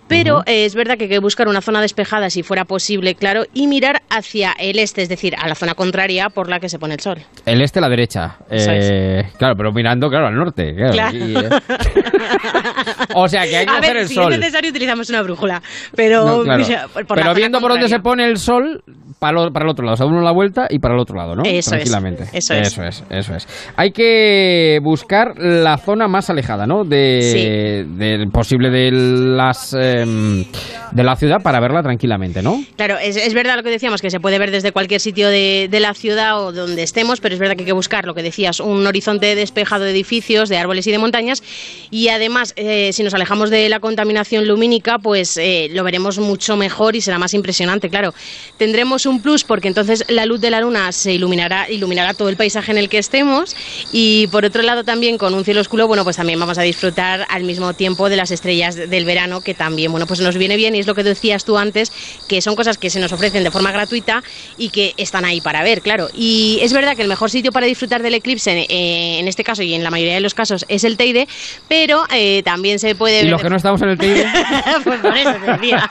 [0.09, 3.44] Pero eh, es verdad que hay que buscar una zona despejada, si fuera posible, claro,
[3.55, 6.73] y mirar hacia el este, es decir, a la zona contraria por la que se
[6.78, 7.18] pone el sol.
[7.46, 8.36] El este a la derecha.
[8.51, 10.74] Eh, Claro, pero mirando, claro, al norte.
[10.74, 11.09] claro, Claro.
[11.09, 11.48] aquí, eh.
[13.14, 14.32] o sea, que hay que a hacer ver, el si sol.
[14.32, 15.62] es necesario utilizamos una brújula,
[15.94, 16.64] pero, No, claro.
[17.06, 18.82] por Pero viendo por dónde se pone el sol,
[19.19, 19.95] para, el otro lado.
[19.95, 21.43] O sea, uno la vuelta y para el otro lado, ¿no?
[21.45, 22.24] Eso es, Tranquilamente.
[22.32, 22.69] eso es.
[22.69, 23.49] Eso es, eso es.
[23.77, 26.85] Hay que buscar la zona más alejada, ¿no?
[26.85, 30.45] De, del posible de las em,
[30.93, 32.62] de la ciudad para verla tranquilamente, ¿no?
[32.77, 35.69] Claro, es, es verdad lo que decíamos, que se puede ver desde cualquier sitio de,
[35.70, 38.23] de la ciudad o donde estemos, pero es verdad que hay que buscar, lo que
[38.23, 41.43] decías, un horizonte despejado de edificios, de árboles y de montañas.
[41.91, 46.57] Y además, eh, si nos alejamos de la contaminación lumínica, pues eh, lo veremos mucho
[46.57, 48.12] mejor y será más impresionante, claro.
[48.57, 52.36] Tendremos un plus porque entonces la luz de la luna se iluminará, iluminará todo el
[52.36, 53.56] paisaje en el que estemos.
[53.93, 57.26] Y por otro lado, también con un cielo oscuro, bueno, pues también vamos a disfrutar
[57.28, 60.74] al mismo tiempo de las estrellas del verano, que también, bueno, pues nos viene bien
[60.74, 61.93] y es lo que decías tú antes,
[62.28, 64.22] que son cosas que se nos ofrecen de forma gratuita
[64.59, 66.09] y que están ahí para ver, claro.
[66.14, 69.62] Y es verdad que el mejor sitio para disfrutar del eclipse, eh, en este caso
[69.62, 71.28] y en la mayoría de los casos, es el Teide,
[71.68, 74.26] pero eh, también se puede Y los que no estamos en el Teide,
[74.85, 75.90] pues por eso te decía.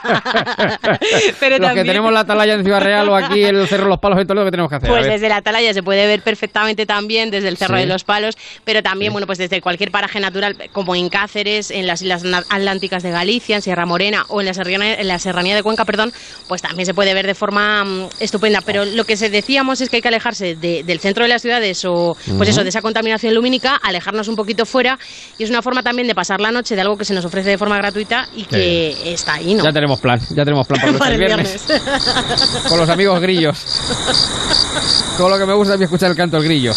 [1.40, 1.86] pero los que también...
[1.86, 4.50] tenemos la atalaya en Ciudad Real aquí el Cerro de los Palos todo lo que
[4.50, 4.88] tenemos que hacer.
[4.88, 7.80] Pues desde la atalaya se puede ver perfectamente también, desde el Cerro Sí.
[7.82, 11.86] de los Palos, pero también, bueno, pues desde cualquier paraje natural, como en Cáceres, en
[11.86, 15.54] las Islas Atlánticas de Galicia, en Sierra Morena o en la Serranía, en la Serranía
[15.54, 16.12] de Cuenca, perdón,
[16.48, 18.60] pues también se puede ver de forma mm, estupenda.
[18.64, 21.42] Pero lo que se decíamos es que hay que alejarse de- del centro de las
[21.42, 22.42] ciudades o, pues Ujú.
[22.44, 24.98] eso, de esa contaminación lumínica, alejarnos un poquito fuera
[25.38, 27.50] y es una forma también de pasar la noche de algo que se nos ofrece
[27.50, 29.64] de forma gratuita y que está ahí, ¿no?
[29.64, 31.66] Ya tenemos plan, ya tenemos plan para, Para el viernes.
[31.66, 31.92] viernes.
[32.68, 33.64] Con los amigos grillos.
[35.16, 36.72] Todo lo que me gusta es escuchar el canto del grillo.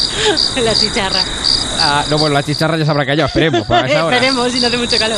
[0.64, 1.22] la chicharra.
[1.80, 3.65] Ah, no, bueno, la chicharra ya se habrá callado, esperemos.
[3.68, 4.15] para esa hora.
[4.15, 5.18] Esperemos si no hace mucho calor.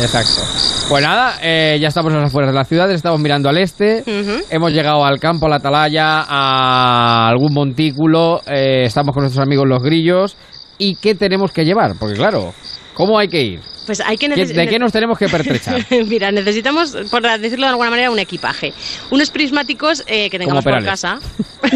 [0.00, 0.42] Exacto.
[0.88, 4.02] Pues nada, eh, ya estamos en las afueras de la ciudad, estamos mirando al este,
[4.50, 9.66] hemos llegado al campo, a la atalaya, a algún montículo, eh, estamos con nuestros amigos
[9.68, 10.36] los grillos.
[10.78, 11.92] ¿Y qué tenemos que llevar?
[11.98, 12.54] Porque claro,
[12.94, 13.60] ¿cómo hay que ir?
[13.90, 15.84] Pues hay que ¿Qué- neces- ¿De qué nos tenemos que pertrechar?
[16.06, 18.72] Mira, necesitamos, por decirlo de alguna manera, un equipaje.
[19.10, 21.18] Unos prismáticos eh, que tengamos por casa.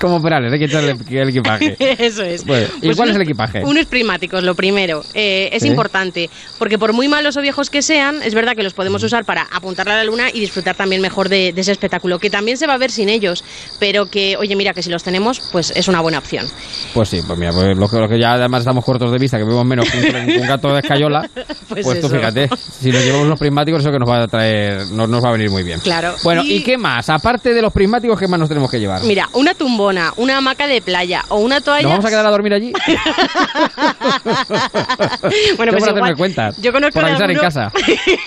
[0.00, 1.76] Como Perales, hay que echarle el equipaje.
[1.98, 2.44] Eso es.
[2.44, 3.62] Bueno, ¿Y Pues cuál es unos- el equipaje?
[3.64, 5.02] Unos prismáticos, lo primero.
[5.14, 5.68] Eh, es Sí.
[5.68, 6.28] importante,
[6.58, 9.42] porque por muy malos o viejos que sean, es verdad que los podemos usar para
[9.50, 12.66] apuntarle a la luna y disfrutar también mejor de, de ese espectáculo, que también se
[12.66, 13.42] va a ver sin ellos,
[13.80, 16.46] pero que, oye, mira, que si los tenemos, pues es una buena opción.
[16.94, 19.44] Pues sí, pues mira, pues lo, que, que ya además estamos cortos de vista, que
[19.44, 21.28] vemos menos que un, un gato de escayola,
[21.68, 24.86] Pues pues, tú fíjate, si nos llevamos los prismáticos, eso que nos va a traer,
[24.88, 25.80] no, nos va a venir muy bien.
[25.80, 26.14] Claro.
[26.22, 27.08] Bueno, Y- ¿y qué más?
[27.10, 29.02] Aparte de los prismáticos, ¿qué más nos tenemos que llevar?
[29.04, 31.82] Mira, una tumbona, una hamaca de playa o una toalla.
[31.82, 32.72] ¿Nos vamos a quedar a dormir allí?
[35.56, 36.50] bueno, pues igual, cuenta.
[36.58, 37.72] yo conozco Por en alguno- casa.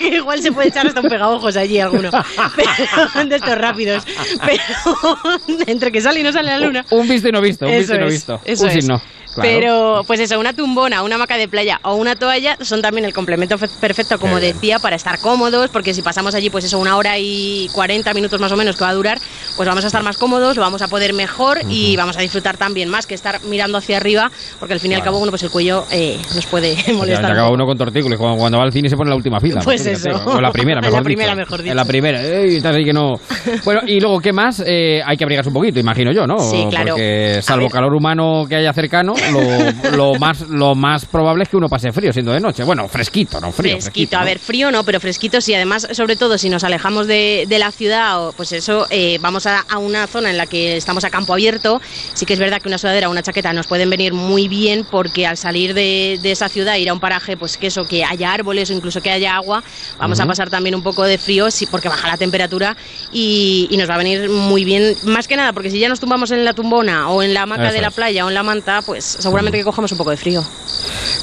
[0.00, 2.10] igual se puede echar hasta un pegaojos allí alguno.
[2.56, 4.04] Pero, de estos rápidos.
[4.44, 4.62] Pero
[5.66, 6.84] entre que sale y no sale la luna.
[6.90, 8.40] Un visto y no visto, un Eso visto y no es, visto.
[8.44, 8.76] eso un es.
[9.36, 9.50] Claro.
[9.50, 13.12] Pero, pues eso, una tumbona, una hamaca de playa o una toalla son también el
[13.12, 14.54] complemento fe- perfecto, como Qué bien.
[14.54, 18.40] decía, para estar cómodos, porque si pasamos allí, pues eso, una hora y 40 minutos
[18.40, 19.18] más o menos que va a durar,
[19.56, 22.56] pues vamos a estar más cómodos, lo vamos a poder mejor y vamos a disfrutar
[22.56, 25.42] también más que estar mirando hacia arriba, porque al fin y al cabo, bueno, pues
[25.42, 27.26] el cuello eh, nos puede molestar.
[27.26, 29.60] un acaba uno con tortícolis, cuando, va al cine se pone en la última fila.
[29.62, 30.22] Pues fíjate, eso.
[30.26, 31.36] O la primera, mejor la primera, dicho.
[31.40, 31.86] mejor En la dicho.
[31.88, 32.22] primera.
[32.22, 33.20] Ey, estás ahí que no...
[33.64, 34.62] Bueno, y luego, ¿qué más?
[34.66, 36.38] Eh, hay que abrigarse un poquito, imagino yo, ¿no?
[36.38, 36.90] Sí, claro.
[36.94, 41.56] Porque salvo calor humano que haya cercano, lo, lo más, lo más probable es que
[41.56, 42.64] uno pase frío siendo de noche.
[42.64, 43.72] Bueno, fresquito, no frío.
[43.76, 44.26] fresquito, a ¿no?
[44.26, 45.54] ver, frío no, pero fresquito sí.
[45.54, 49.60] Además, sobre todo si nos alejamos de, de la ciudad, pues eso, eh, vamos a,
[49.68, 51.80] a una zona en la que estamos a campo abierto.
[52.14, 54.86] Sí que es verdad que una sudadera o una chaqueta nos pueden venir muy bien
[54.90, 58.04] porque al salir de, de esa ciudad, ir a un paraje, pues que eso, que
[58.04, 59.62] haya árboles o incluso que haya agua,
[59.98, 60.28] vamos a Ujú.
[60.30, 62.76] pasar también un poco de frío sí, porque baja la temperatura
[63.12, 64.94] y, y nos va a venir muy bien.
[65.04, 67.64] Más que nada, porque si ya nos tumbamos en la tumbona o en la hamaca
[67.66, 67.94] Eso de la es.
[67.94, 70.42] playa o en la manta, pues seguramente que cojamos un poco de frío.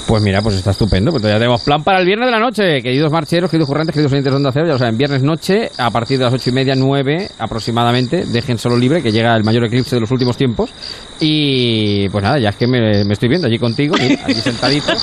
[0.08, 1.12] Pues mira, pues está estupendo.
[1.12, 2.82] Pues ya tenemos plan para el viernes de la noche.
[2.82, 5.90] Queridos marcheros, queridos currantes, queridos oyentes de Onda Cero, ya lo saben, viernes noche, a
[5.92, 9.66] partir de las ocho y media, nueve aproximadamente, dejen solo libre, que llega el mayor
[9.66, 10.72] eclipse de los últimos tiempos.
[11.20, 14.92] Y pues nada, ya es que me, me estoy viendo allí contigo, mira, allí sentadito,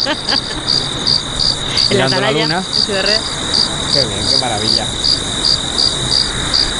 [1.90, 2.58] En la mirando la atalaya, luna.
[2.58, 3.20] en Ciudad Real.
[3.92, 4.86] Qué bien, qué maravilla.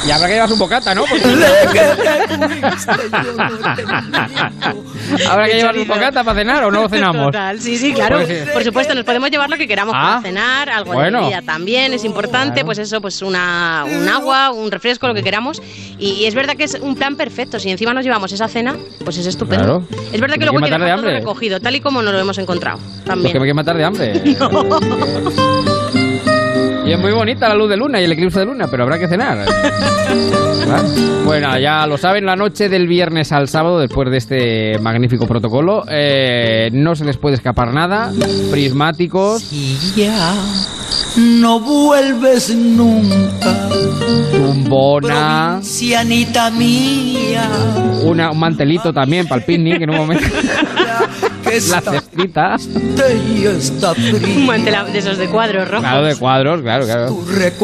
[0.05, 1.05] Y habrá que llevar un bocata, ¿no?
[1.05, 1.23] Porque-
[5.29, 7.25] habrá que llevar un bocata para cenar o no cenamos.
[7.27, 8.21] Total, sí, sí, claro.
[8.25, 8.49] Pues.
[8.49, 11.19] Por supuesto, nos podemos llevar lo que queramos Ah, para cenar, algo bueno.
[11.19, 12.65] de bebida también, es importante, Claro.
[12.65, 15.61] pues eso, pues una, un agua, un refresco, lo que queramos.
[15.99, 17.59] Y, y es verdad que es un plan perfecto.
[17.59, 19.85] Si encima nos llevamos esa cena, pues es estupendo.
[19.87, 20.03] Claro.
[20.11, 21.19] Es verdad que Hay que luego hay que matar de dejar todo hambre.
[21.19, 22.79] recogido, tal y como nos lo hemos encontrado.
[23.05, 23.33] También.
[23.33, 24.21] que me quieren matar de hambre.
[26.91, 28.99] Y es muy bonita la luz de luna y el eclipse de luna, pero habrá
[28.99, 29.45] que cenar.
[30.65, 30.87] Claro.
[31.25, 35.83] Bueno, ya lo saben, la noche del viernes al sábado, después de este magnífico protocolo,
[35.89, 38.11] eh, no se les puede escapar nada.
[38.51, 39.49] Prismáticos,
[39.95, 40.33] ya
[41.17, 43.69] no vuelves nunca,
[44.31, 47.49] tumbona, cianita mía.
[48.03, 50.25] una, un mantelito también para el picnic en un momento.
[51.69, 52.55] La cestita.
[54.37, 55.81] Un mantel de esos de cuadros rojos.
[55.81, 57.17] Claro, de cuadros, claro, claro.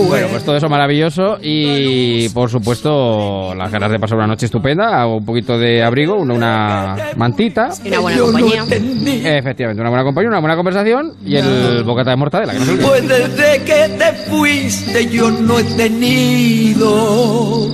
[0.08, 5.06] Bueno, pues todo eso maravilloso y por supuesto las ganas de pasar una noche estupenda,
[5.08, 7.70] un poquito de abrigo, una, una mantita.
[7.84, 8.64] Y una buena compañía.
[9.38, 12.76] Efectivamente, una buena compañía, una buena conversación y el bocata de mortadela, que no se.
[12.76, 17.68] Pues desde que te fuiste yo no he tenido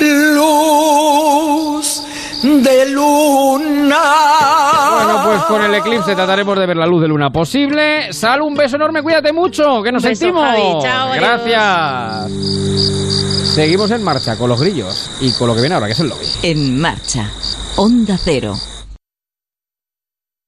[0.00, 1.19] luz
[2.42, 4.00] de luna.
[4.94, 8.12] Bueno, pues con el eclipse trataremos de ver la luz de luna posible.
[8.12, 10.44] Sal, un beso enorme, cuídate mucho, que nos beso, sentimos.
[10.44, 10.62] Javi.
[10.82, 11.16] Chao, adiós.
[11.16, 12.32] Gracias.
[13.54, 16.08] Seguimos en marcha con los grillos y con lo que viene ahora, que es el
[16.08, 16.26] lobby.
[16.42, 17.28] En marcha.
[17.76, 18.54] Onda Cero.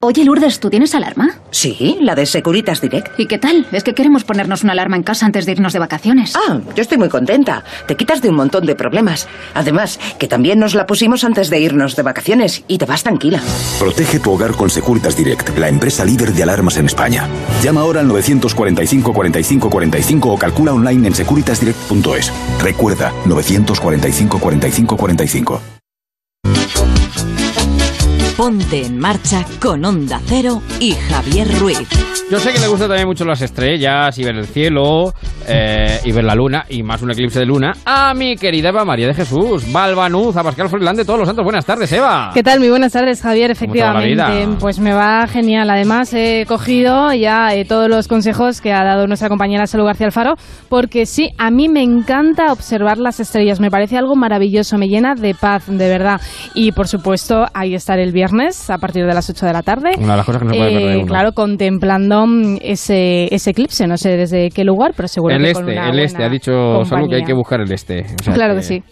[0.05, 1.31] Oye, Lourdes, ¿tú tienes alarma?
[1.53, 3.21] Sí, la de Securitas Direct.
[3.21, 3.69] ¿Y qué tal?
[3.71, 6.35] Es que queremos ponernos una alarma en casa antes de irnos de vacaciones.
[6.35, 7.63] Ah, yo estoy muy contenta.
[7.87, 9.29] Te quitas de un montón de problemas.
[9.55, 13.41] Además, que también nos la pusimos antes de irnos de vacaciones y te vas tranquila.
[13.79, 17.29] Protege tu hogar con Securitas Direct, la empresa líder de alarmas en España.
[17.63, 22.33] Llama ahora al 945 45 45 o calcula online en securitasdirect.es.
[22.61, 25.82] Recuerda, 945 45 45.
[28.43, 31.79] Ponte en marcha con Onda Cero y Javier Ruiz.
[32.29, 35.15] Yo sé que le gustan también mucho las estrellas y ver el cielo
[35.47, 37.73] eh, y ver la luna y más un eclipse de luna.
[37.85, 41.45] A mi querida Eva María de Jesús, Balbanuz, a Pascal Froilán de todos los santos.
[41.45, 42.33] Buenas tardes, Eva.
[42.35, 42.59] ¿Qué tal?
[42.59, 43.57] Muy buenas tardes, Javier.
[43.57, 45.71] ¿Cómo te va la Efectivamente, pues me va genial.
[45.71, 50.07] Además, he cogido ya eh, todos los consejos que ha dado nuestra compañera Salud García
[50.07, 50.35] Alfaro,
[50.69, 53.61] porque sí, a mí me encanta observar las estrellas.
[53.61, 56.21] Me parece algo maravilloso, me llena de paz, de verdad.
[56.55, 58.32] Y por supuesto, ahí estaré el viernes
[58.71, 59.91] a partir de las 8 de la tarde.
[59.99, 61.07] Una de las cosas que no se puede Eh, perder uno.
[61.07, 63.87] Claro, contemplando mm, ese, ese eclipse.
[63.87, 66.17] No sé desde qué lugar, pero seguro el que con este, una el este.
[66.17, 67.27] buena Ha dicho Salud que hay compañía.
[67.27, 68.05] que buscar el este.
[68.21, 68.83] O sea Claro que sí.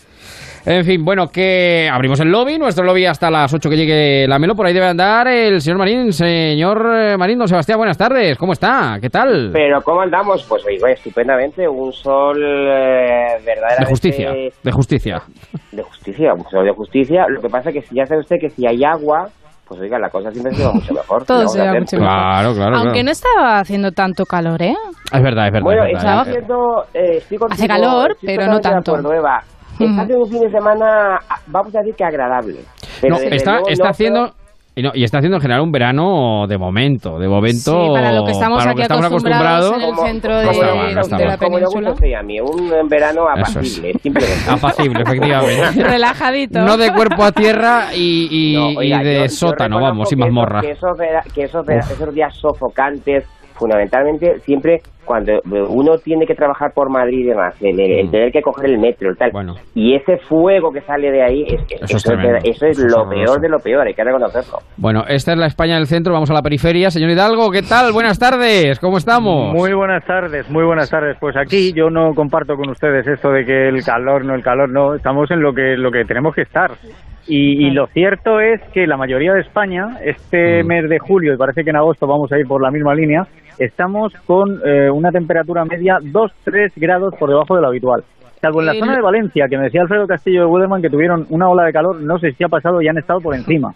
[0.67, 4.39] En fin, bueno, que abrimos el lobby, nuestro lobby hasta las 8 que llegue la
[4.39, 4.55] Melo.
[4.55, 6.13] Por ahí debe andar el señor Marín.
[6.13, 8.37] Señor eh, Marín, don Sebastián, buenas tardes.
[8.37, 8.99] ¿Cómo está?
[9.01, 9.51] ¿Qué tal?
[9.53, 10.45] Pero ¿cómo andamos?
[10.47, 13.81] Pues oigo estupendamente, un sol eh, verdaderamente...
[13.81, 14.33] De justicia,
[14.63, 15.23] de justicia.
[15.73, 17.25] De justicia, un sol de justicia.
[17.29, 19.29] Lo que pasa es que si ya sabe usted que si hay agua,
[19.67, 21.25] pues oiga, la cosa siempre se va mucho mejor.
[21.25, 22.13] Todo ¿Qué se va mucho mejor.
[22.15, 23.05] Claro, claro, Aunque claro.
[23.05, 24.75] no estaba haciendo tanto calor, ¿eh?
[25.11, 25.65] Es verdad, es verdad.
[25.65, 26.29] Bueno, es está verdad.
[26.29, 26.85] haciendo...
[26.93, 28.93] eh, estoy contigo, Hace calor, estoy pero no tanto.
[28.97, 29.41] acuerdo, Eva.
[29.85, 32.61] Está haciendo un fin de semana, vamos a decir que agradable.
[33.01, 34.33] Pero No, desde está, luego está no haciendo...
[34.77, 37.73] Y, no, y está haciendo en general un verano de momento, de momento.
[37.73, 40.51] Sí, para lo que estamos para lo aquí que estamos acostumbrados en el centro de,
[40.51, 41.95] está mal, no de la Como península.
[42.19, 43.57] a mí, un verano Eso es.
[43.57, 44.49] apacible, simplemente.
[44.51, 45.83] Apacible, efectivamente.
[45.83, 46.61] Relajadito.
[46.61, 50.17] No de cuerpo a tierra y, y- No, oiga, y de yo- sótano, vamos, y
[50.17, 50.61] mazmorra.
[50.61, 50.97] Que esos,
[51.35, 53.25] que esos días sofocantes,
[53.55, 54.81] fundamentalmente, siempre
[55.11, 55.33] cuando
[55.71, 58.11] uno tiene que trabajar por Madrid y demás, el, el- el Mm.
[58.13, 59.31] tener que coger el metro y tal,
[59.75, 62.39] y ese fuego que sale de ahí, es, Eso es eso, es, tremendo.
[62.45, 64.59] eso es Eso es lo peor de lo peor, hay que reconocerlo.
[64.77, 66.91] Bueno, esta es la España del centro, vamos a la periferia.
[66.91, 67.93] Señor Hidalgo, ¿qué tal?
[67.93, 69.53] Buenas tardes, ¿cómo estamos?
[69.53, 71.17] Muy buenas tardes, muy buenas tardes.
[71.21, 74.71] Pues aquí yo no comparto con ustedes esto de que el calor, no el calor,
[74.71, 74.95] no.
[74.95, 76.71] Estamos en lo que lo que tenemos que estar.
[77.27, 79.97] Y, y lo cierto es que la mayoría de España, Mm.
[80.09, 82.95] este mes de julio, y parece que en agosto vamos a ir por la misma
[82.95, 83.23] línea,
[83.59, 88.03] estamos con eh, una temperatura media 2-3 grados por debajo de lo habitual.
[88.41, 90.89] Salvo en la El- zona de Valencia, que me decía Alfredo Castillo de Wederman que
[90.91, 93.75] tuvieron una ola de calor, no sé si ha pasado y han estado por encima.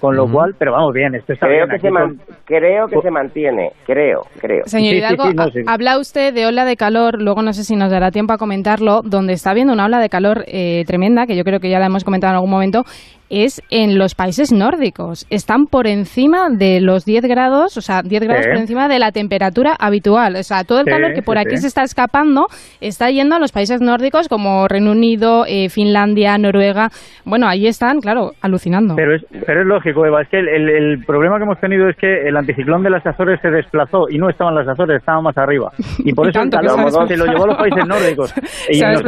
[0.00, 1.70] Con lo cual, pero vamos bien, esto está Creo bien.
[1.70, 4.62] que, se man- con- creo que se mantiene, creo, creo.
[4.66, 8.10] Señor Hidalgo, ha- habla usted de ola de calor, luego no sé si nos dará
[8.10, 11.60] tiempo a comentarlo, donde está habiendo una ola de calor eh, tremenda, que yo creo
[11.60, 12.84] que ya la hemos comentado en algún momento,
[13.30, 15.26] es en los países nórdicos.
[15.30, 18.50] Están por encima de los 10 grados, o sea, 10 grados Sí.
[18.50, 20.36] por encima de la temperatura habitual.
[20.36, 21.62] O sea, todo el Sí, calor que por sí, aquí sí.
[21.62, 22.46] se está escapando
[22.80, 26.90] está yendo a los países nórdicos como Reino Unido, eh, Finlandia, Noruega.
[27.24, 28.94] Bueno, ahí están, claro, alucinando.
[28.96, 31.88] Pero es, pero es lógico, Eva, es que el, el- el problema que hemos tenido
[31.88, 35.22] es que el anticiclón de las Azores se desplazó y no estaban las Azores, estaban
[35.24, 35.72] más arriba.
[35.98, 38.34] Y por Y eso el calor se lo llevó a los países nórdicos.
[38.70, 39.02] Y nos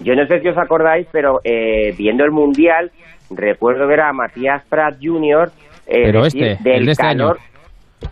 [0.00, 2.90] yo, no sé si os acordáis, pero eh, viendo el Mundial,
[3.30, 5.50] recuerdo ver a Matías Prat Jr.
[5.86, 7.34] eh, Pero decir este, del el de este año.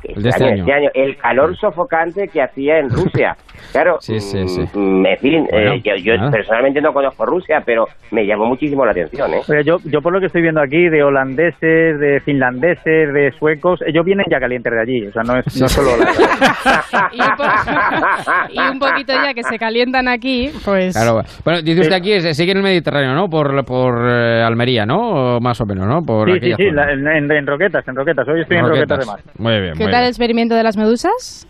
[0.05, 0.65] El de este año.
[0.95, 3.37] el calor sofocante que hacía en Rusia.
[3.73, 4.63] Claro, Sí, sí, sí.
[4.73, 8.85] mm, en fin, Bueno, eh, yo, yo personalmente no conozco Rusia, pero me llamó muchísimo
[8.85, 9.35] la atención.
[9.35, 9.41] ¿eh?
[9.49, 13.81] Oye, yo, yo por lo que estoy viendo aquí, de holandeses, de finlandeses, de suecos,
[13.85, 17.11] ellos vienen ya calientes de allí, o sea, no es, no es solo la...
[17.13, 20.95] y, un y un poquito ya que se calientan aquí, pues...
[20.97, 23.29] Claro, bueno, dice usted aquí, es- sigue en el Mediterráneo, ¿no?
[23.29, 25.37] Por, por eh, Almería, ¿no?
[25.37, 26.03] O más o menos, ¿no?
[26.03, 28.99] Por Sí, sí, sí, la- en, en- en Roquetas, en Roquetas, hoy estoy en Roquetas
[29.01, 29.19] de Mar.
[29.39, 31.47] Muy bien, ¿Qué tal el experimento de las medusas?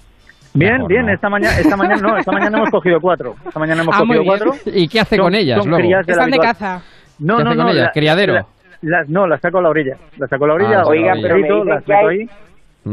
[0.55, 1.13] Bien, Mejor bien, no.
[1.13, 3.35] esta mañana, esta mañana no, esta mañana hemos cogido cuatro.
[3.47, 4.53] Esta mañana hemos Ah, cogido cuatro.
[4.67, 5.83] ¿Y qué hace Son- con ellas son luego?
[5.85, 6.83] crías de la Están de caza.
[7.19, 7.65] No, ¿Qué no, hace no.
[7.65, 7.85] con ellas?
[7.87, 8.33] la- ¿Criadero?
[8.35, 8.47] la-
[8.83, 9.97] las, no, las saco a la orilla.
[10.19, 10.81] Las saco a la orilla.
[10.81, 12.27] Ah, Oiga, pero me dicen las que hay- ahí.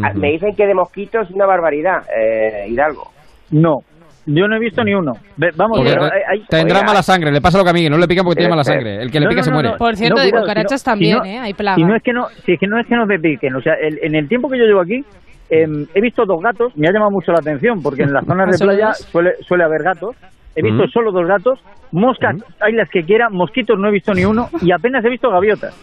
[0.04, 3.12] Ah, Me dicen que de mosquitos una barbaridad, eh, Hidalgo.
[3.52, 3.78] No,
[4.26, 5.14] yo no he visto ni uno.
[5.38, 7.70] Ve- vamos, Porque pero te- hay- hay- tendrá oiga, mala sangre, le pasa lo que
[7.70, 9.02] a mí, que no le pican porque tiene mala sangre.
[9.02, 9.72] El que le No, pica no, se no, muere.
[9.78, 11.40] Por cierto, No, de cucarachas si también, si ¿eh?
[11.40, 11.76] Hay plaga.
[11.76, 13.62] Si no es que no, si es que no es que no te piquen, o
[13.62, 15.04] sea, el- en el tiempo que yo llevo aquí
[15.50, 18.48] em, he visto dos gatos, me ha llamado mucho la atención porque en las zonas
[18.50, 20.16] de ¿Solo playa suele suele haber gatos.
[20.56, 21.60] He visto solo dos gatos,
[21.92, 25.30] moscas hay las que quiera, mosquitos no he visto ni uno y apenas he visto
[25.30, 25.76] gaviotas.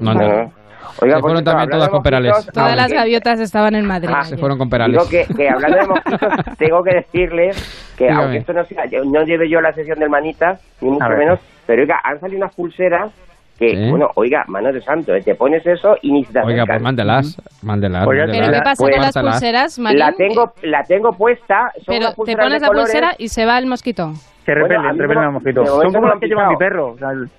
[0.00, 0.52] No, no.
[1.00, 2.30] Oiga, Se fueron también todas con perales.
[2.32, 4.10] mosquitos, Todas las gaviotas estaban en Madrid.
[4.14, 4.22] Ah.
[4.24, 4.92] Se fueron con perales.
[4.98, 8.22] Digo que, que hablando de mosquitos, tengo que decirles que Dígame.
[8.22, 11.40] aunque esto no sea, yo- no lleve yo la sesión del manitas, ni mucho menos,
[11.66, 13.12] pero oiga, han salido unas pulseras
[13.58, 13.88] que, Sí.
[13.90, 16.82] bueno, oiga, mano de santo, eh, te pones eso y ni se te Oiga, pues
[16.82, 18.06] mándelas, mándelas.
[18.06, 18.48] Oiga, mándelas.
[18.48, 19.98] ¿Pero qué pasa Pues, con las pulseras, Marín?
[19.98, 22.90] La tengo, la tengo puesta, son Pero te pones la colores.
[22.90, 24.12] pulsera y se va el mosquito.
[24.44, 25.64] Se Bueno, repelen, mí repelen no- a mosquitos.
[25.64, 26.88] de Son como las que lleva mi perro.
[26.88, 27.30] o sea, el-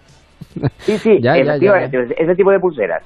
[0.80, 3.04] Sí, sí, Ya, ya, ya, efectivamente, ese tipo de pulseras.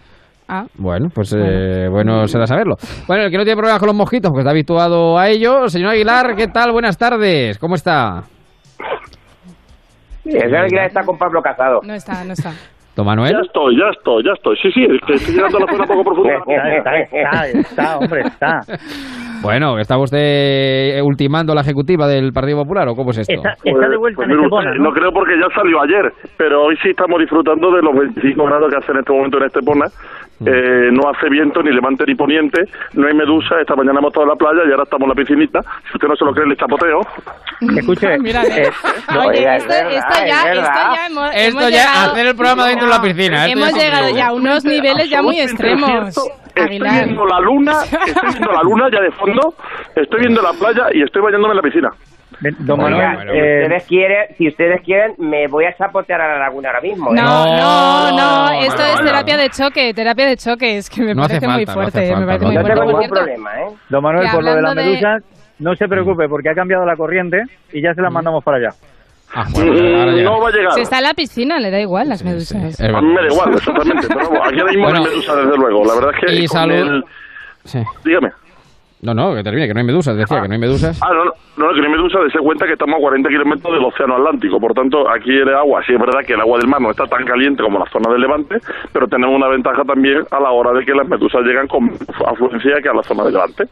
[0.48, 2.76] Ah, Bueno, pues eh, bueno será saberlo.
[3.08, 5.68] Bueno, el que no tiene problemas con los mosquitos, porque está habituado a ello.
[5.70, 6.72] Señor Aguilar, ¿qué tal?
[6.74, 7.58] Buenas tardes.
[7.58, 8.24] ¿Cómo está?
[10.24, 11.80] Sí, esa Aguilar está con Pablo Casado.
[11.84, 12.52] no está, no está.
[12.96, 13.32] Don Manuel.
[13.32, 14.56] Ya estoy, ya estoy, ya estoy.
[14.62, 16.34] Sí, sí, es que estoy llegando a la zona poco profunda.
[16.78, 18.60] Está, está, está, hombre, está.
[19.42, 23.34] Bueno, ¿está usted ultimando la ejecutiva del Partido Popular o cómo es esto?
[23.34, 24.90] Está, está de vuelta Pues en mire Estepona, usted, ¿no?
[24.90, 28.70] no creo porque ya salió ayer, pero hoy sí estamos disfrutando de los 25 grados
[28.70, 29.86] que hace en este momento en Estepona.
[30.46, 32.64] Eh, no hace viento, ni levante ni poniente,
[32.94, 33.60] no hay medusa.
[33.62, 35.60] Esta mañana hemos estado en la playa y ahora estamos en la piscinita.
[35.62, 37.00] Si usted no se lo cree, le chapoteo.
[37.78, 38.72] Escuche, Mira, eh,
[39.20, 42.28] Oye, esto, es verdad, esto es ya, esto ya hemos, Esto hemos ya, llegado, hacer
[42.28, 43.48] el programa dentro de la piscina.
[43.48, 46.10] hemos llegado ya a unos niveles ya muy extremos.
[46.10, 47.06] Estoy Aguilar.
[47.06, 49.54] viendo la luna, estoy viendo la luna ya de fondo,
[49.96, 51.90] estoy viendo la playa y estoy bañándome en la piscina.
[52.60, 56.28] Don Oiga, Manuel, si, eh, ustedes quieren, si ustedes quieren, me voy a chapotear a
[56.34, 57.12] la laguna ahora mismo.
[57.12, 57.16] ¿eh?
[57.16, 59.06] No, no, no, no, esto no, es no.
[59.06, 62.16] terapia de choque, terapia de choque, es que me parece muy falta, no hace fuerte,
[62.16, 62.92] me falta, parece no muy fuerte.
[62.92, 63.66] Por cierto, problema, ¿eh?
[63.90, 65.24] don Manuel, por lo de las hablando de- medusas,
[65.60, 68.70] no se preocupe porque ha cambiado la corriente y ya se las mandamos para allá.
[69.34, 69.72] Ah, bueno.
[70.24, 70.74] No va a llegar.
[70.74, 72.64] Si está en la piscina, le da igual las medusas.
[72.64, 74.08] Es A mí me da igual, exactamente.
[74.10, 75.00] Pero aquí ahora mismo Bueno.
[75.00, 75.86] no hay medusa, desde luego.
[75.86, 76.36] La verdad es que.
[76.36, 76.74] Y con salud.
[76.76, 77.04] el-
[77.64, 77.84] Sí.
[78.04, 78.32] Dígame.
[79.02, 81.00] No, no, que termine, que no hay medusas, decía, que no hay medusas.
[81.02, 83.74] Ah, no, no, no, que no hay medusa, dése cuenta que estamos a 40 kilómetros
[83.74, 84.60] del Océano Atlántico.
[84.60, 87.06] Por tanto, aquí el agua, sí es verdad que el agua del mar no está
[87.08, 88.58] tan caliente como la zona del Levante,
[88.94, 91.90] pero tenemos una ventaja también a la hora de que las medusas llegan con
[92.28, 93.64] afluencia que a la zona del Levante.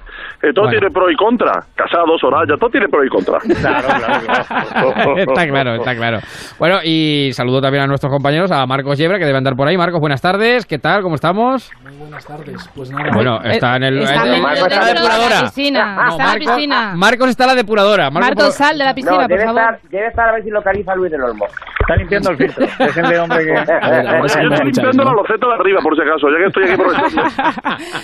[0.41, 0.79] Eh, todo Bueno.
[0.79, 1.63] tiene pro y contra.
[1.75, 3.37] Casados, Soraya, todo tiene pro y contra.
[3.39, 5.17] Claro, claro, claro.
[5.17, 6.19] está claro, está claro.
[6.57, 9.77] Bueno, y saludo también a nuestros compañeros, a Marcos Yebra, que debe andar por ahí.
[9.77, 11.03] Marcos, buenas tardes, ¿qué tal?
[11.03, 11.71] ¿Cómo estamos?
[11.83, 12.67] Muy buenas tardes.
[12.75, 13.11] Pues nada.
[13.13, 13.99] Bueno, está en el...
[13.99, 15.41] Está en- en- metido depuradora.
[15.41, 16.93] la piscina, No, está en la Marcos- piscina.
[16.95, 18.09] Marcos está en la depuradora.
[18.11, 19.61] Marcos, Marcos, sal de la piscina, No, por debe favor.
[19.61, 21.45] estar, debe estar a ver si localiza a Luis del Olmo.
[21.79, 22.65] Está limpiando el filtro.
[22.79, 23.51] Déjenle, hombre, que...
[23.57, 25.15] A ver, Yo estoy limpiando la ¿no?
[25.17, 27.23] loseta de arriba, por si acaso, ya que estoy aquí aprovechando.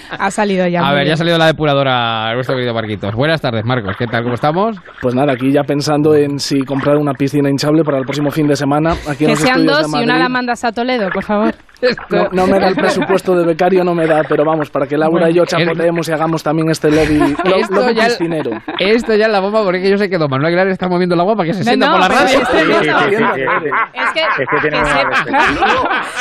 [0.19, 0.87] ha salido ya.
[0.87, 3.13] A ver, ya ha salido la depuradora nuestro querido Marquitos.
[3.13, 3.95] Buenas tardes, Marcos.
[3.97, 4.23] ¿Qué tal?
[4.23, 4.77] ¿Cómo estamos?
[5.01, 8.47] Pues nada, aquí ya pensando en si comprar una piscina hinchable para el próximo fin
[8.47, 8.93] de semana.
[9.09, 11.53] Aquí Que sean dos y una la mandas a Toledo, por favor.
[12.09, 14.97] No, no me da el presupuesto de becario, no me da, pero vamos, para que
[14.97, 18.51] Laura y yo chapoteemos y hagamos también este lobby, lo- Esto lobby ya- piscinero.
[18.79, 21.21] Esto ya es la bomba, porque yo sé que don Manuel Aguilar está moviendo el
[21.21, 22.39] agua para que se No, sienta no, por la radio.
[22.39, 23.41] es que- Sí, sí, sí, sí, sí.
[23.93, 24.21] Es que,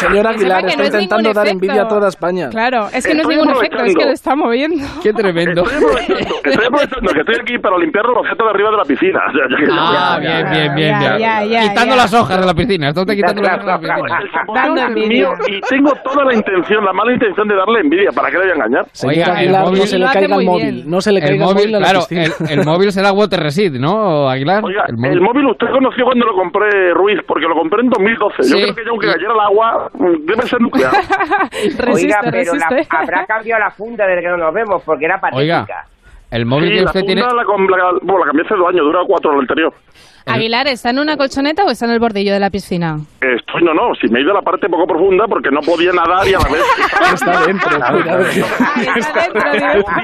[0.07, 1.65] Señor Aguilar, está intentando dar efecto.
[1.65, 2.49] envidia a toda España.
[2.51, 4.85] Claro, es que no es ningún efecto, es que lo está moviendo.
[5.03, 5.63] Qué tremendo.
[5.65, 8.85] Estoy aprovechando, estoy aprovechando que estoy aquí para limpiar la loseta de arriba de la
[8.85, 9.21] piscina.
[9.77, 10.77] Ah, bien, bien,
[11.49, 12.89] bien, Quitando las hojas de la piscina.
[12.89, 14.19] Está usted quitando las hojas de la piscina.
[15.47, 18.11] El y tengo toda la intención, la mala intención de darle envidia.
[18.15, 18.87] ¿Para qué le voy a engañar?
[19.07, 20.91] Oiga, el móvil- no se le caiga el móvil, bien.
[20.91, 24.29] no se le El caiga el móvil, claro, el, el móvil será Water Receipt, ¿no,
[24.29, 24.65] Aguilar?
[24.65, 28.43] Oiga, el móvil usted conoció cuando lo compré, Ruiz, porque lo compré en 2012.
[28.43, 28.51] Sí.
[28.51, 30.93] Yo creo que ya aunque cayera el agua, mm, debe ser nuclear.
[31.53, 35.19] Oiga, resiste, pero la- habrá cambiado la funda desde que no nos vemos, porque era
[35.21, 35.41] patética.
[35.65, 35.85] Oiga,
[36.31, 37.21] el móvil Sí, que usted tiene...
[37.23, 39.73] la, com- la- bueno, la cambié hace dos años, dura cuatro la anterior.
[40.27, 42.97] Aguilar, ¿está en una colchoneta o está en el bordillo de la piscina?
[43.21, 45.93] Estoy, no, no, si me he ido a la parte poco profunda porque no podía
[45.93, 46.63] nadar y a la vez...
[47.15, 47.71] Está dentro.
[48.97, 49.85] está dentro.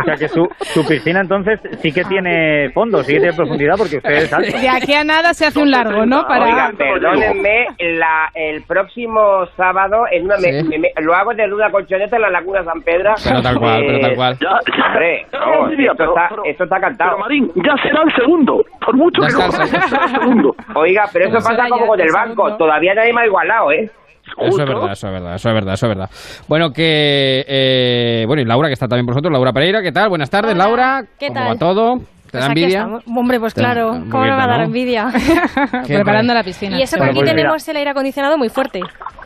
[0.00, 3.74] O sea que su, su piscina entonces sí que tiene fondo, sí que tiene profundidad
[3.76, 4.58] porque usted es alto.
[4.58, 6.26] De aquí a nada se hace un largo, ¿no?
[6.26, 6.44] Para...
[6.46, 7.66] Oiga, perdónenme,
[7.98, 10.68] la, el próximo sábado en una me- Sí.
[10.68, 13.14] me- me- lo hago desde una colchoneta en la Laguna San Pedro.
[13.22, 14.38] Pero tal cual, pero tal cual.
[14.40, 17.10] Ya, ya, Hombre, ya, vamos, envidia, esto, pero- está, pero- esto está cantado.
[17.10, 18.64] Pero Marín, ya será el segundo.
[18.84, 19.32] Por mucho Ya que
[20.74, 22.56] Oiga, pero eso pasa como con el banco.
[22.56, 23.90] Todavía nadie me ha igualado, ¿eh?
[24.38, 26.10] Eso es verdad, eso es verdad, eso es verdad, eso es verdad.
[26.48, 27.44] Bueno, que...
[27.46, 29.32] eh, bueno, y Laura, que está también por nosotros.
[29.32, 30.08] Laura Pereira, ¿qué tal?
[30.08, 31.02] Buenas tardes, Hola, Laura.
[31.18, 31.50] ¿qué ¿Cómo tal?
[31.50, 31.96] va todo?
[31.96, 32.86] ¿Te Pues da envidia?
[33.14, 35.08] Hombre, pues claro, ¿cómo me va a dar envidia?
[35.86, 36.78] Preparando la piscina.
[36.78, 38.80] Y eso que aquí pues tenemos el aire acondicionado muy fuerte.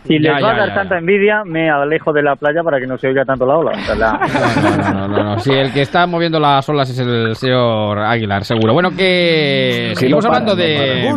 [0.07, 0.99] Si les Ya, va a dar ya, tanta ya.
[1.01, 3.73] envidia, me alejo de la playa para que no se oiga tanto la ola.
[3.99, 5.39] No, no, no, no.
[5.39, 8.73] Sí, el que está moviendo las olas es el señor Aguilar, seguro.
[8.73, 11.13] Bueno, que seguimos hablando de...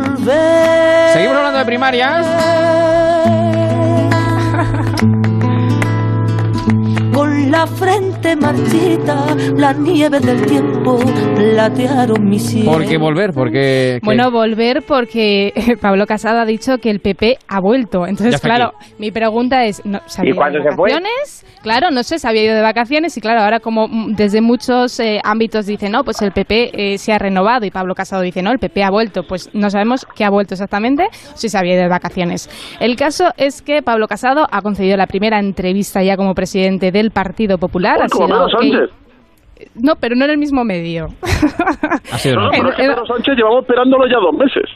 [1.13, 3.38] Seguimos hablando de primarias.
[7.49, 10.99] La frente marchita, la nieve del tiempo
[11.35, 12.71] platearon mi cielo.
[12.71, 13.31] ¿Por qué volver?
[13.33, 13.97] Porque...
[13.99, 13.99] ¿qué?
[14.03, 15.51] Bueno, volver porque
[15.81, 18.05] Pablo Casado ha dicho que el PP ha vuelto.
[18.05, 20.91] Entonces, claro, mi pregunta es, ¿no, ¿se había ¿Y cuándo ido de se fue?
[20.91, 21.45] vacaciones?
[21.63, 25.19] Claro, no sé, se había ido de vacaciones y claro, ahora como desde muchos eh,
[25.23, 28.51] ámbitos dicen, no, pues el PP eh, se ha renovado y Pablo Casado dice, no,
[28.51, 29.23] el PP ha vuelto.
[29.27, 32.49] Pues no sabemos qué ha vuelto exactamente si se había ido de vacaciones.
[32.79, 37.09] El caso es que Pablo Casado ha concedido la primera entrevista ya como presidente del
[37.11, 37.97] Partido Popular.
[37.99, 38.61] Uy, Ha como sido Pedro ok.
[38.61, 38.89] Sánchez.
[39.75, 41.07] No, pero no en el mismo medio.
[41.21, 42.51] Ha sido No, no.
[42.51, 44.69] pero es que Eh, eh, Pedro Sánchez llevamos esperándolo ya dos meses.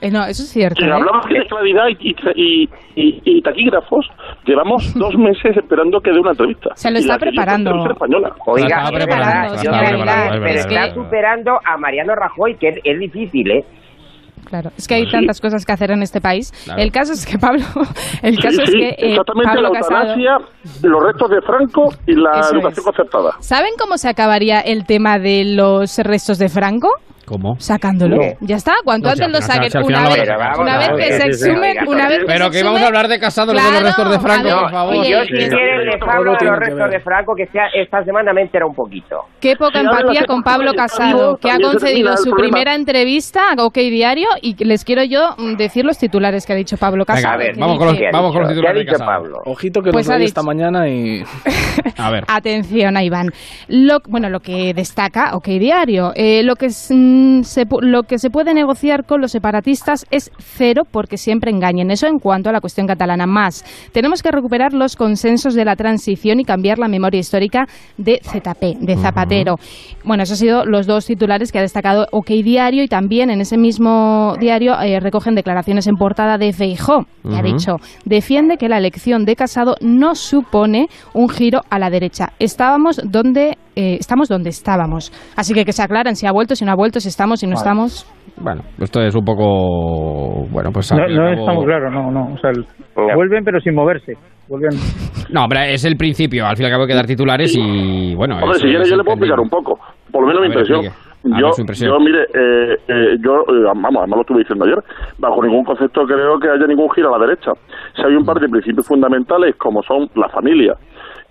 [0.00, 0.74] Eh, no, eso es cierto.
[0.80, 0.92] Que ¿eh?
[0.92, 4.06] hablamos de claridad y, y, y- y taquígrafos.
[4.44, 6.70] Llevamos dos meses esperando que dé una entrevista.
[6.74, 7.70] Se lo está preparando.
[7.90, 8.32] Española.
[8.46, 13.64] Oiga, preparando, preparando, está superando a Mariano Rajoy, que es, es difícil, ¿eh?
[14.60, 14.70] Claro.
[14.76, 15.10] Es que hay Sí.
[15.10, 16.52] tantas cosas que hacer en este país.
[16.64, 16.80] Claro.
[16.80, 17.64] El caso es que Pablo,
[18.22, 20.00] el caso Sí, es que eh, exactamente Pablo la Casado.
[20.14, 20.38] eutanasia,
[20.82, 23.30] los restos de Franco y la educación concertada.
[23.40, 26.88] ¿Saben cómo se acabaría el tema de los restos de Franco?
[27.26, 27.56] ¿Cómo?
[27.58, 28.16] Sacándolo.
[28.16, 28.22] No.
[28.40, 28.74] Ya está.
[28.84, 29.70] Cuanto No, antes lo saquen.
[29.70, 31.48] si una vez, a una vez Claro, que sí, se sí, sí.
[31.50, 33.86] exhumen, una vez Pero se que vamos a hablar de Casado, no de los Claro,
[33.86, 34.96] restos de Franco, a ver, por favor.
[34.96, 36.90] oye, Yo, que si es- quieren, les hablo de los que restos ver.
[36.90, 39.16] de Franco, que sea esta semana me entera un poquito.
[39.40, 42.36] Qué poca Sí, empatía con Pablo Casado, que ha concedido su problema.
[42.54, 46.56] primera entrevista a OK Diario y les quiero yo mm, decir los titulares que ha
[46.56, 47.38] dicho Pablo Casado.
[47.38, 49.10] que vamos con los, vamos con los ¿Qué ha titulares de dicho Casado.
[49.10, 49.38] Pablo?
[49.46, 51.22] Ojito que Pues nos esta mañana y...
[51.98, 52.24] A ver.
[52.28, 52.94] Atención.
[53.68, 56.90] Lo, bueno, lo que destaca, OK Diario, eh, lo, que es,
[57.42, 61.90] se, pu- lo que se puede negociar con los separatistas es cero porque siempre engañen.
[61.90, 63.26] Eso en cuanto a la cuestión catalana.
[63.26, 67.66] Más, tenemos que recuperar los consensos de la transición y cambiar la memoria histórica
[67.96, 69.56] de ZP, de Zapatero.
[70.04, 73.40] Bueno, esos han sido los dos titulares que ha destacado OK Diario y también en
[73.40, 78.68] ese mismo diario eh, recogen declaraciones en portada de Feijó, que ha dicho defiende que
[78.68, 82.32] la elección de Casado no supone un giro a la derecha.
[82.38, 85.10] Estábamos donde eh, estamos donde estábamos.
[85.36, 87.46] Así que que se aclaren si ha vuelto, si no ha vuelto, si estamos, si
[87.46, 87.58] no Vale.
[87.60, 88.06] estamos.
[88.36, 90.46] Bueno, esto es un poco.
[90.50, 90.92] Bueno, pues.
[90.92, 92.34] No, no cabo- estamos claros, no, no.
[92.34, 92.66] O sea, el-
[93.14, 94.14] vuelven pero sin moverse.
[94.48, 94.78] Vuelven.
[95.30, 96.46] No, hombre, es el principio.
[96.46, 98.14] Al fin y al cabo hay que dar titulares y.
[98.14, 99.78] Bueno, Hombre, si quieres es yo le puedo explicar un poco,
[100.12, 100.82] por lo menos mi impresión.
[101.24, 104.76] Yo, yo, mire, eh, eh, yo, eh, vamos, además lo estuve diciendo ayer,
[105.18, 107.52] bajo ningún concepto creo que haya ningún giro a la derecha.
[107.96, 110.74] Si hay un par de principios fundamentales como son la familia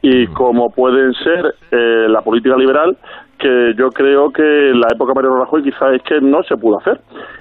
[0.04, 2.98] y como pueden ser eh, la política liberal,
[3.40, 6.58] que yo creo que en la época de Mariano Rajoy quizás es que no se
[6.58, 7.00] pudo hacer.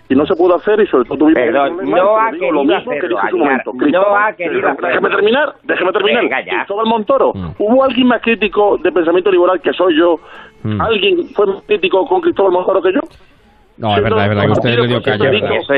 [0.08, 2.52] Y no se pudo hacer y sobre todo tuvimos Perdón, problema, no ha lo digo,
[2.52, 3.72] lo querido mismo que dije en su momento.
[3.74, 6.22] No ha querido Déjeme terminar, déjeme terminar.
[6.22, 6.36] Venga.
[6.44, 7.50] Cristóbal Montoro, Mm.
[7.58, 10.16] ¿hubo alguien más crítico de pensamiento liberal que soy yo?
[10.62, 10.80] Mm.
[10.80, 13.00] ¿Alguien fue más crítico con Cristóbal Montoro que yo?
[13.82, 15.74] No, es verdad, es verdad que usted le dio eso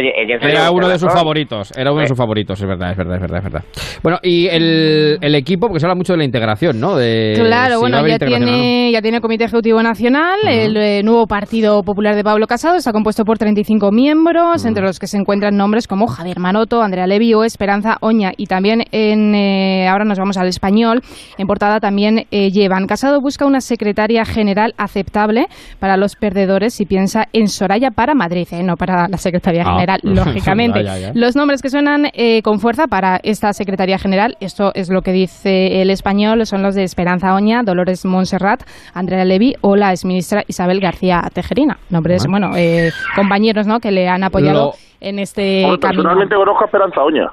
[0.47, 3.23] Era uno de sus favoritos, era uno de sus favoritos, es verdad, es verdad, es
[3.23, 3.65] verdad, es verdad.
[4.03, 6.97] Bueno, y el, el equipo, porque se habla mucho de la integración, ¿no?
[6.97, 11.83] De Claro, si bueno, ya tiene, ya tiene Comité Ejecutivo Nacional, el eh, nuevo Partido
[11.83, 15.89] Popular de Pablo Casado está compuesto por 35 miembros, entre los que se encuentran nombres
[15.89, 18.33] como Javier Manoto, Andrea Levy o Esperanza Oña.
[18.37, 21.01] Y también, en, eh, ahora nos vamos al español,
[21.39, 22.87] en portada también eh, llevan.
[22.87, 25.47] Casado busca una secretaria general aceptable
[25.79, 29.73] para los perdedores y piensa en Soraya para Madrid, eh, no para la secretaria Ah.
[29.75, 30.85] general, lógicamente.
[30.85, 31.13] Ya, ya, ya.
[31.15, 35.13] Los nombres que suenan eh, con fuerza para esta Secretaría General, esto es lo que
[35.13, 38.63] dice el español, son los de Esperanza Oña, Dolores Montserrat,
[38.93, 41.79] Andrea Levy o la exministra Isabel García Tejerina.
[41.91, 43.81] Nombres, bueno, eh, compañeros ¿no?
[43.81, 45.79] que le han apoyado Lo- en este camino.
[45.81, 47.27] personalmente conozco a Esperanza Oña.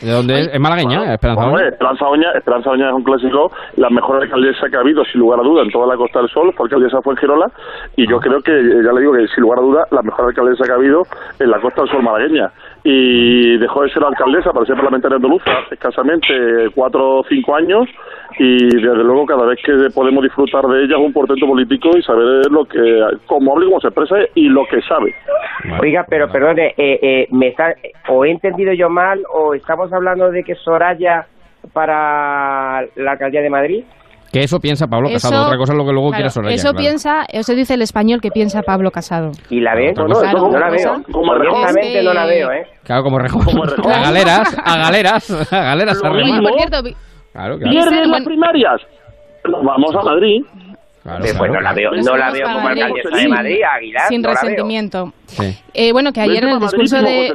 [0.00, 0.48] ¿De dónde es?
[0.54, 1.14] ¿Es malagueña?
[1.14, 1.68] Esperanza Oña?
[1.68, 5.40] Esperanza Oña, Esperanza Oña es un clásico, la mejor alcaldesa que ha habido, sin lugar
[5.40, 7.50] a duda, en toda la Costa del Sol, fue alcaldesa fue en Girola,
[7.96, 10.64] y yo creo que, ya le digo que sin lugar a duda, la mejor alcaldesa
[10.64, 11.02] que ha habido
[11.38, 12.50] en la Costa del Sol malagueña.
[12.84, 17.88] Y dejó de ser alcaldesa para ser parlamentaria andaluza hace escasamente cuatro o cinco años,
[18.38, 22.02] y desde luego cada vez que podemos disfrutar de ella es un portento político y
[22.02, 25.14] saber lo que, cómo habla y cómo se expresa y lo que sabe.
[25.80, 27.74] Oiga, pero perdone, eh, eh, me está,
[28.08, 31.26] o he entendido yo mal, o estamos hablando de que Soraya
[31.72, 33.84] para la alcaldía de Madrid.
[34.32, 36.54] Que eso piensa Pablo Eso- Casado, otra cosa es lo que luego Claro, quiere Soraya.
[36.54, 36.78] eso claro.
[36.78, 39.30] piensa, eso dice el español que piensa Pablo Casado.
[39.50, 39.92] ¿Y la ve?
[39.94, 41.02] No, no, no la Claro, veo.
[41.12, 42.66] como Honestamente no la veo, ¿eh?
[42.84, 43.42] Claro, como Rejón.
[43.92, 46.02] A galeras, a galeras, a galeras.
[46.02, 46.32] a Lo remar.
[46.32, 46.48] mismo.
[46.48, 46.82] Por cierto,
[47.32, 47.70] Claro, claro.
[47.70, 48.80] Pierden las primarias.
[49.44, 50.40] Nos vamos a Madrid.
[51.02, 53.58] Claro, Eh, pues no la veo, Nos no la veo como alcaldesa de Sin- Madrid,
[53.76, 54.02] Aguilar.
[54.08, 55.12] sin no resentimiento.
[55.26, 55.58] Sí.
[55.74, 57.32] Eh, bueno, que ayer en el discurso de,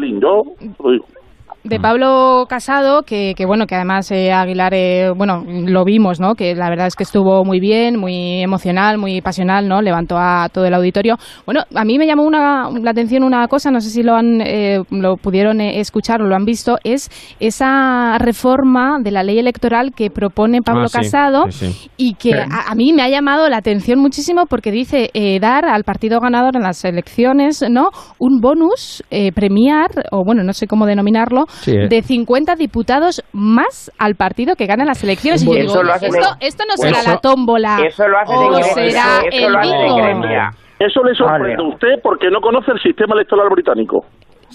[1.67, 6.35] de Pablo Casado, que, que bueno, que además eh, Aguilar, eh, bueno, lo vimos, ¿no?
[6.35, 9.81] Que la verdad es que estuvo muy bien, muy emocional, muy pasional, ¿no?
[9.81, 11.15] Levantó a todo el auditorio.
[11.45, 14.41] Bueno, a mí me llamó una, la atención una cosa, no sé si lo han,
[14.41, 19.39] eh, lo pudieron eh, escuchar o lo han visto, es esa reforma de la ley
[19.39, 21.89] electoral que propone Pablo Ah, sí, Casado sí, sí.
[21.97, 25.65] y que a, a mí me ha llamado la atención muchísimo porque dice eh, dar
[25.65, 27.89] al partido ganador en las elecciones, ¿no?
[28.19, 31.87] Un bonus, eh, premiar, o bueno, no sé cómo denominarlo, Sí, eh.
[31.87, 35.43] de 50 diputados más al partido que gana las elecciones.
[35.43, 37.79] Y yo digo, esto, esto no será la tómbola.
[37.85, 40.21] Eso lo hacen o en será Eso el lo hacen en bingo.
[40.21, 40.49] Grecia.
[40.79, 44.05] Eso le sorprende a usted porque no conoce el sistema electoral británico.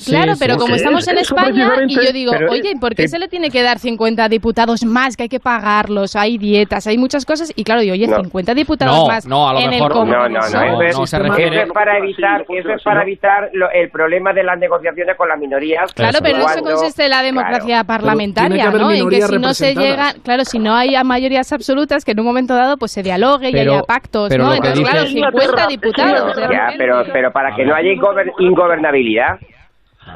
[0.07, 3.03] Claro, pero como estamos en Eso España, y yo digo, pero- oye, ¿y por qué
[3.03, 3.09] sí.
[3.09, 5.17] se le tiene que dar 50 diputados más?
[5.17, 7.53] Que hay que pagarlos, hay dietas, hay muchas cosas.
[7.55, 8.17] Y claro, digo, oye, No.
[8.17, 10.19] 50 diputados No, más no, a lo en mejor- el Congreso.
[10.19, 12.83] No, no, no, No, eso, no es, se eso refiere- es para evitar, eso es
[12.83, 15.93] para evitar lo- el problema de las negociaciones con las minorías.
[15.93, 18.91] Claro, pero Cuando- consiste en la democracia parlamentaria, que ¿no?
[18.91, 22.27] En que si no se llega, claro, si no hay mayorías absolutas, que en un
[22.27, 24.55] momento dado pues se dialogue y Pero- haya pactos, pero ¿no?
[24.55, 26.37] Entonces, claro, dice- 50 diputados.
[26.51, 29.39] Ya, pero, pero para que no haya ingober- ingobernabilidad.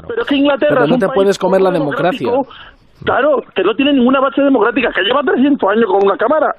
[0.08, 2.28] Pero es que Inglaterra Pero es no un te país puedes comer la democracia.
[3.04, 6.54] Claro, que no tiene ninguna base democrática, que lleva 300 años con una cámara.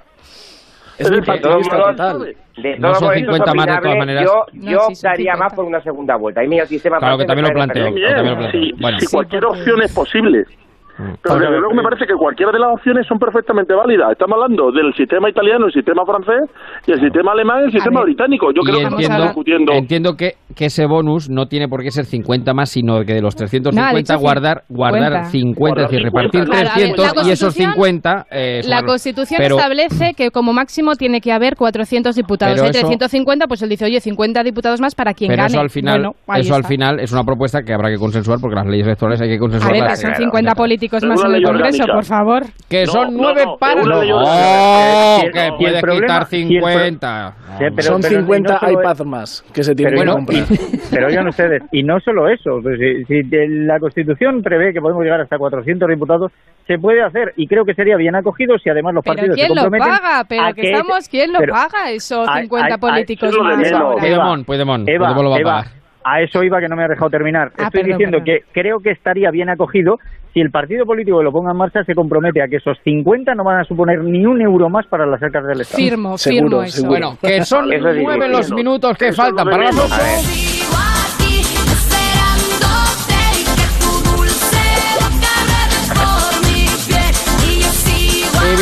[0.97, 1.67] Es bipartidista todos
[1.97, 2.35] total.
[2.57, 4.23] De No son modos, eso es 50 más de todas maneras.
[4.23, 5.37] Yo, No, yo sí, son optaría 50.
[5.43, 6.43] más por una segunda vuelta.
[6.43, 7.83] Y mira, el sistema Claro, que también lo planteo.
[7.85, 8.15] perfecto.
[8.15, 8.61] también lo planteo.
[8.61, 8.99] si, Bueno.
[8.99, 10.43] si cualquier opción es posible.
[10.97, 11.13] Mm.
[11.21, 14.11] Pero desde luego me parece que cualquiera de las opciones son perfectamente válidas.
[14.11, 16.49] Estamos hablando del sistema italiano, el sistema francés,
[16.87, 18.05] y el sistema alemán y el sistema ver.
[18.07, 18.51] británico.
[18.51, 19.73] Yo creo que entiendo, estamos discutiendo.
[19.73, 23.21] entiendo que, que ese bonus no tiene por qué ser 50 más, sino que de
[23.21, 27.31] los 350 No, guardar, guardar 50, es decir, repartir Claro, a ver, 300 la y
[27.31, 28.25] esos Constitución- 50...
[28.31, 28.83] eh, La.
[28.83, 32.59] Constitución Pero- establece que como máximo tiene que haber 400 diputados.
[32.61, 35.51] Hay eso- 350, pues él dice, oye, 50 diputados más para quien Pero gane.
[35.51, 38.55] eso al final, Bueno, eso al final es una propuesta que habrá que consensuar porque
[38.55, 40.01] las leyes electorales hay que A consensuarlas.
[40.03, 41.93] ver, son 50 políticos Pero más en el Congreso, orgánica.
[41.93, 42.43] por favor.
[42.69, 44.01] Que No, son nueve no, No,
[45.23, 47.33] el- que y el puede problema- quitar y el pro- 50.
[47.57, 50.15] Sí, pero- Son pero- y no 50 solo- iPads más que se tienen Pero, que
[50.15, 50.37] comprar.
[50.39, 50.45] y-
[50.91, 55.03] pero oigan ustedes, y no solo eso, pues si, si la Constitución prevé que podemos
[55.03, 56.31] llegar hasta 400 diputados,
[56.67, 59.47] se puede hacer y creo que sería bien acogido si además los Pero partidos ¿quién
[59.47, 60.25] se lo comprometen paga?
[60.27, 63.35] Pero a que que- estamos, ¿quién lo pero- paga esos a- 50 a- a- políticos
[63.35, 63.71] lo de más?
[63.99, 65.76] Puigdemont, Puigdemont, Eva, Puigdemont lo va a Eva, pagar.
[66.09, 67.49] A eso iba que no me ha dejado terminar.
[67.57, 68.25] Ah, Estoy perdón, diciendo perdón.
[68.25, 69.97] que creo que estaría bien acogido
[70.33, 73.33] si el partido político que lo ponga en marcha se compromete a que esos 50
[73.35, 75.83] no van a suponer ni un euro más para las arcas del Estado.
[75.83, 76.77] Firmo, Seguro, firmo eso.
[76.81, 76.89] seguro.
[76.99, 77.67] Bueno, que son
[78.03, 80.76] nueve los minutos que faltan para las menos.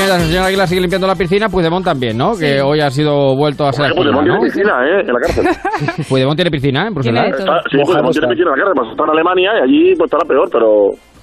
[0.06, 0.14] 8.
[0.14, 2.36] Y mientras el señor Aguilar sigue limpiando la piscina, Puigdemont también, ¿no?
[2.38, 4.34] Que hoy ha sido vuelto a ser Porque aquí, Puigdemont ¿no?
[4.34, 5.02] tiene piscina, ¿eh?
[5.02, 6.06] En la cárcel.
[6.10, 7.26] Puigdemont tiene piscina en Bruselas.
[7.40, 10.26] Está- sí, Puigdemont tiene piscina en la cárcel, está en Alemania y allí pues estará
[10.28, 10.68] peor, pero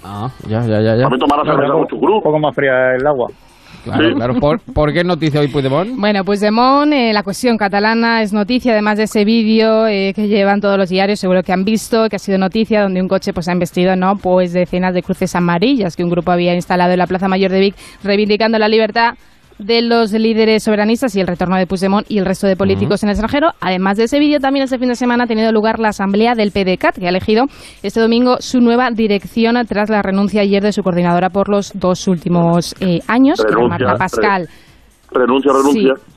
[0.04, 0.96] Ah, ya, ya, ya.
[0.96, 1.02] ya.
[1.02, 2.20] también tomará No, cerveza un con chucrú.
[2.22, 3.28] poco más fría el agua.
[3.84, 4.14] Claro, Sí.
[4.14, 4.34] claro.
[4.40, 5.90] ¿Por, por qué noticia hoy Puigdemont?
[5.98, 10.60] Bueno, Puigdemont, eh, la cuestión catalana es noticia, además de ese vídeo eh, que llevan
[10.60, 13.48] todos los diarios, seguro que han visto, que ha sido noticia, donde un coche pues
[13.48, 14.16] ha embestido, ¿no?
[14.16, 17.60] Pues decenas de cruces amarillas que un grupo había instalado en la Plaza Mayor de
[17.60, 19.14] Vic, reivindicando la libertad
[19.64, 23.08] de los líderes soberanistas y el retorno de Puigdemont y el resto de políticos en
[23.08, 23.52] el extranjero.
[23.60, 26.50] Además de ese vídeo, también este fin de semana ha tenido lugar la asamblea del
[26.50, 27.46] PDCAT, que ha elegido
[27.82, 32.08] este domingo su nueva dirección tras la renuncia ayer de su coordinadora por los dos
[32.08, 34.48] últimos eh, años, que era Marta Pascal.
[35.10, 36.11] Renuncia, renuncia.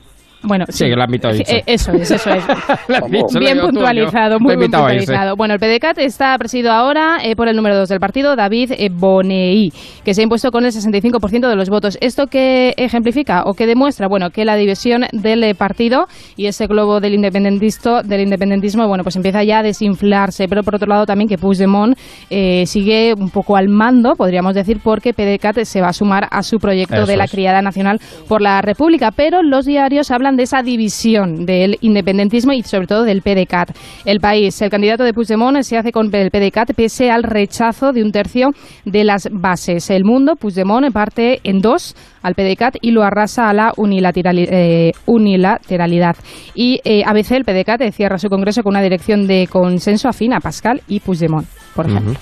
[0.46, 1.56] Bueno, Sí, que lo a irse.
[1.56, 2.44] Eh, Eso es, eso es.
[3.10, 5.36] Dicho, bien tú, puntualizado, muy bien puntualizado.
[5.36, 8.88] Bueno, el PDCAT está presidido ahora eh, por el número 2 del partido, David eh,
[8.92, 9.70] Bonei,
[10.04, 11.98] que se ha impuesto con el 65% de los votos.
[12.00, 14.08] ¿Esto qué ejemplifica o qué demuestra?
[14.08, 16.06] Bueno, que la división del eh, partido
[16.36, 20.46] y ese globo del, independentisto, del independentismo, bueno, pues empieza ya a desinflarse.
[20.48, 21.96] Pero por otro lado también que Puigdemont
[22.30, 26.42] eh, sigue un poco al mando, podríamos decir, porque PDCAT se va a sumar a
[26.42, 27.30] su proyecto Eso de la es.
[27.30, 27.98] criada nacional
[28.28, 29.10] por la República.
[29.10, 33.70] Pero los diarios hablan de esa división del independentismo y sobre todo del PDCAT.
[34.04, 38.02] El país, el candidato de Puigdemont se hace con el PDCAT pese al rechazo de
[38.02, 38.50] un tercio
[38.84, 39.90] de las bases.
[39.90, 46.16] El mundo, Puigdemont parte en dos al PDCAT y lo arrasa a la eh, unilateralidad.
[46.54, 50.40] Y eh, ABC, el PDCAT, cierra su congreso con una dirección de consenso afín a
[50.40, 52.14] Pascal y Puigdemont, por ejemplo.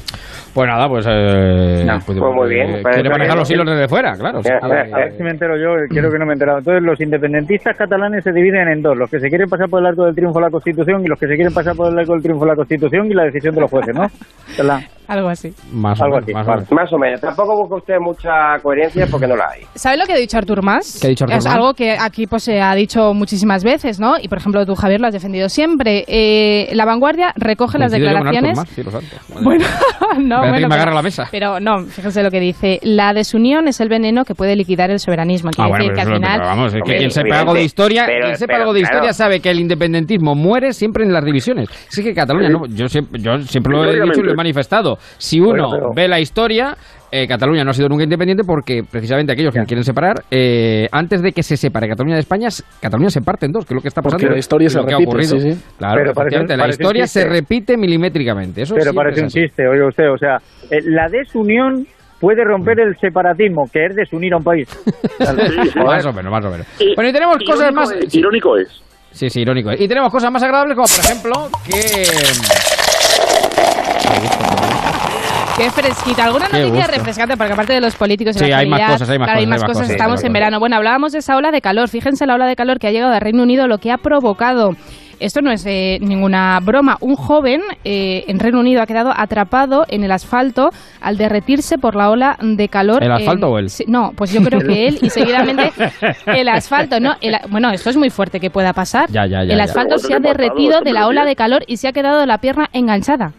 [0.55, 1.05] Pues nada, pues.
[1.09, 3.39] Eh, No, Puigdemont, pues muy bien, eh, parece quiere manejar bien.
[3.41, 4.41] los hilos desde fuera, claro.
[4.41, 6.35] Ya, sí, ya, eh, A ver si me entero yo, quiero que no me he
[6.35, 6.59] enterado.
[6.59, 9.87] Entonces, los independentistas catalanes se dividen en dos: los que se quieren pasar por el
[9.87, 12.13] arco del triunfo de la Constitución y los que se quieren pasar por el arco
[12.13, 14.07] del triunfo de la Constitución y la decisión de los jueces, ¿no?
[15.09, 15.51] Algo así.
[15.73, 16.73] Más o Algo menos, así, más o menos.
[16.73, 17.21] Más o menos.
[17.21, 19.63] Tampoco busca usted mucha coherencia porque no la hay.
[19.75, 20.99] ¿Sabe lo que ha dicho Artur Mas?
[21.01, 21.55] ¿Qué ha dicho Artur Es Mas?
[21.55, 24.15] algo que aquí pues se ha dicho muchísimas veces, ¿no?
[24.21, 26.05] Y por ejemplo tú, Javier, lo has defendido siempre.
[26.09, 28.57] Eh, la vanguardia recoge las declaraciones.
[28.57, 28.69] Mas.
[29.43, 29.65] Bueno,
[30.19, 31.29] no, bueno, me agarra pero, la mesa.
[31.31, 32.79] pero no, fíjense lo que dice.
[32.83, 35.51] La desunión es el veneno que puede liquidar el soberanismo.
[35.51, 36.39] Quiere Ah, bueno, decir pero que al lo- final.
[36.41, 38.73] pero vamos, es que Hombre, quien sepa algo de historia, pero- quien sepa pero, algo
[38.75, 39.15] de historia claro.
[39.15, 41.69] sabe que el independentismo muere siempre en las divisiones.
[41.89, 44.35] Sí que Cataluña, no, yo siempre, yo siempre lo he dicho y lo he Históricamente.
[45.19, 46.77] Si uno Bueno, pero- ve la historia,
[47.11, 51.23] eh, Cataluña no ha sido nunca independiente porque precisamente aquellos que quieren separar, eh, antes
[51.23, 52.49] de que se separe Cataluña de España,
[52.81, 54.21] Cataluña se parte en dos, que es lo que está pasando.
[54.23, 55.39] Porque la historia se lo que ha repite, ocurrido.
[55.41, 55.63] sí, sí.
[55.79, 58.63] Claro, Pero parece- la parece un historia se repite milimétricamente.
[58.63, 59.43] Eso Pero parece un es así.
[59.43, 60.11] chiste, oiga usted.
[60.11, 60.39] O sea,
[60.71, 61.87] eh, la desunión
[62.21, 64.69] puede romper el separatismo, que es desunir a un país.
[65.77, 66.67] más o menos, más o menos.
[66.81, 67.91] Y- Bueno, y tenemos irónico cosas más.
[67.93, 68.69] es, irónico es.
[69.13, 69.71] Sí, sí, irónico.
[69.73, 72.74] Y tenemos cosas más agradables como, por ejemplo, que...
[75.57, 76.25] Qué fresquita.
[76.25, 76.93] ¿Alguna Qué noticia gusto.
[76.97, 77.37] refrescante?
[77.37, 79.47] Porque aparte de los políticos Sí, la hay más cosas, hay más claro, cosas, hay
[79.47, 79.77] más cosas.
[79.83, 79.91] cosas.
[79.91, 80.59] Estamos en verano.
[80.59, 81.89] Bueno, hablábamos de esa ola de calor.
[81.89, 84.71] Fíjense la ola de calor que ha llegado al Reino Unido, lo que ha provocado.
[85.21, 86.97] Esto no es eh, ninguna broma.
[87.01, 90.71] Un joven eh, en Reino Unido ha quedado atrapado en el asfalto
[91.01, 93.03] al derretirse por la ola de calor.
[93.05, 93.71] ¿El asfalto en- o él?
[93.71, 95.71] Sí, no, pues yo creo que él y seguidamente
[96.27, 97.15] el asfalto, ¿no?
[97.21, 99.09] El- bueno, esto es muy fuerte que pueda pasar.
[99.09, 99.65] Ya, ya, ya, el ya.
[99.65, 102.39] asfalto se ha derretido ¿qué de la ola de calor y se ha quedado la
[102.39, 103.33] pierna enganchada.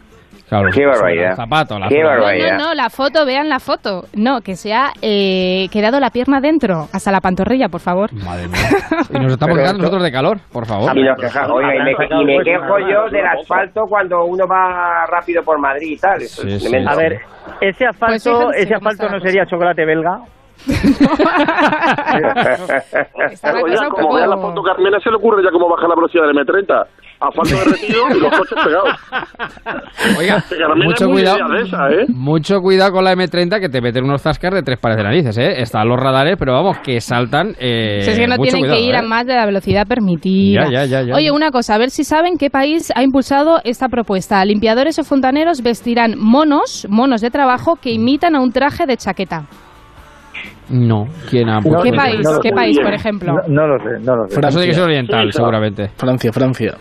[0.48, 1.34] Claro, Qué barbaridad.
[1.34, 2.56] Zapato, la Qué barbaridad.
[2.58, 4.04] No, no, la foto, vean la foto.
[4.14, 8.12] No, que se ha eh, quedado la pierna dentro, hasta la pantorrilla, por favor.
[8.12, 8.58] Madre mía.
[9.10, 10.96] Y nos estamos quedando nosotros de calor, por favor.
[10.96, 15.04] Y, nos queja- oiga, y me, y me quejo yo del asfalto cuando uno va
[15.06, 16.22] rápido por Madrid y tal.
[16.22, 16.90] Eso es tremendo.
[16.90, 17.20] A ver,
[17.60, 20.20] ese asfalto, Pues fíjense ese asfalto no sería chocolate belga.
[20.66, 20.74] Un
[23.90, 26.86] como vea la foto Carmena se le ocurre ya cómo bajar la velocidad del M30.
[27.18, 28.90] Asfalto derretido y los coches pegados.
[30.18, 30.44] Oiga,
[30.76, 31.48] mucho cuidado.
[31.48, 32.04] de esa, ¿eh?
[32.08, 35.38] Mucho cuidado con la M30 que te meten unos zascas de tres pares de narices,
[35.38, 35.62] ¿eh?
[35.62, 37.54] Están los radares, pero vamos, que saltan.
[37.58, 38.98] Eh, es que no mucho tienen cuidado, que ir ¿eh?
[38.98, 40.64] a más de la velocidad permitida.
[40.64, 41.14] Ya, ya, ya, ya.
[41.14, 44.44] Oye, una cosa, a ver si saben qué país ha impulsado esta propuesta.
[44.44, 49.46] Limpiadores o fontaneros vestirán monos, monos de trabajo que imitan a un traje de chaqueta.
[50.68, 52.28] No, ¿quién ha ¿Qué puesto país?
[52.42, 53.34] ¿Qué país, por ejemplo?
[53.48, 54.40] No, lo sé, no lo sé.
[54.40, 55.88] Eso tiene que ser oriental, seguramente.
[55.96, 56.74] Francia, Francia.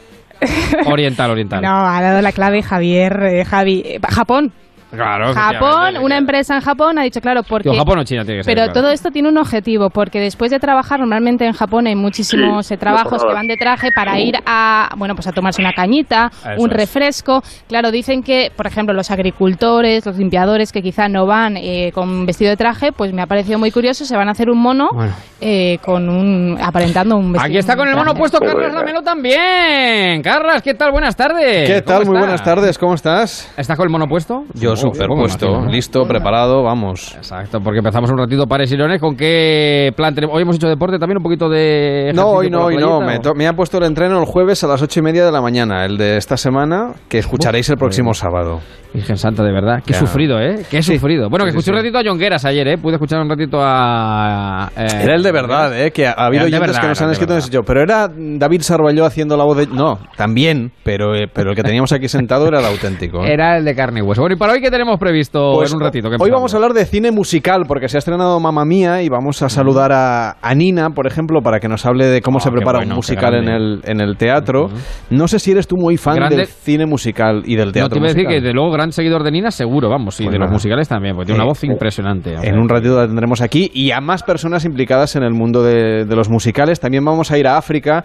[0.88, 1.62] Oriental, oriental.
[1.66, 3.82] No, ha dado la clave Javier, eh, Javi.
[3.86, 4.52] Eh, Japón.
[4.92, 7.70] Claro, Japón, una empresa en Japón ha dicho, claro, porque...
[7.70, 8.54] Digo, Japón o China tiene que ser.
[8.54, 8.82] Pero claro.
[8.82, 12.74] todo esto tiene un objetivo, porque después de trabajar, normalmente en Japón hay muchísimos Sí,
[12.74, 16.30] eh, trabajos que van de traje para ir a, bueno, pues a tomarse una cañita,
[16.32, 16.78] Eso un es.
[16.78, 17.42] refresco.
[17.68, 22.26] Claro, dicen que, por ejemplo, los agricultores, los limpiadores que quizá no van eh, con
[22.26, 24.90] vestido de traje, pues me ha parecido muy curioso, se van a hacer un mono
[24.94, 25.14] Bueno.
[25.42, 27.46] eh, con un, aparentando un vestido.
[27.50, 28.20] Aquí está con el mono traje.
[28.20, 30.22] puesto Carlos Lamelo también.
[30.22, 30.92] Carlas, ¿qué tal?
[30.92, 31.70] Buenas tardes.
[31.70, 32.06] ¿Qué ¿Cómo tal?
[32.08, 33.52] Muy buenas tardes, ¿cómo estás?
[33.58, 34.44] ¿Estás con el mono puesto?
[34.54, 35.72] Yo Imagino, ¿no?
[35.72, 37.16] listo, preparado, vamos.
[37.16, 39.00] Exacto, porque empezamos un ratito pares y leones.
[39.02, 40.36] ¿Con qué plan tenemos?
[40.36, 42.12] Hoy hemos hecho deporte también, un poquito de.
[42.14, 43.00] No, hoy no, hoy no.
[43.02, 45.42] Me, me ha puesto el entreno el jueves a las ocho y media de la
[45.42, 48.60] mañana, el de esta semana, que escucharéis el próximo sábado.
[48.94, 49.84] Virgen Santa, de verdad.
[49.86, 50.66] Qué sufrido, ¿eh?
[50.72, 50.94] Qué Sí.
[50.94, 51.30] sufrido.
[51.30, 52.78] Bueno, que Sí, sí, escuché un ratito a Jongueras ayer, ¿eh?
[52.78, 54.72] Pude escuchar un ratito a.
[54.78, 55.92] eh, Era el de verdad, ¿eh?
[55.92, 57.64] Que ha, ha habido oyentes verdad, que nos han escrito ese sitio.
[57.64, 59.68] Pero era David Sarballó haciendo la voz de...
[59.68, 63.26] No, también, pero, eh, pero el que teníamos aquí sentado era el auténtico.
[63.26, 63.34] ¿eh?
[63.34, 64.22] Era el de carne y hueso.
[64.22, 66.10] Bueno, y para hoy, ¿qué tenemos previsto Pues en un ratito?
[66.10, 69.10] ¿Qué Hoy vamos a hablar de cine musical porque se ha estrenado Mamma Mía y
[69.10, 72.40] vamos a saludar a, a Nina, por ejemplo, para que nos hable de cómo Oh,
[72.42, 74.70] se prepara bueno, un musical en el, en el teatro.
[75.12, 77.90] No sé si eres tú muy fan Grande- del cine musical y del No, teatro
[77.94, 80.34] te iba a decir que de luego gran seguidor de Nina, seguro, vamos, y Pues
[80.34, 82.34] de los musicales también, porque tiene una Eh, voz impresionante.
[82.42, 86.06] En un ratito la tendremos aquí y a más personas implicadas en el mundo de,
[86.06, 86.80] de los musicales.
[86.80, 88.04] También vamos a ir a África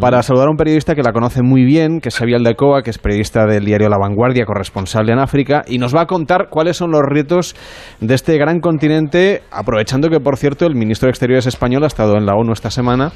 [0.00, 2.90] para saludar a un periodista que la conoce muy bien, que es Xavier Aldecoa, que
[2.90, 6.76] es periodista del diario La Vanguardia, corresponsal en África, y nos va a contar cuáles
[6.76, 7.54] son los retos
[8.00, 12.16] de este gran continente, aprovechando que, por cierto, el ministro de Exteriores español ha estado
[12.16, 13.12] en la ONU esta semana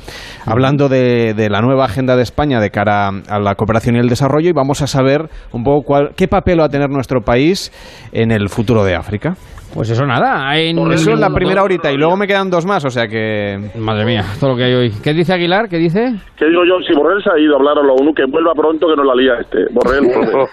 [0.46, 4.08] hablando de, de la nueva agenda de España de cara a la cooperación y el
[4.08, 7.72] desarrollo y vamos a saber un poco cuál, qué papel va a tener nuestro país
[8.12, 9.36] en el futuro de África.
[9.74, 10.56] Pues eso nada.
[10.58, 10.78] En...
[10.92, 13.58] Eso es la primera horita y luego me quedan dos más, o sea que...
[13.78, 14.90] Madre mía, todo lo que hay hoy.
[15.02, 15.68] ¿Qué dice Aguilar?
[15.68, 16.14] ¿Qué dice?
[16.36, 18.52] Que digo yo, si Borrell se ha ido a hablar a la ONU, que vuelva
[18.54, 19.66] pronto, que no la lía este.
[19.72, 20.46] Borrell, vuelve.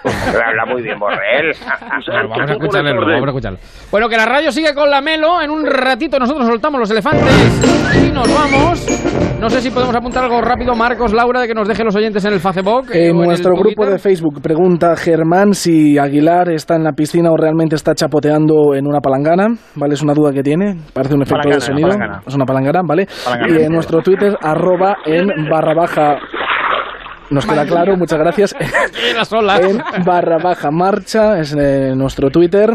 [0.46, 1.54] Habla muy bien, Borrell.
[1.56, 3.60] Bueno, vamos a escucharle vamos a escucharlo.
[3.92, 5.42] Bueno, que la radio sigue con la Melo.
[5.42, 8.86] En un ratito nosotros soltamos los elefantes y nos vamos.
[9.40, 12.24] No sé si podemos apuntar algo rápido, Marcos, Laura, de que nos deje los oyentes
[12.26, 12.88] en el Facebook.
[12.94, 13.94] eh, En nuestro el grupo Twitter.
[13.94, 18.88] de Facebook pregunta Germán si Aguilar está en la piscina o realmente está chapoteando en
[18.88, 19.56] una palangana.
[19.76, 19.94] ¿Vale?
[19.94, 20.77] Es una duda que tiene.
[20.94, 21.90] Parece un efecto Palangana, de sonido.
[21.90, 22.22] palangana.
[22.26, 23.07] Es una palangana, ¿vale?
[23.23, 23.60] Palangana.
[23.60, 26.18] Y en nuestro Twitter, arroba en barra baja.
[27.30, 28.56] Nos queda claro, muchas gracias.
[29.95, 32.69] En barra baja marcha, es eh, nuestro Twitter.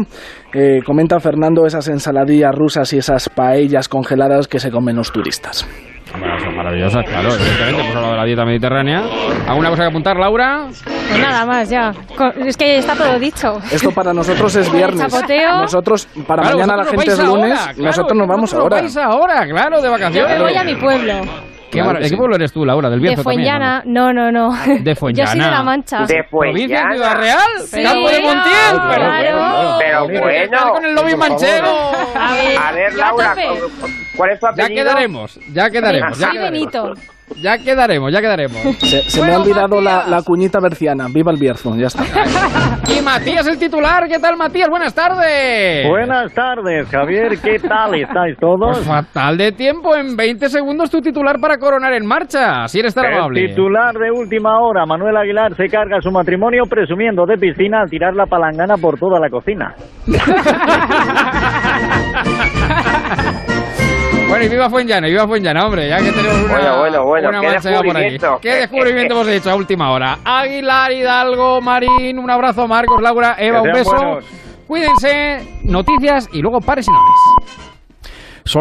[0.53, 5.67] Eh, comenta Fernando esas ensaladillas rusas y esas paellas congeladas que se comen los turistas.
[6.17, 7.81] Bueno, son maravillosas, claro, evidentemente.
[7.81, 9.03] Hemos hablado de la dieta mediterránea.
[9.47, 10.65] ¿Alguna cosa que apuntar, Laura?
[10.67, 11.93] Pues nada más, ya.
[12.45, 13.59] Es que está todo dicho.
[13.71, 15.11] Esto para nosotros es viernes.
[15.11, 15.61] chapoteo.
[15.61, 18.81] Nosotros, para Claro, mañana la gente es lunes, ahora, claro, nosotros nos vamos ahora.
[19.03, 20.37] ahora, claro, de Yo vacaciones.
[20.37, 21.13] me voy a mi pueblo.
[21.71, 22.11] ¿Qué Claro ¿De sí.
[22.11, 22.89] qué pueblo eres tú, Laura?
[22.89, 23.43] ¿Del De Bierzo también?
[23.45, 23.83] Fuenllana.
[23.85, 24.51] No, no, no.
[24.51, 25.51] De Yo soy de Fuenllana.
[25.51, 26.05] La Mancha.
[26.05, 27.19] De ¿Provincia de Ciudad Fuenllana.
[27.21, 27.47] Real?
[27.65, 27.83] Sí.
[27.83, 28.71] ¿Campo de Montiel?
[28.71, 28.89] Claro.
[28.91, 30.07] Pero, Claro.
[30.07, 30.73] Pero bueno.
[30.73, 31.91] con el lobby manchego.
[32.15, 33.35] A ver, A ver, Laura.
[34.15, 34.83] ¿cuál es tu Ya apellido?
[34.85, 36.17] quedaremos, ya quedaremos.
[36.19, 36.51] ya quedaremos.
[36.51, 36.93] Benito.
[37.37, 38.57] Ya quedaremos, ya quedaremos.
[38.79, 41.07] Se, se me Bueno, ha olvidado la, la cuñita berciana.
[41.13, 42.03] Viva el Bierzo, ya está.
[42.95, 44.69] Y Matías el titular, ¿qué tal Matías?
[44.69, 45.87] Buenas tardes.
[45.87, 47.37] Buenas tardes, Javier.
[47.39, 48.77] ¿Qué tal estáis todos?
[48.77, 52.93] Pues fatal de tiempo, en 20 segundos tu titular para coronar en marcha, si eres
[52.93, 53.47] tan El amable.
[53.47, 58.13] titular de última hora, Manuel Aguilar se carga su matrimonio presumiendo de piscina al tirar
[58.15, 59.73] la palangana por toda la cocina.
[64.31, 67.29] Bueno, y viva Fuenllana, y viva Fuenllana, hombre, ya que tenemos una, Bueno, bueno, bueno,
[67.29, 68.17] una qué por aquí.
[68.41, 70.19] ¿Qué descubrimiento hemos hecho a última hora?
[70.23, 73.91] Aguilar, Hidalgo, Marín, un abrazo, Marcos, Laura, Eva, un beso.
[73.93, 74.25] buenos.
[74.67, 77.30] Cuídense, noticias y luego pares y nones.